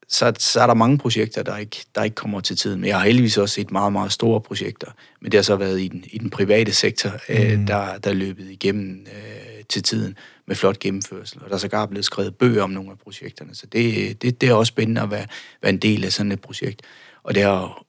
så, 0.09 0.33
så 0.39 0.61
er 0.61 0.67
der 0.67 0.73
mange 0.73 0.97
projekter, 0.97 1.43
der 1.43 1.57
ikke, 1.57 1.85
der 1.95 2.03
ikke 2.03 2.15
kommer 2.15 2.39
til 2.41 2.57
tiden. 2.57 2.79
Men 2.79 2.87
jeg 2.87 2.97
har 2.97 3.05
heldigvis 3.05 3.37
også 3.37 3.55
set 3.55 3.71
meget, 3.71 3.93
meget 3.93 4.11
store 4.11 4.41
projekter. 4.41 4.91
Men 5.21 5.31
det 5.31 5.37
har 5.37 5.43
så 5.43 5.55
været 5.55 5.81
i 5.81 5.87
den, 5.87 6.03
i 6.11 6.17
den 6.17 6.29
private 6.29 6.73
sektor, 6.73 7.11
øh, 7.29 7.59
mm. 7.59 7.65
der, 7.65 7.97
der 7.97 8.09
er 8.09 8.13
løbet 8.13 8.51
igennem 8.51 9.05
øh, 9.05 9.63
til 9.69 9.83
tiden 9.83 10.17
med 10.45 10.55
flot 10.55 10.79
gennemførsel. 10.79 11.39
Og 11.43 11.49
der 11.49 11.55
er 11.55 11.59
sågar 11.59 11.85
blevet 11.85 12.05
skrevet 12.05 12.35
bøger 12.35 12.63
om 12.63 12.69
nogle 12.69 12.91
af 12.91 12.97
projekterne. 12.97 13.55
Så 13.55 13.65
det, 13.65 14.21
det, 14.21 14.41
det 14.41 14.49
er 14.49 14.53
også 14.53 14.69
spændende 14.69 15.01
at 15.01 15.11
være, 15.11 15.25
være 15.61 15.69
en 15.69 15.77
del 15.77 16.05
af 16.05 16.13
sådan 16.13 16.31
et 16.31 16.41
projekt. 16.41 16.81
Og 17.23 17.35
det 17.35 17.43
har, 17.43 17.83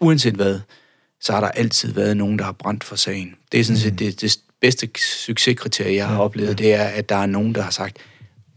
uanset 0.00 0.34
hvad, 0.34 0.60
så 1.20 1.32
har 1.32 1.40
der 1.40 1.48
altid 1.48 1.92
været 1.92 2.16
nogen, 2.16 2.38
der 2.38 2.44
har 2.44 2.52
brændt 2.52 2.84
for 2.84 2.96
sagen. 2.96 3.34
Det 3.52 3.60
er 3.60 3.64
sådan 3.64 3.80
set 3.80 3.92
mm. 3.92 3.96
det, 3.96 4.20
det 4.20 4.38
bedste 4.60 4.88
succeskriterie, 4.98 5.94
jeg 5.94 6.06
har 6.06 6.14
ja, 6.14 6.20
oplevet, 6.20 6.48
ja. 6.48 6.54
det 6.64 6.74
er, 6.74 6.84
at 6.84 7.08
der 7.08 7.16
er 7.16 7.26
nogen, 7.26 7.54
der 7.54 7.62
har 7.62 7.70
sagt, 7.70 7.96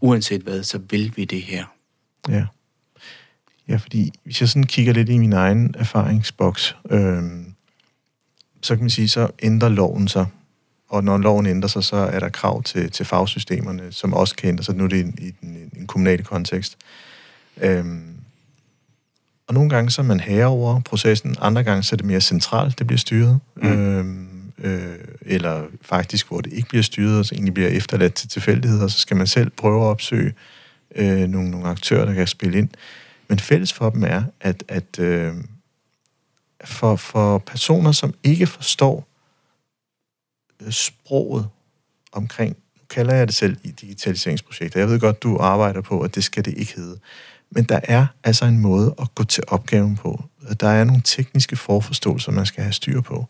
uanset 0.00 0.40
hvad, 0.40 0.62
så 0.62 0.78
vil 0.90 1.12
vi 1.16 1.24
det 1.24 1.42
her. 1.42 1.64
Ja. 2.28 2.44
Ja, 3.68 3.76
fordi 3.76 4.12
hvis 4.24 4.40
jeg 4.40 4.48
sådan 4.48 4.64
kigger 4.64 4.92
lidt 4.92 5.08
i 5.08 5.18
min 5.18 5.32
egen 5.32 5.74
erfaringsboks, 5.78 6.76
øh, 6.90 7.22
så 8.62 8.74
kan 8.74 8.82
man 8.82 8.90
sige, 8.90 9.08
så 9.08 9.28
ændrer 9.42 9.68
loven 9.68 10.08
sig. 10.08 10.26
Og 10.88 11.04
når 11.04 11.18
loven 11.18 11.46
ændrer 11.46 11.68
sig, 11.68 11.84
så 11.84 11.96
er 11.96 12.20
der 12.20 12.28
krav 12.28 12.62
til, 12.62 12.90
til 12.90 13.06
fagsystemerne, 13.06 13.82
som 13.90 14.14
også 14.14 14.36
kan 14.36 14.48
ændre 14.48 14.64
sig. 14.64 14.74
Nu 14.74 14.84
er 14.84 14.88
det 14.88 15.14
i, 15.18 15.26
i, 15.26 15.34
en, 15.42 15.70
en 15.76 15.86
kommunal 15.86 16.24
kontekst. 16.24 16.76
Øh, 17.60 17.84
og 19.46 19.54
nogle 19.54 19.70
gange 19.70 19.90
så 19.90 20.02
er 20.02 20.06
man 20.06 20.20
herre 20.20 20.46
over 20.46 20.80
processen, 20.80 21.36
andre 21.40 21.64
gange 21.64 21.82
så 21.82 21.94
er 21.94 21.96
det 21.96 22.06
mere 22.06 22.20
centralt, 22.20 22.78
det 22.78 22.86
bliver 22.86 22.98
styret. 22.98 23.40
Mm. 23.56 23.68
Øh, 23.68 24.06
øh, 24.58 24.94
eller 25.20 25.62
faktisk, 25.82 26.28
hvor 26.28 26.40
det 26.40 26.52
ikke 26.52 26.68
bliver 26.68 26.82
styret, 26.82 27.18
og 27.18 27.26
så 27.26 27.34
egentlig 27.34 27.54
bliver 27.54 27.68
efterladt 27.68 28.14
til 28.14 28.28
tilfældigheder, 28.28 28.88
så 28.88 28.98
skal 28.98 29.16
man 29.16 29.26
selv 29.26 29.50
prøve 29.50 29.82
at 29.82 29.86
opsøge 29.86 30.32
øh, 30.94 31.28
nogle, 31.28 31.50
nogle 31.50 31.66
aktører, 31.66 32.04
der 32.04 32.14
kan 32.14 32.26
spille 32.26 32.58
ind. 32.58 32.68
Men 33.28 33.38
fælles 33.38 33.72
for 33.72 33.90
dem 33.90 34.02
er, 34.04 34.22
at, 34.40 34.64
at 34.68 34.98
øh, 34.98 35.34
for, 36.64 36.96
for 36.96 37.38
personer, 37.38 37.92
som 37.92 38.14
ikke 38.22 38.46
forstår 38.46 39.08
øh, 40.60 40.72
sproget 40.72 41.48
omkring, 42.12 42.56
nu 42.76 42.82
kalder 42.90 43.14
jeg 43.14 43.26
det 43.26 43.34
selv 43.34 43.56
i 43.62 43.70
digitaliseringsprojekter, 43.70 44.80
jeg 44.80 44.88
ved 44.88 45.00
godt, 45.00 45.22
du 45.22 45.36
arbejder 45.40 45.80
på, 45.80 46.00
at 46.00 46.14
det 46.14 46.24
skal 46.24 46.44
det 46.44 46.54
ikke 46.58 46.74
hedde, 46.76 46.98
men 47.50 47.64
der 47.64 47.80
er 47.82 48.06
altså 48.24 48.44
en 48.44 48.58
måde 48.58 48.94
at 49.00 49.14
gå 49.14 49.24
til 49.24 49.44
opgaven 49.46 49.96
på. 49.96 50.24
Der 50.60 50.68
er 50.68 50.84
nogle 50.84 51.02
tekniske 51.04 51.56
forforståelser, 51.56 52.32
man 52.32 52.46
skal 52.46 52.62
have 52.62 52.72
styr 52.72 53.00
på. 53.00 53.26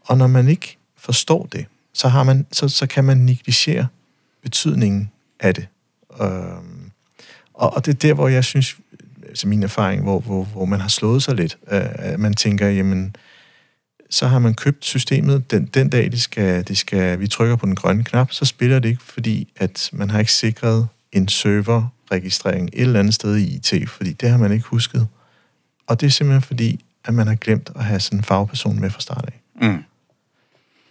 Og 0.00 0.18
når 0.18 0.26
man 0.26 0.48
ikke 0.48 0.78
forstår 0.96 1.48
det, 1.52 1.66
så, 1.92 2.08
har 2.08 2.22
man, 2.22 2.46
så, 2.52 2.68
så 2.68 2.86
kan 2.86 3.04
man 3.04 3.16
negligere 3.16 3.86
betydningen 4.42 5.10
af 5.40 5.54
det. 5.54 5.68
Øhm, 6.20 6.90
og, 7.54 7.74
og 7.74 7.86
det 7.86 7.94
er 7.94 7.98
der, 7.98 8.14
hvor 8.14 8.28
jeg 8.28 8.44
synes, 8.44 8.76
altså 9.28 9.48
min 9.48 9.62
erfaring, 9.62 10.02
hvor, 10.02 10.20
hvor, 10.20 10.44
hvor 10.44 10.64
man 10.64 10.80
har 10.80 10.88
slået 10.88 11.22
sig 11.22 11.34
lidt. 11.34 11.58
at 11.66 12.20
man 12.20 12.34
tænker, 12.34 12.68
jamen, 12.68 13.16
så 14.10 14.26
har 14.26 14.38
man 14.38 14.54
købt 14.54 14.84
systemet 14.84 15.50
den, 15.50 15.66
den 15.66 15.90
dag, 15.90 16.10
det 16.10 16.22
skal, 16.22 16.68
det 16.68 16.78
skal, 16.78 17.20
vi 17.20 17.26
trykker 17.26 17.56
på 17.56 17.66
den 17.66 17.74
grønne 17.74 18.04
knap, 18.04 18.32
så 18.32 18.44
spiller 18.44 18.78
det 18.78 18.88
ikke, 18.88 19.02
fordi 19.02 19.52
at 19.56 19.90
man 19.92 20.10
har 20.10 20.18
ikke 20.18 20.32
sikret 20.32 20.88
en 21.12 21.28
serverregistrering 21.28 22.70
et 22.72 22.82
eller 22.82 23.00
andet 23.00 23.14
sted 23.14 23.36
i 23.36 23.54
IT, 23.54 23.88
fordi 23.88 24.12
det 24.12 24.30
har 24.30 24.38
man 24.38 24.52
ikke 24.52 24.66
husket. 24.66 25.08
Og 25.86 26.00
det 26.00 26.06
er 26.06 26.10
simpelthen 26.10 26.42
fordi, 26.42 26.84
at 27.04 27.14
man 27.14 27.26
har 27.26 27.34
glemt 27.34 27.70
at 27.74 27.84
have 27.84 28.00
sådan 28.00 28.18
en 28.18 28.24
fagperson 28.24 28.80
med 28.80 28.90
fra 28.90 29.00
start 29.00 29.24
af. 29.28 29.66
Mm. 29.68 29.84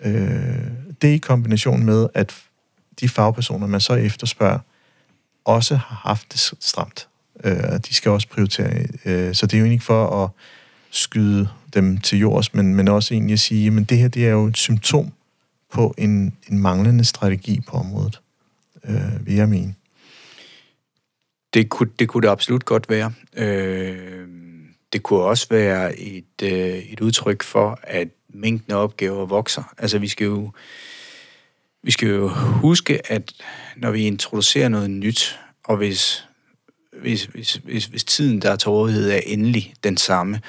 Øh, 0.01 0.71
det 1.01 1.07
i 1.07 1.17
kombination 1.17 1.85
med, 1.85 2.07
at 2.13 2.35
de 2.99 3.09
fagpersoner, 3.09 3.67
man 3.67 3.81
så 3.81 3.93
efterspørger, 3.93 4.59
også 5.45 5.75
har 5.75 6.01
haft 6.03 6.31
det 6.31 6.39
stramt. 6.59 7.07
Øh, 7.43 7.79
de 7.89 7.93
skal 7.93 8.11
også 8.11 8.27
prioritere. 8.27 8.85
Øh, 9.05 9.35
så 9.35 9.45
det 9.45 9.53
er 9.53 9.59
jo 9.59 9.65
ikke 9.65 9.83
for 9.83 10.23
at 10.23 10.29
skyde 10.91 11.49
dem 11.73 11.97
til 11.97 12.19
jords, 12.19 12.53
men, 12.53 12.75
men 12.75 12.88
også 12.88 13.13
egentlig 13.13 13.33
at 13.33 13.39
sige, 13.39 13.77
at 13.77 13.89
det 13.89 13.97
her 13.97 14.07
det 14.07 14.27
er 14.27 14.31
jo 14.31 14.45
et 14.45 14.57
symptom 14.57 15.11
på 15.71 15.93
en, 15.97 16.38
en 16.49 16.59
manglende 16.59 17.05
strategi 17.05 17.61
på 17.67 17.77
området, 17.77 18.21
øh, 18.83 19.25
vil 19.25 19.35
jeg 19.35 19.49
mene. 19.49 19.75
Det 21.53 21.69
kunne, 21.69 21.89
det 21.99 22.07
kunne 22.07 22.21
det 22.21 22.31
absolut 22.31 22.65
godt 22.65 22.89
være. 22.89 23.13
Øh, 23.38 24.27
det 24.93 25.03
kunne 25.03 25.19
også 25.19 25.47
være 25.49 25.99
et, 25.99 26.41
øh, 26.43 26.77
et 26.77 26.99
udtryk 26.99 27.43
for, 27.43 27.79
at 27.83 28.07
mængden 28.29 28.73
af 28.73 28.77
opgaver 28.77 29.25
vokser. 29.25 29.73
Altså 29.77 29.99
vi 29.99 30.07
skal 30.07 30.25
jo, 30.25 30.51
vi 31.83 31.91
skal 31.91 32.09
jo 32.09 32.27
huske, 32.61 33.11
at 33.11 33.33
når 33.75 33.91
vi 33.91 34.03
introducerer 34.03 34.69
noget 34.69 34.89
nyt, 34.89 35.39
og 35.63 35.77
hvis, 35.77 36.27
hvis, 37.02 37.24
hvis, 37.24 37.54
hvis, 37.64 37.86
hvis 37.86 38.04
tiden, 38.04 38.41
der 38.41 38.52
er 38.52 38.56
til 38.56 38.70
rådighed, 38.70 39.12
er 39.12 39.20
endelig 39.26 39.74
den 39.84 39.98
samme, 39.98 40.39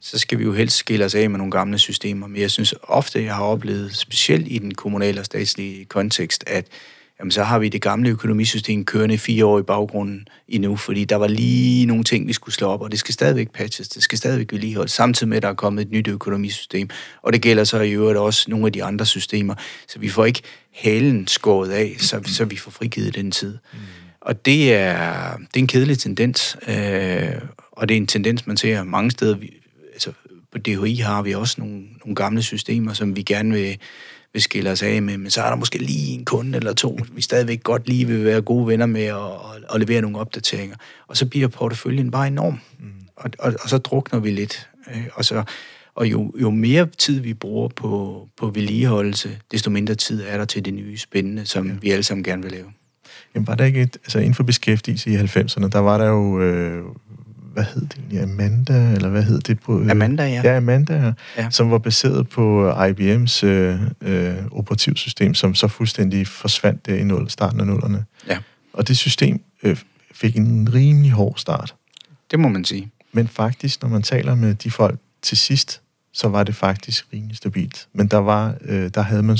så 0.00 0.18
skal 0.18 0.38
vi 0.38 0.44
jo 0.44 0.52
helst 0.52 0.76
skille 0.76 1.04
os 1.04 1.14
af 1.14 1.30
med 1.30 1.38
nogle 1.38 1.50
gamle 1.50 1.78
systemer. 1.78 2.26
Men 2.26 2.40
jeg 2.40 2.50
synes 2.50 2.74
ofte, 2.82 3.24
jeg 3.24 3.34
har 3.34 3.44
oplevet, 3.44 3.96
specielt 3.96 4.46
i 4.50 4.58
den 4.58 4.74
kommunale 4.74 5.20
og 5.20 5.24
statslige 5.24 5.84
kontekst, 5.84 6.44
at 6.46 6.66
jamen, 7.20 7.30
så 7.30 7.42
har 7.42 7.58
vi 7.58 7.68
det 7.68 7.82
gamle 7.82 8.10
økonomisystem 8.10 8.84
kørende 8.84 9.18
fire 9.18 9.44
år 9.44 9.58
i 9.58 9.62
baggrunden 9.62 10.28
endnu, 10.48 10.76
fordi 10.76 11.04
der 11.04 11.16
var 11.16 11.26
lige 11.26 11.86
nogle 11.86 12.04
ting, 12.04 12.28
vi 12.28 12.32
skulle 12.32 12.54
slå 12.54 12.66
op, 12.66 12.82
og 12.82 12.90
det 12.90 12.98
skal 12.98 13.14
stadigvæk 13.14 13.50
patches, 13.50 13.88
det 13.88 14.02
skal 14.02 14.18
stadigvæk 14.18 14.52
vedligeholdes, 14.52 14.92
samtidig 14.92 15.28
med, 15.28 15.36
at 15.36 15.42
der 15.42 15.48
er 15.48 15.54
kommet 15.54 15.82
et 15.82 15.90
nyt 15.90 16.08
økonomisystem. 16.08 16.88
Og 17.22 17.32
det 17.32 17.42
gælder 17.42 17.64
så 17.64 17.80
i 17.80 17.92
øvrigt 17.92 18.18
også 18.18 18.50
nogle 18.50 18.66
af 18.66 18.72
de 18.72 18.84
andre 18.84 19.06
systemer, 19.06 19.54
så 19.88 19.98
vi 19.98 20.08
får 20.08 20.24
ikke 20.24 20.42
halen 20.74 21.26
skåret 21.26 21.70
af, 21.70 21.96
så, 21.98 22.20
så 22.26 22.44
vi 22.44 22.56
får 22.56 22.70
frigivet 22.70 23.14
den 23.14 23.30
tid. 23.30 23.58
Mm. 23.72 23.78
Og 24.28 24.46
det 24.46 24.74
er, 24.74 25.36
det 25.36 25.56
er 25.56 25.60
en 25.60 25.66
kedelig 25.66 25.98
tendens, 25.98 26.56
øh, 26.68 27.32
og 27.72 27.88
det 27.88 27.94
er 27.94 27.98
en 27.98 28.06
tendens, 28.06 28.46
man 28.46 28.56
ser 28.56 28.82
mange 28.82 29.10
steder. 29.10 29.36
Altså, 29.92 30.12
på 30.52 30.58
DHI 30.58 30.94
har 30.94 31.22
vi 31.22 31.34
også 31.34 31.54
nogle, 31.58 31.82
nogle 32.04 32.14
gamle 32.14 32.42
systemer, 32.42 32.92
som 32.92 33.16
vi 33.16 33.22
gerne 33.22 33.54
vil 33.54 33.78
vil 34.32 34.42
skille 34.42 34.70
os 34.70 34.82
af 34.82 35.02
med, 35.02 35.18
men 35.18 35.30
så 35.30 35.42
er 35.42 35.48
der 35.48 35.56
måske 35.56 35.78
lige 35.78 36.14
en 36.14 36.24
kunde 36.24 36.56
eller 36.56 36.72
to, 36.72 36.98
vi 37.12 37.22
stadigvæk 37.22 37.62
godt 37.62 37.88
lige 37.88 38.06
vil 38.06 38.24
være 38.24 38.40
gode 38.40 38.66
venner 38.66 38.86
med 38.86 39.12
og, 39.12 39.38
og, 39.38 39.56
og 39.68 39.80
levere 39.80 40.00
nogle 40.00 40.18
opdateringer. 40.18 40.76
Og 41.06 41.16
så 41.16 41.26
bliver 41.26 41.48
porteføljen 41.48 42.10
bare 42.10 42.26
enorm. 42.26 42.60
Mm. 42.78 42.86
Og, 43.16 43.30
og, 43.38 43.54
og 43.62 43.68
så 43.68 43.78
drukner 43.78 44.20
vi 44.20 44.30
lidt. 44.30 44.68
Øh, 44.90 45.06
og 45.14 45.24
så, 45.24 45.44
og 45.94 46.10
jo, 46.10 46.32
jo 46.40 46.50
mere 46.50 46.86
tid 46.98 47.20
vi 47.20 47.34
bruger 47.34 47.68
på, 47.68 48.28
på 48.36 48.50
vedligeholdelse, 48.50 49.38
desto 49.50 49.70
mindre 49.70 49.94
tid 49.94 50.22
er 50.26 50.38
der 50.38 50.44
til 50.44 50.64
det 50.64 50.74
nye 50.74 50.98
spændende, 50.98 51.46
som 51.46 51.66
ja. 51.66 51.74
vi 51.82 51.90
alle 51.90 52.02
sammen 52.02 52.24
gerne 52.24 52.42
vil 52.42 52.52
lave. 52.52 52.72
Jamen 53.34 53.46
var 53.46 53.54
der 53.54 53.64
ikke 53.64 53.80
et, 53.82 53.96
altså 53.96 54.18
inden 54.18 54.34
for 54.34 54.42
beskæftigelse 54.42 55.10
i 55.10 55.16
90'erne, 55.16 55.68
der 55.68 55.78
var 55.78 55.98
der 55.98 56.06
jo 56.06 56.40
øh, 56.40 56.84
hvad 57.58 57.66
hed 57.74 57.82
det 57.82 57.96
egentlig, 57.98 58.22
Amanda, 58.22 58.92
eller 58.92 59.08
hvad 59.08 59.22
hed 59.22 59.40
det? 59.40 59.60
På, 59.60 59.80
øh, 59.80 59.90
Amanda, 59.90 60.22
ja. 60.22 60.40
Ja, 60.44 60.56
Amanda, 60.56 61.12
ja. 61.36 61.50
som 61.50 61.70
var 61.70 61.78
baseret 61.78 62.28
på 62.28 62.72
IBM's 62.72 63.46
øh, 63.46 63.80
øh, 64.00 64.34
operativsystem, 64.50 65.34
som 65.34 65.54
så 65.54 65.68
fuldstændig 65.68 66.26
forsvandt 66.26 66.86
der 66.86 66.94
i 66.94 67.02
0, 67.02 67.30
starten 67.30 67.60
af 67.60 67.66
nullerne. 67.66 68.04
Ja. 68.28 68.38
Og 68.72 68.88
det 68.88 68.96
system 68.96 69.40
øh, 69.62 69.76
fik 70.12 70.36
en 70.36 70.68
rimelig 70.74 71.10
hård 71.10 71.34
start. 71.36 71.74
Det 72.30 72.38
må 72.38 72.48
man 72.48 72.64
sige. 72.64 72.90
Men 73.12 73.28
faktisk, 73.28 73.82
når 73.82 73.88
man 73.88 74.02
taler 74.02 74.34
med 74.34 74.54
de 74.54 74.70
folk 74.70 74.98
til 75.22 75.36
sidst, 75.36 75.80
så 76.18 76.28
var 76.28 76.44
det 76.44 76.54
faktisk 76.54 77.06
rimelig 77.12 77.36
stabilt. 77.36 77.88
Men 77.92 78.06
der 78.06 78.16
var, 78.16 78.54
øh, 78.64 78.90
der 78.94 79.02
havde 79.02 79.22
man 79.22 79.38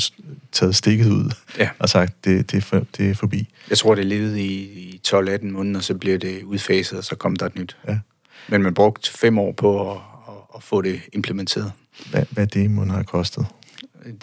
taget 0.51 0.75
stikket 0.75 1.07
ud 1.07 1.31
ja. 1.57 1.69
og 1.79 1.89
sagt, 1.89 2.25
det, 2.25 2.51
det, 2.51 2.57
er 2.57 2.61
for, 2.61 2.85
det 2.97 3.09
er 3.09 3.15
forbi. 3.15 3.47
Jeg 3.69 3.77
tror, 3.77 3.95
det 3.95 4.05
levede 4.05 4.41
i, 4.41 4.53
i 4.63 5.01
12-18 5.07 5.45
måneder, 5.45 5.79
så 5.79 5.93
blev 5.93 6.19
det 6.19 6.43
udfaset, 6.43 6.97
og 6.97 7.03
så 7.03 7.15
kom 7.15 7.35
der 7.35 7.45
et 7.45 7.55
nyt. 7.55 7.77
Ja. 7.87 7.99
Men 8.47 8.63
man 8.63 8.73
brugte 8.73 9.11
fem 9.11 9.37
år 9.37 9.51
på 9.51 9.91
at, 9.91 9.97
at, 10.27 10.33
at 10.55 10.63
få 10.63 10.81
det 10.81 11.01
implementeret. 11.13 11.71
Hvad, 12.11 12.23
hvad 12.29 12.47
det 12.47 12.71
må 12.71 12.85
have 12.85 13.03
kostet? 13.03 13.45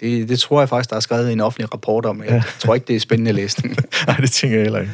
Det, 0.01 0.29
det 0.29 0.39
tror 0.39 0.61
jeg 0.61 0.69
faktisk, 0.69 0.91
der 0.91 0.97
er 0.97 1.01
skrevet 1.01 1.33
en 1.33 1.41
offentlig 1.41 1.75
rapport 1.75 2.07
om. 2.07 2.23
Jeg 2.23 2.31
ja. 2.31 2.43
tror 2.59 2.75
ikke, 2.75 2.87
det 2.87 2.97
er 2.97 3.01
spændende 3.01 3.33
læsning. 3.33 3.77
Nej, 4.07 4.17
det 4.17 4.31
tænker 4.31 4.57
jeg 4.57 4.65
heller 4.65 4.81
ikke. 4.81 4.93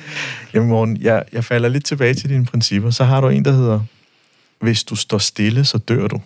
Jamen 0.55 0.69
morgen, 0.69 0.97
jeg, 0.97 1.25
jeg 1.33 1.45
falder 1.45 1.69
lidt 1.69 1.85
tilbage 1.85 2.15
til 2.15 2.31
dine 2.31 2.45
principper. 2.45 2.91
Så 2.91 3.05
har 3.05 3.21
du 3.21 3.29
en, 3.29 3.45
der 3.45 3.53
hedder, 3.53 3.81
hvis 4.61 4.85
du 4.85 4.97
står 4.97 5.19
stille, 5.19 5.65
så 5.65 5.79
dør 5.79 6.09
du. 6.09 6.21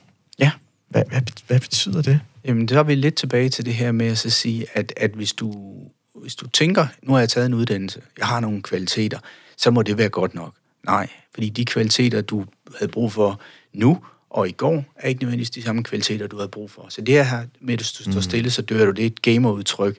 Hvad, 0.88 1.02
hvad, 1.08 1.20
hvad 1.46 1.60
betyder 1.60 2.02
det? 2.02 2.20
Jamen, 2.44 2.68
så 2.68 2.78
er 2.78 2.82
vi 2.82 2.94
lidt 2.94 3.14
tilbage 3.14 3.48
til 3.48 3.66
det 3.66 3.74
her 3.74 3.92
med 3.92 4.06
at 4.06 4.18
så 4.18 4.30
sige, 4.30 4.66
at, 4.74 4.92
at 4.96 5.10
hvis, 5.10 5.32
du, 5.32 5.74
hvis 6.14 6.34
du 6.34 6.48
tænker, 6.48 6.86
nu 7.02 7.12
har 7.12 7.18
jeg 7.18 7.28
taget 7.28 7.46
en 7.46 7.54
uddannelse, 7.54 8.00
jeg 8.18 8.26
har 8.26 8.40
nogle 8.40 8.62
kvaliteter, 8.62 9.18
så 9.56 9.70
må 9.70 9.82
det 9.82 9.98
være 9.98 10.08
godt 10.08 10.34
nok. 10.34 10.54
Nej, 10.86 11.08
fordi 11.34 11.48
de 11.48 11.64
kvaliteter, 11.64 12.20
du 12.20 12.44
havde 12.78 12.92
brug 12.92 13.12
for 13.12 13.40
nu 13.72 13.98
og 14.30 14.48
i 14.48 14.52
går, 14.52 14.84
er 14.96 15.08
ikke 15.08 15.22
nødvendigvis 15.22 15.50
de 15.50 15.62
samme 15.62 15.84
kvaliteter, 15.84 16.26
du 16.26 16.36
havde 16.36 16.48
brug 16.48 16.70
for. 16.70 16.86
Så 16.88 17.00
det 17.00 17.26
her 17.26 17.42
med, 17.60 17.74
at 17.74 17.78
du 17.78 17.84
står 17.84 18.12
mm. 18.14 18.22
stille, 18.22 18.50
så 18.50 18.62
dør 18.62 18.84
du, 18.84 18.90
det 18.90 19.02
er 19.02 19.06
et 19.06 19.22
gamerudtryk 19.22 19.96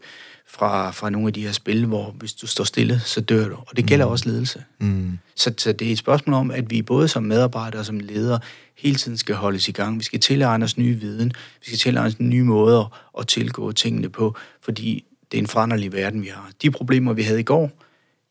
fra, 0.50 0.92
fra 0.92 1.10
nogle 1.10 1.28
af 1.28 1.34
de 1.34 1.46
her 1.46 1.52
spil, 1.52 1.86
hvor 1.86 2.12
hvis 2.12 2.34
du 2.34 2.48
står 2.48 2.64
stille, 2.64 3.00
så 3.00 3.22
dør 3.22 3.48
du. 3.48 3.56
Og 3.56 3.78
det 3.78 3.86
gælder 3.86 4.06
mm. 4.06 4.12
også 4.12 4.30
ledelse. 4.30 4.64
Mm. 4.80 5.20
Så, 5.36 5.54
så 5.58 5.74
det 5.74 5.88
er 5.88 5.92
et 5.92 5.98
spørgsmål 5.98 6.34
om, 6.34 6.52
at 6.52 6.70
vi 6.70 6.82
både 6.82 7.08
som 7.08 7.24
medarbejdere 7.24 7.82
og 7.82 7.86
som 7.86 8.00
ledere 8.00 8.40
hele 8.78 8.96
tiden 8.96 9.18
skal 9.18 9.36
holdes 9.36 9.68
i 9.68 9.72
gang. 9.72 10.00
Vi 10.00 10.04
skal 10.04 10.20
tilegne 10.20 10.66
os 10.66 10.78
nye 10.78 10.96
viden. 10.96 11.30
Vi 11.60 11.66
skal 11.66 11.78
tilegne 11.78 12.08
os 12.08 12.20
nye 12.20 12.44
måder 12.44 13.00
at 13.20 13.28
tilgå 13.28 13.72
tingene 13.72 14.10
på, 14.10 14.36
fordi 14.62 15.06
det 15.32 15.38
er 15.38 15.42
en 15.42 15.48
foranderlig 15.48 15.94
verden, 15.94 16.22
vi 16.22 16.28
har. 16.28 16.52
De 16.62 16.72
problemer, 16.72 17.14
vi 17.14 17.22
havde 17.22 17.40
i 17.40 17.44
går, 17.44 17.72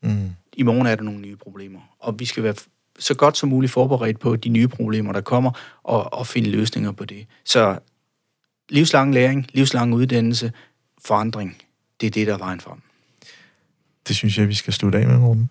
mm. 0.02 0.30
i 0.52 0.62
morgen 0.62 0.86
er 0.86 0.94
der 0.96 1.02
nogle 1.02 1.20
nye 1.20 1.36
problemer. 1.36 1.80
Og 1.98 2.18
vi 2.18 2.24
skal 2.24 2.42
være 2.42 2.54
så 2.98 3.14
godt 3.14 3.36
som 3.36 3.48
muligt 3.48 3.72
forberedt 3.72 4.18
på 4.18 4.36
de 4.36 4.48
nye 4.48 4.68
problemer, 4.68 5.12
der 5.12 5.20
kommer, 5.20 5.50
og, 5.82 6.12
og 6.12 6.26
finde 6.26 6.50
løsninger 6.50 6.92
på 6.92 7.04
det. 7.04 7.26
Så 7.44 7.78
livslang 8.68 9.14
læring, 9.14 9.46
livslang 9.52 9.94
uddannelse, 9.94 10.52
forandring, 11.04 11.56
det 12.00 12.06
er 12.06 12.10
det, 12.10 12.26
der 12.26 12.34
er 12.34 12.38
vejen 12.38 12.60
frem. 12.60 12.78
Det 14.08 14.16
synes 14.16 14.38
jeg, 14.38 14.48
vi 14.48 14.54
skal 14.54 14.72
slutte 14.72 14.98
af 14.98 15.06
med, 15.06 15.18
Morten. 15.18 15.50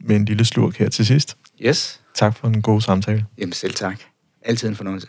Med 0.00 0.16
en 0.16 0.24
lille 0.24 0.44
slurk 0.44 0.76
her 0.76 0.88
til 0.88 1.06
sidst. 1.06 1.36
Yes. 1.62 2.00
Tak 2.14 2.36
for 2.36 2.48
en 2.48 2.62
god 2.62 2.80
samtale. 2.80 3.26
Jamen 3.38 3.52
selv 3.52 3.74
tak. 3.74 4.00
Altid 4.42 4.68
en 4.68 4.76
fornøjelse. 4.76 5.08